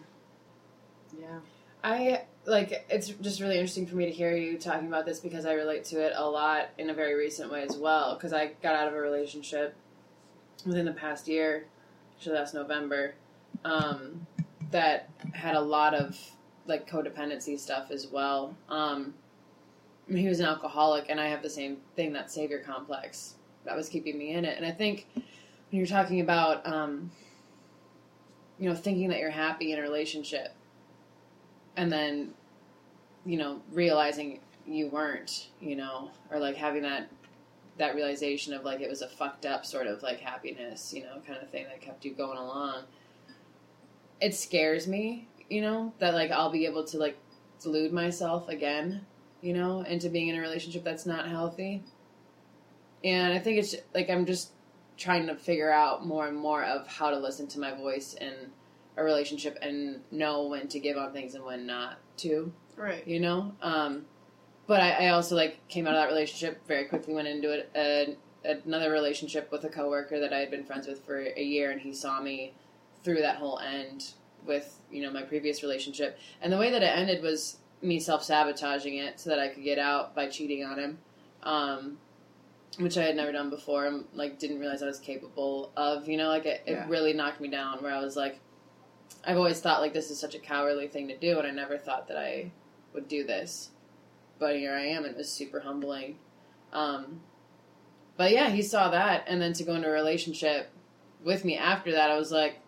Yeah. 1.20 1.40
I 1.84 2.24
like 2.46 2.86
it's 2.90 3.10
just 3.10 3.42
really 3.42 3.56
interesting 3.56 3.86
for 3.86 3.96
me 3.96 4.06
to 4.06 4.12
hear 4.12 4.36
you 4.36 4.58
talking 4.58 4.88
about 4.88 5.06
this 5.06 5.20
because 5.20 5.46
I 5.46 5.54
relate 5.54 5.84
to 5.86 6.02
it 6.02 6.14
a 6.16 6.26
lot 6.26 6.70
in 6.78 6.90
a 6.90 6.94
very 6.94 7.14
recent 7.14 7.52
way 7.52 7.64
as 7.64 7.76
well. 7.76 8.16
Because 8.16 8.32
I 8.32 8.54
got 8.62 8.76
out 8.76 8.88
of 8.88 8.94
a 8.94 9.02
relationship 9.02 9.76
within 10.66 10.86
the 10.86 10.94
past 10.94 11.28
year, 11.28 11.66
actually 12.16 12.38
last 12.38 12.54
November, 12.54 13.16
um, 13.66 14.26
that 14.72 15.10
had 15.34 15.56
a 15.56 15.62
lot 15.62 15.94
of 15.94 16.18
like 16.68 16.90
codependency 16.90 17.60
stuff 17.60 17.92
as 17.92 18.08
well. 18.08 18.56
Um, 18.70 19.14
he 20.08 20.28
was 20.28 20.40
an 20.40 20.46
alcoholic, 20.46 21.06
and 21.10 21.20
I 21.20 21.28
have 21.28 21.42
the 21.42 21.50
same 21.50 21.78
thing 21.96 22.14
that 22.14 22.32
savior 22.32 22.60
complex 22.60 23.36
that 23.66 23.76
was 23.76 23.90
keeping 23.90 24.18
me 24.18 24.32
in 24.32 24.46
it. 24.46 24.58
And 24.58 24.66
I 24.66 24.72
think 24.72 25.08
when 25.16 25.24
you're 25.72 25.86
talking 25.86 26.22
about, 26.22 26.66
um, 26.66 27.12
you 28.58 28.70
know, 28.70 28.76
thinking 28.76 29.10
that 29.10 29.20
you're 29.20 29.32
happy 29.32 29.74
in 29.74 29.80
a 29.80 29.82
relationship 29.82 30.54
and 31.76 31.92
then 31.92 32.34
you 33.26 33.38
know 33.38 33.62
realizing 33.72 34.40
you 34.66 34.88
weren't 34.88 35.50
you 35.60 35.76
know 35.76 36.10
or 36.32 36.40
like 36.40 36.56
having 36.56 36.84
that 36.84 37.10
that 37.78 37.96
realization 37.96 38.54
of 38.54 38.64
like 38.64 38.82
it 38.82 38.90
was 38.90 39.02
a 39.02 39.08
fucked 39.08 39.46
up 39.46 39.66
sort 39.66 39.88
of 39.88 40.02
like 40.04 40.20
happiness 40.20 40.94
you 40.94 41.04
know 41.04 41.22
kind 41.26 41.42
of 41.42 41.50
thing 41.50 41.66
that 41.66 41.82
kept 41.82 42.06
you 42.06 42.14
going 42.14 42.38
along 42.38 42.84
it 44.22 44.34
scares 44.34 44.88
me 44.88 45.28
you 45.50 45.62
know 45.62 45.94
that 46.00 46.14
like 46.14 46.32
i'll 46.32 46.52
be 46.52 46.66
able 46.66 46.84
to 46.84 46.98
like 46.98 47.18
delude 47.62 47.92
myself 47.92 48.48
again 48.50 49.06
you 49.42 49.54
know 49.54 49.82
into 49.82 50.10
being 50.10 50.28
in 50.28 50.36
a 50.36 50.42
relationship 50.42 50.84
that's 50.84 51.06
not 51.06 51.28
healthy. 51.28 51.84
And 53.04 53.34
i 53.34 53.40
think 53.40 53.60
it's 53.60 53.76
like 53.94 54.10
i'm 54.10 54.26
just 54.26 54.52
trying 54.98 55.28
to 55.28 55.36
figure 55.36 55.72
out 55.72 56.06
more 56.06 56.28
and 56.28 56.38
more 56.38 56.64
of 56.64 56.88
how 56.88 57.10
to 57.10 57.18
listen 57.18 57.48
to 57.48 57.60
my 57.60 57.74
voice 57.74 58.14
in 58.14 58.34
a 58.98 59.04
relationship 59.04 59.58
and 59.62 60.02
know 60.12 60.48
when 60.48 60.68
to 60.68 60.80
give 60.80 60.98
on 60.98 61.12
things 61.14 61.36
and 61.36 61.44
when 61.44 61.66
not 61.66 61.98
to 62.18 62.52
right, 62.78 63.08
you 63.08 63.20
know? 63.20 63.54
Um 63.62 64.06
but 64.66 64.80
I, 64.80 65.08
I 65.08 65.10
also 65.10 65.36
like 65.36 65.68
came 65.68 65.88
out 65.88 65.96
of 65.96 66.02
that 66.02 66.08
relationship 66.10 66.66
very 66.68 66.86
quickly 66.86 67.14
went 67.14 67.28
into 67.28 67.52
it 67.52 67.70
a, 67.76 68.16
another 68.66 68.92
relationship 68.92 69.52
with 69.52 69.64
a 69.66 69.70
coworker 69.70 70.20
that 70.20 70.32
i 70.32 70.40
had 70.40 70.50
been 70.52 70.64
friends 70.64 70.88
with 70.88 71.04
for 71.06 71.20
a 71.20 71.42
year 71.44 71.72
and 71.72 71.82
he 71.82 71.94
saw 71.94 72.22
me 72.22 72.54
through 73.04 73.20
that 73.22 73.38
whole 73.38 73.60
end 73.60 74.14
with 74.46 74.80
you 74.92 75.02
know 75.02 75.12
my 75.12 75.22
previous 75.24 75.64
relationship. 75.64 76.18
And 76.42 76.52
the 76.52 76.58
way 76.58 76.70
that 76.72 76.82
it 76.84 76.98
ended 76.98 77.22
was 77.22 77.58
me 77.82 78.00
self-sabotaging 78.00 78.96
it 78.98 79.20
so 79.20 79.30
that 79.30 79.40
i 79.40 79.48
could 79.50 79.64
get 79.64 79.78
out 79.80 80.16
by 80.16 80.28
cheating 80.28 80.64
on 80.64 80.80
him 80.80 80.98
um 81.44 81.98
which 82.80 82.98
i 82.98 83.04
had 83.04 83.16
never 83.16 83.32
done 83.34 83.50
before 83.50 83.86
and 83.86 84.06
like 84.14 84.40
didn't 84.40 84.60
realize 84.60 84.82
i 84.82 84.86
was 84.86 85.00
capable 85.00 85.72
of 85.76 86.08
you 86.08 86.16
know? 86.18 86.30
Like 86.30 86.46
it, 86.46 86.64
Yeah. 86.66 86.86
it 86.86 86.90
really 86.90 87.12
knocked 87.14 87.42
me 87.42 87.50
down 87.50 87.84
where 87.84 87.94
i 87.94 88.00
was 88.02 88.16
like 88.16 88.40
I've 89.26 89.38
always 89.38 89.60
thought 89.60 89.82
like 89.82 89.94
this 89.94 90.12
is 90.12 90.20
such 90.20 90.36
a 90.36 90.40
cowardly 90.40 90.88
thing 90.88 91.08
to 91.08 91.18
do, 91.18 91.38
and 91.40 91.48
I 91.48 91.52
never 91.52 91.78
thought 91.78 92.08
that 92.10 92.18
I 92.18 92.52
would 92.94 93.08
do 93.08 93.24
this. 93.24 93.70
But 94.40 94.58
here 94.58 94.74
I 94.74 94.88
am, 94.88 95.06
and 95.06 95.14
it 95.14 95.18
was 95.18 95.30
super 95.30 95.62
humbling. 95.62 96.18
Um, 96.74 97.22
but 98.18 98.32
yeah, 98.32 98.50
he 98.50 98.62
saw 98.62 98.90
that, 98.90 99.24
and 99.28 99.42
then 99.42 99.54
to 99.54 99.64
go 99.64 99.76
into 99.76 99.88
a 99.88 99.92
relationship 99.92 100.70
with 101.24 101.46
me 101.46 101.58
after 101.58 101.92
that, 101.94 102.12
I 102.12 102.18
was 102.18 102.32
like, 102.32 102.60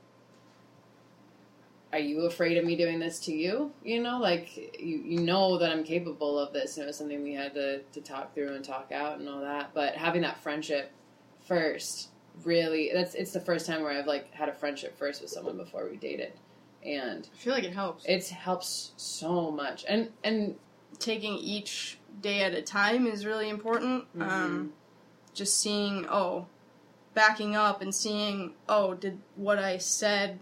"Are 1.92 2.00
you 2.00 2.22
afraid 2.22 2.58
of 2.58 2.64
me 2.64 2.78
doing 2.78 3.00
this 3.00 3.20
to 3.22 3.34
you? 3.34 3.74
You 3.84 4.02
know, 4.02 4.20
like 4.20 4.56
you 4.80 4.98
you 4.98 5.20
know 5.20 5.58
that 5.58 5.72
I'm 5.72 5.84
capable 5.84 6.40
of 6.40 6.54
this, 6.54 6.78
and 6.78 6.86
it 6.86 6.88
was 6.88 6.98
something 6.98 7.22
we 7.22 7.34
had 7.34 7.54
to 7.56 7.82
to 7.82 8.02
talk 8.02 8.34
through 8.34 8.54
and 8.56 8.64
talk 8.64 8.92
out 8.94 9.20
and 9.20 9.28
all 9.28 9.42
that. 9.42 9.72
But 9.74 9.96
having 9.96 10.22
that 10.22 10.42
friendship 10.42 10.92
first 11.46 12.10
really 12.44 12.92
that's 12.94 13.16
it's 13.16 13.32
the 13.32 13.40
first 13.40 13.66
time 13.66 13.82
where 13.82 13.92
I've 13.92 14.08
like 14.08 14.34
had 14.34 14.50
a 14.50 14.54
friendship 14.54 14.98
first 14.98 15.22
with 15.22 15.30
someone 15.30 15.58
before 15.58 15.88
we 15.90 15.98
dated. 15.98 16.34
And 16.84 17.28
I 17.34 17.38
feel 17.38 17.54
like 17.54 17.64
it 17.64 17.74
helps. 17.74 18.06
it 18.06 18.28
helps 18.28 18.92
so 18.98 19.50
much. 19.50 19.86
And 19.88 20.10
and 20.24 20.56
Taking 21.00 21.36
each 21.36 21.98
day 22.22 22.44
at 22.44 22.54
a 22.54 22.62
time 22.62 23.08
is 23.08 23.26
really 23.26 23.50
important. 23.50 24.06
Mm-hmm. 24.18 24.22
Um, 24.22 24.74
just 25.34 25.60
seeing, 25.60 26.06
oh, 26.10 26.48
backing 27.14 27.56
up 27.56 27.82
and 27.82 27.94
seeing, 27.94 28.54
oh, 28.70 28.94
did 28.94 29.20
what 29.36 29.60
I 29.60 29.78
said 29.78 30.40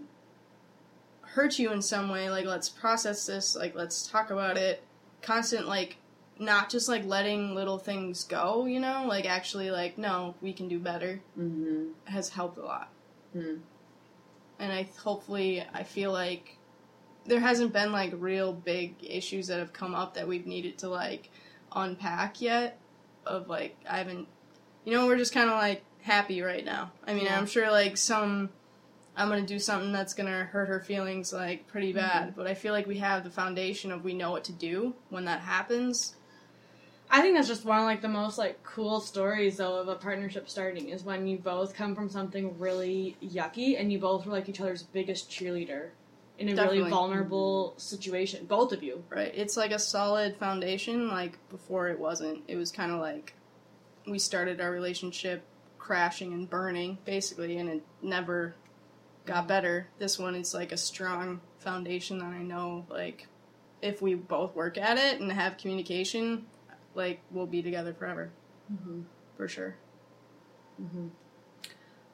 hurt 1.22 1.58
you 1.58 1.72
in 1.72 1.82
some 1.82 2.10
way? 2.10 2.30
Like, 2.30 2.46
let's 2.46 2.70
process 2.70 3.26
this. 3.26 3.56
Like, 3.56 3.74
let's 3.76 4.08
talk 4.08 4.30
about 4.30 4.58
it. 4.58 4.84
Constant, 5.22 5.68
like, 5.68 5.98
not 6.40 6.70
just 6.70 6.90
like 6.90 7.06
letting 7.06 7.56
little 7.56 7.78
things 7.78 8.24
go, 8.24 8.66
you 8.66 8.80
know? 8.80 9.06
Like, 9.08 9.26
actually, 9.26 9.72
like, 9.72 9.98
no, 9.98 10.36
we 10.42 10.54
can 10.54 10.68
do 10.68 10.80
better 10.80 11.22
mm-hmm. 11.38 11.90
has 12.06 12.30
helped 12.30 12.58
a 12.58 12.64
lot. 12.64 12.90
Hmm. 13.34 13.58
And 14.60 14.72
I 14.72 14.88
hopefully, 15.04 15.64
I 15.74 15.84
feel 15.84 16.12
like 16.12 16.58
there 17.26 17.40
hasn't 17.40 17.74
been 17.74 17.92
like 17.92 18.14
real 18.18 18.54
big 18.54 18.96
issues 19.02 19.48
that 19.48 19.60
have 19.60 19.74
come 19.74 19.96
up 19.96 20.16
that 20.16 20.28
we've 20.28 20.46
needed 20.46 20.78
to 20.80 20.90
like 20.90 21.30
unpack 21.76 22.42
yet. 22.42 22.80
Of 23.26 23.48
like, 23.48 23.78
I 23.90 23.98
haven't, 24.00 24.28
you 24.84 24.94
know, 24.94 25.08
we're 25.08 25.18
just 25.18 25.34
kind 25.34 25.50
of 25.50 25.56
like 25.56 25.84
happy 26.02 26.42
right 26.42 26.66
now. 26.66 26.92
I 27.08 27.14
mean, 27.14 27.26
Yeah. 27.26 27.38
I'm 27.38 27.46
sure 27.46 27.72
like 27.72 27.98
some 27.98 28.50
I'm 29.16 29.30
gonna 29.30 29.44
do 29.44 29.60
something 29.60 29.92
that's 29.92 30.14
gonna 30.14 30.44
hurt 30.44 30.68
her 30.68 30.80
feelings 30.80 31.32
like 31.32 31.68
pretty 31.68 31.94
bad. 31.94 32.36
But 32.36 32.48
I 32.48 32.54
feel 32.54 32.74
like 32.74 32.88
we 32.88 32.98
have 32.98 33.24
the 33.24 33.30
foundation 33.30 33.92
of 33.92 34.04
we 34.04 34.14
know 34.14 34.32
what 34.32 34.44
to 34.46 34.52
do 34.52 34.96
when 35.10 35.26
that 35.26 35.42
happens. 35.42 36.16
I 37.14 37.22
think 37.22 37.36
that's 37.36 37.48
just 37.48 37.64
one 37.64 37.78
of 37.78 37.84
like 37.86 38.02
the 38.02 38.08
most 38.08 38.40
like 38.40 38.64
cool 38.64 39.00
stories 39.00 39.58
though 39.58 39.80
of 39.80 39.88
a 39.88 39.94
partnership 39.94 40.50
starting 40.50 40.90
is 40.90 41.04
when 41.04 41.28
you 41.28 41.38
both 41.38 41.76
come 41.76 41.94
from 41.94 42.10
something 42.10 42.58
really 42.58 43.16
yucky 43.24 43.80
and 43.80 43.94
you 43.94 44.00
both 44.00 44.26
were 44.26 44.32
like 44.32 44.50
each 44.50 44.60
other's 44.60 44.82
biggest 44.82 45.30
cheerleader 45.30 45.90
in 46.40 46.50
a 46.50 46.56
Definitely. 46.56 46.80
really 46.80 46.90
vulnerable 46.90 47.76
situation. 47.78 48.48
Both 48.48 48.72
of 48.72 48.82
you. 48.82 49.04
Right. 49.10 49.32
It's 49.36 49.56
like 49.56 49.70
a 49.70 49.78
solid 49.78 50.38
foundation. 50.38 51.08
Like 51.08 51.38
before, 51.50 51.90
it 51.90 52.00
wasn't. 52.00 52.46
It 52.48 52.56
was 52.56 52.72
kind 52.72 52.92
of 52.92 53.00
like 53.00 53.36
we 54.08 54.18
started 54.18 54.60
our 54.60 54.72
relationship 54.72 55.44
crashing 55.78 56.34
and 56.34 56.50
burning, 56.50 56.98
basically, 57.06 57.58
and 57.58 57.70
it 57.70 57.84
never 58.02 58.56
got 59.28 59.48
better. 59.48 59.88
This 60.00 60.18
one 60.18 60.34
is 60.34 60.54
like 60.56 60.72
a 60.72 60.78
strong 60.78 61.42
foundation 61.60 62.18
that 62.18 62.26
I 62.34 62.42
know, 62.42 62.88
like, 62.90 63.28
if 63.84 64.02
we 64.02 64.16
both 64.16 64.56
work 64.56 64.78
at 64.78 64.98
it 64.98 65.20
and 65.22 65.32
have 65.32 65.58
communication, 65.58 66.46
like, 66.96 67.22
we'll 67.32 67.48
be 67.48 67.62
together 67.62 67.94
forever. 67.94 68.32
Mm-hmm. 68.72 69.02
For 69.38 69.48
sure. 69.48 69.76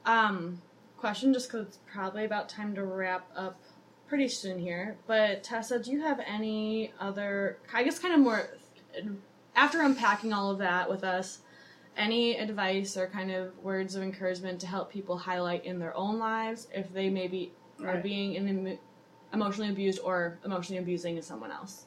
Um, 0.05 0.61
question 0.97 1.33
just 1.33 1.51
because 1.51 1.67
it's 1.67 1.79
probably 1.91 2.25
about 2.25 2.49
time 2.49 2.75
to 2.75 2.83
wrap 2.83 3.29
up 3.35 3.59
pretty 4.07 4.27
soon 4.27 4.59
here. 4.59 4.97
But 5.07 5.43
Tessa, 5.43 5.79
do 5.79 5.91
you 5.91 6.01
have 6.01 6.19
any 6.25 6.93
other, 6.99 7.57
I 7.73 7.83
guess, 7.83 7.99
kind 7.99 8.13
of 8.13 8.19
more, 8.19 8.49
after 9.55 9.81
unpacking 9.81 10.33
all 10.33 10.51
of 10.51 10.57
that 10.59 10.89
with 10.89 11.03
us, 11.03 11.39
any 11.97 12.37
advice 12.37 12.95
or 12.97 13.07
kind 13.07 13.31
of 13.31 13.57
words 13.63 13.95
of 13.95 14.03
encouragement 14.03 14.59
to 14.61 14.67
help 14.67 14.91
people 14.91 15.17
highlight 15.17 15.65
in 15.65 15.79
their 15.79 15.95
own 15.95 16.17
lives 16.17 16.67
if 16.73 16.91
they 16.93 17.09
maybe 17.09 17.51
are 17.85 17.97
being 17.97 18.35
in 18.35 18.47
emo- 18.47 18.79
emotionally 19.33 19.69
abused 19.69 19.99
or 20.03 20.39
emotionally 20.45 20.81
abusing 20.81 21.21
someone 21.21 21.51
else? 21.51 21.85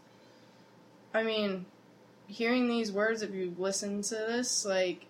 I 1.15 1.23
mean, 1.23 1.67
hearing 2.33 2.67
these 2.67 2.91
words, 2.91 3.23
if 3.23 3.35
you 3.35 3.55
listen 3.59 4.01
to 4.03 4.15
this, 4.15 4.65
like, 4.65 5.07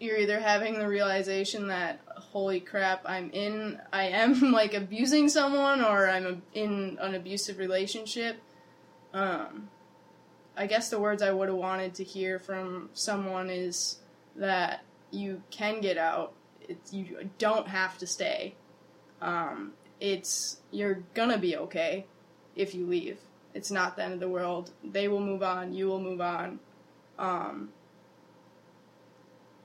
you're 0.00 0.16
either 0.16 0.40
having 0.40 0.78
the 0.78 0.88
realization 0.88 1.68
that, 1.68 2.00
holy 2.06 2.60
crap, 2.60 3.02
I'm 3.04 3.30
in, 3.30 3.78
I 3.92 4.04
am, 4.04 4.52
like, 4.52 4.72
abusing 4.74 5.28
someone, 5.28 5.84
or 5.84 6.08
I'm 6.08 6.42
in 6.54 6.98
an 7.00 7.14
abusive 7.14 7.58
relationship. 7.58 8.38
Um, 9.12 9.68
I 10.56 10.66
guess 10.66 10.88
the 10.88 10.98
words 10.98 11.22
I 11.22 11.32
would 11.32 11.48
have 11.48 11.56
wanted 11.56 11.94
to 11.96 12.04
hear 12.04 12.38
from 12.38 12.88
someone 12.94 13.50
is 13.50 14.00
that 14.36 14.82
you 15.10 15.42
can 15.50 15.82
get 15.82 15.98
out. 15.98 16.32
It's, 16.62 16.92
you 16.94 17.28
don't 17.38 17.68
have 17.68 17.98
to 17.98 18.06
stay. 18.06 18.54
Um, 19.20 19.72
it's, 20.00 20.60
you're 20.70 21.02
gonna 21.14 21.38
be 21.38 21.56
okay 21.56 22.06
if 22.54 22.74
you 22.74 22.86
leave. 22.86 23.18
It's 23.56 23.70
not 23.70 23.96
the 23.96 24.04
end 24.04 24.14
of 24.14 24.20
the 24.20 24.28
world. 24.28 24.70
They 24.84 25.08
will 25.08 25.20
move 25.20 25.42
on. 25.42 25.72
You 25.72 25.86
will 25.86 26.00
move 26.00 26.20
on. 26.20 26.60
Um, 27.18 27.70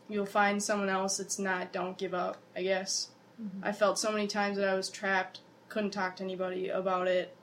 you'll 0.08 0.26
find 0.26 0.64
someone 0.64 0.89
else 0.89 1.18
that's 1.18 1.38
not. 1.38 1.74
Don't 1.74 1.98
give 1.98 2.14
up. 2.14 2.38
I 2.56 2.64
guess. 2.64 3.10
I 3.64 3.72
felt 3.72 3.98
so 3.98 4.12
many 4.12 4.28
times 4.28 4.58
that 4.58 4.70
I 4.70 4.76
was 4.76 4.89
trapped. 4.89 5.39
Couldn't 5.68 5.92
talk 5.92 6.16
to 6.18 6.24
anybody 6.24 6.70
about 6.70 7.08
it. 7.08 7.36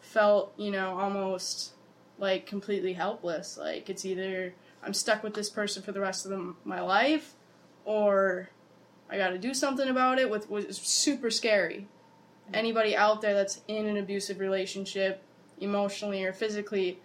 Felt, 0.00 0.52
you 0.56 0.70
know, 0.70 0.98
almost 0.98 1.72
like 2.18 2.46
completely 2.46 2.92
helpless. 2.92 3.56
Like 3.56 3.88
it's 3.90 4.04
either 4.04 4.54
I'm 4.82 4.94
stuck 4.94 5.22
with 5.22 5.34
this 5.34 5.50
person 5.50 5.82
for 5.82 5.92
the 5.92 6.00
rest 6.00 6.24
of 6.24 6.30
the, 6.30 6.54
my 6.64 6.80
life, 6.80 7.34
or 7.84 8.50
I 9.10 9.16
got 9.16 9.30
to 9.30 9.38
do 9.38 9.54
something 9.54 9.88
about 9.88 10.18
it. 10.18 10.30
With 10.30 10.48
was 10.48 10.76
super 10.76 11.30
scary 11.30 11.88
anybody 12.52 12.96
out 12.96 13.20
there 13.20 13.34
that's 13.34 13.60
in 13.68 13.86
an 13.86 13.96
abusive 13.96 14.40
relationship, 14.40 15.22
emotionally 15.60 16.24
or 16.24 16.32
physically, 16.32 17.00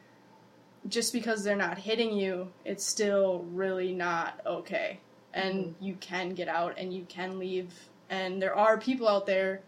just 0.87 1.13
because 1.13 1.43
they're 1.43 1.55
not 1.55 1.77
hitting 1.77 2.15
you, 2.15 2.51
it's 2.65 2.85
still 2.85 3.45
really 3.51 3.93
not 3.93 4.39
okay. 4.45 4.99
And 5.33 5.65
mm-hmm. 5.65 5.83
you 5.83 5.95
can 5.95 6.29
get 6.33 6.47
out 6.47 6.75
and 6.77 6.93
you 6.93 7.05
can 7.07 7.39
leave. 7.39 7.73
And 8.09 8.41
there 8.41 8.55
are 8.55 8.77
people 8.77 9.07
out 9.07 9.25
there 9.25 9.61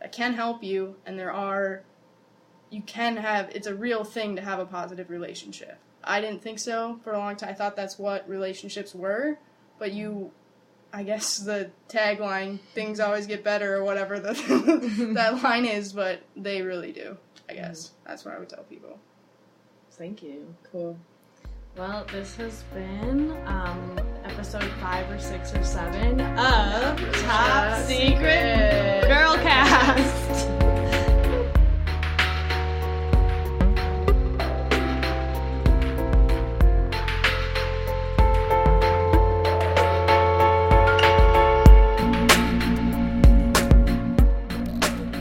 that 0.00 0.12
can 0.12 0.34
help 0.34 0.62
you, 0.62 0.96
and 1.04 1.18
there 1.18 1.32
are, 1.32 1.82
you 2.70 2.82
can 2.82 3.16
have, 3.16 3.50
it's 3.50 3.66
a 3.66 3.74
real 3.74 4.04
thing 4.04 4.36
to 4.36 4.42
have 4.42 4.58
a 4.58 4.66
positive 4.66 5.10
relationship. 5.10 5.78
I 6.04 6.20
didn't 6.20 6.42
think 6.42 6.58
so 6.58 6.98
for 7.04 7.12
a 7.12 7.18
long 7.18 7.36
time. 7.36 7.50
I 7.50 7.54
thought 7.54 7.76
that's 7.76 7.98
what 7.98 8.28
relationships 8.28 8.94
were, 8.94 9.38
but 9.78 9.92
you 9.92 10.32
I 10.92 11.02
guess 11.04 11.38
the 11.38 11.70
tagline 11.88 12.60
"things 12.74 13.00
always 13.00 13.26
get 13.26 13.42
better" 13.42 13.76
or 13.76 13.84
whatever 13.84 14.20
the, 14.20 14.32
that 15.14 15.42
line 15.42 15.64
is, 15.64 15.92
but 15.92 16.22
they 16.36 16.62
really 16.62 16.92
do. 16.92 17.16
I 17.52 17.54
guess 17.54 17.90
that's 18.06 18.24
what 18.24 18.34
I 18.34 18.38
would 18.38 18.48
tell 18.48 18.64
people. 18.64 18.98
Thank 19.90 20.22
you. 20.22 20.54
Cool. 20.70 20.98
Well, 21.76 22.06
this 22.10 22.34
has 22.36 22.62
been 22.74 23.36
um, 23.46 23.98
episode 24.24 24.64
five 24.80 25.10
or 25.10 25.18
six 25.18 25.54
or 25.54 25.62
seven 25.62 26.18
of 26.20 26.98
Top 27.22 27.78
Secret 27.80 28.16
Secret. 28.16 29.04
Girlcast. 29.04 30.48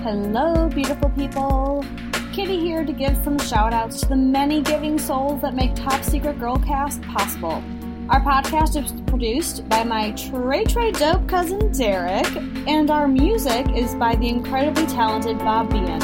Hello, 0.02 0.70
beautiful 0.70 1.10
people. 1.18 1.86
Kitty 2.32 2.62
here 2.62 2.86
to 2.86 2.94
give 2.94 3.18
some 3.26 3.38
shout 3.38 3.74
outs 3.74 4.00
to 4.00 4.08
the 4.08 4.16
many 4.16 4.62
giving 4.62 4.98
souls 4.98 5.42
that 5.42 5.54
make 5.54 5.76
Top 5.76 6.02
Secret 6.02 6.40
Girlcast 6.40 7.06
possible. 7.14 7.62
Our 8.10 8.22
podcast 8.22 8.82
is 8.82 8.94
produced 9.02 9.68
by 9.68 9.84
my 9.84 10.12
Trey 10.12 10.64
Trey 10.64 10.92
dope 10.92 11.28
cousin 11.28 11.74
Derek, 11.74 12.34
and 12.68 12.90
our 12.90 13.06
music 13.06 13.68
is 13.76 13.96
by 13.96 14.16
the 14.16 14.30
incredibly 14.30 14.86
talented 14.86 15.40
Bob 15.40 15.72
Bean, 15.72 16.00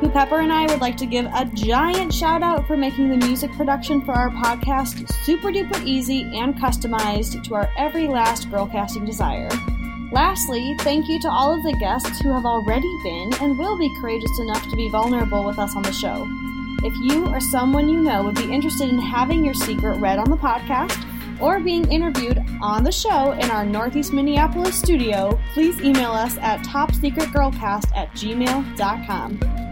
who 0.00 0.10
Pepper 0.10 0.40
and 0.40 0.52
I 0.52 0.66
would 0.66 0.80
like 0.80 0.96
to 0.96 1.06
give 1.06 1.26
a 1.26 1.48
giant 1.54 2.12
shout 2.12 2.42
out 2.42 2.66
for 2.66 2.76
making 2.76 3.08
the 3.08 3.24
music 3.24 3.52
production 3.52 4.04
for 4.04 4.12
our 4.12 4.30
podcast 4.30 5.08
super 5.24 5.52
duper 5.52 5.86
easy 5.86 6.22
and 6.36 6.56
customized 6.56 7.44
to 7.44 7.54
our 7.54 7.70
every 7.78 8.08
last 8.08 8.50
girlcasting 8.50 9.06
desire. 9.06 9.48
Lastly, 10.12 10.74
thank 10.80 11.08
you 11.08 11.20
to 11.20 11.30
all 11.30 11.54
of 11.54 11.62
the 11.62 11.72
guests 11.74 12.20
who 12.20 12.32
have 12.32 12.44
already 12.44 12.92
been 13.04 13.32
and 13.34 13.56
will 13.56 13.78
be 13.78 13.94
courageous 14.00 14.38
enough 14.40 14.68
to 14.68 14.76
be 14.76 14.88
vulnerable 14.88 15.44
with 15.44 15.58
us 15.58 15.76
on 15.76 15.82
the 15.82 15.92
show. 15.92 16.26
If 16.82 16.94
you 16.96 17.26
or 17.26 17.40
someone 17.40 17.88
you 17.88 18.00
know 18.00 18.24
would 18.24 18.34
be 18.34 18.52
interested 18.52 18.88
in 18.88 18.98
having 18.98 19.44
your 19.44 19.54
secret 19.54 19.98
read 19.98 20.18
on 20.18 20.30
the 20.30 20.36
podcast 20.36 21.06
or 21.40 21.60
being 21.60 21.90
interviewed 21.92 22.42
on 22.60 22.82
the 22.82 22.92
show 22.92 23.32
in 23.32 23.50
our 23.50 23.64
Northeast 23.64 24.12
Minneapolis 24.12 24.76
studio, 24.76 25.38
please 25.52 25.80
email 25.80 26.10
us 26.10 26.36
at 26.38 26.60
topsecretgirlcast 26.60 27.96
at 27.96 28.10
gmail.com. 28.12 29.69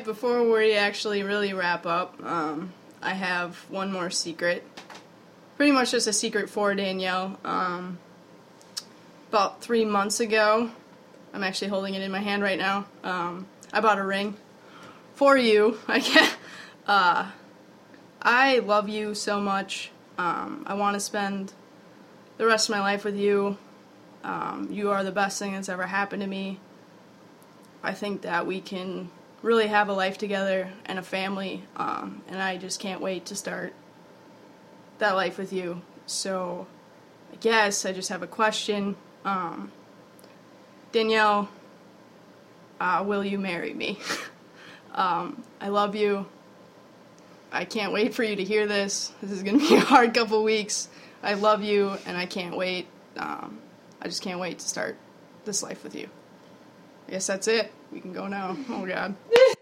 right, 0.00 0.06
before 0.06 0.50
we 0.50 0.74
actually 0.74 1.22
really 1.22 1.52
wrap 1.52 1.84
up, 1.84 2.22
um, 2.24 2.72
I 3.02 3.12
have 3.12 3.56
one 3.68 3.92
more 3.92 4.08
secret. 4.08 4.64
Pretty 5.56 5.72
much 5.72 5.90
just 5.90 6.06
a 6.06 6.12
secret 6.12 6.48
for 6.48 6.74
Danielle. 6.74 7.38
Um, 7.44 7.98
about 9.28 9.60
three 9.60 9.84
months 9.84 10.20
ago, 10.20 10.70
I'm 11.34 11.44
actually 11.44 11.68
holding 11.68 11.94
it 11.94 12.02
in 12.02 12.10
my 12.10 12.20
hand 12.20 12.42
right 12.42 12.58
now. 12.58 12.86
Um, 13.04 13.46
I 13.74 13.80
bought 13.80 13.98
a 13.98 14.02
ring 14.02 14.36
for 15.16 15.36
you. 15.36 15.78
I 15.88 16.00
can't. 16.00 16.36
Uh, 16.86 17.30
I 18.22 18.60
love 18.60 18.88
you 18.88 19.14
so 19.14 19.38
much. 19.38 19.90
Um, 20.16 20.64
I 20.66 20.74
want 20.74 20.94
to 20.94 21.00
spend 21.00 21.52
the 22.38 22.46
rest 22.46 22.70
of 22.70 22.74
my 22.74 22.80
life 22.80 23.04
with 23.04 23.16
you. 23.16 23.58
Um, 24.24 24.68
you 24.70 24.90
are 24.92 25.04
the 25.04 25.12
best 25.12 25.38
thing 25.38 25.52
that's 25.52 25.68
ever 25.68 25.86
happened 25.86 26.22
to 26.22 26.28
me. 26.28 26.58
I 27.82 27.92
think 27.92 28.22
that 28.22 28.46
we 28.46 28.62
can 28.62 29.10
really 29.42 29.66
have 29.66 29.88
a 29.88 29.92
life 29.92 30.18
together 30.18 30.70
and 30.86 30.98
a 30.98 31.02
family. 31.02 31.64
Um, 31.76 32.22
and 32.28 32.40
I 32.40 32.56
just 32.56 32.80
can't 32.80 33.00
wait 33.00 33.26
to 33.26 33.36
start 33.36 33.72
that 34.98 35.14
life 35.14 35.38
with 35.38 35.52
you. 35.52 35.82
So 36.06 36.66
I 37.32 37.36
guess 37.36 37.84
I 37.84 37.92
just 37.92 38.08
have 38.08 38.22
a 38.22 38.26
question. 38.26 38.96
Um, 39.24 39.72
Danielle, 40.92 41.48
uh, 42.80 43.04
will 43.06 43.24
you 43.24 43.38
marry 43.38 43.72
me? 43.72 43.98
um, 44.94 45.42
I 45.60 45.68
love 45.68 45.94
you. 45.94 46.26
I 47.52 47.64
can't 47.64 47.92
wait 47.92 48.14
for 48.14 48.22
you 48.22 48.36
to 48.36 48.44
hear 48.44 48.66
this. 48.66 49.12
This 49.22 49.32
is 49.32 49.42
going 49.42 49.58
to 49.58 49.68
be 49.68 49.74
a 49.76 49.80
hard 49.80 50.14
couple 50.14 50.42
weeks. 50.42 50.88
I 51.22 51.34
love 51.34 51.62
you, 51.62 51.96
and 52.06 52.16
I 52.16 52.26
can't 52.26 52.56
wait. 52.56 52.86
Um, 53.16 53.58
I 54.00 54.06
just 54.06 54.22
can't 54.22 54.40
wait 54.40 54.60
to 54.60 54.68
start 54.68 54.96
this 55.44 55.62
life 55.62 55.84
with 55.84 55.94
you. 55.94 56.08
Guess 57.10 57.26
that's 57.26 57.48
it. 57.48 57.72
We 57.90 58.00
can 58.00 58.12
go 58.12 58.28
now. 58.28 58.56
Oh, 58.68 58.86
God. 58.86 59.16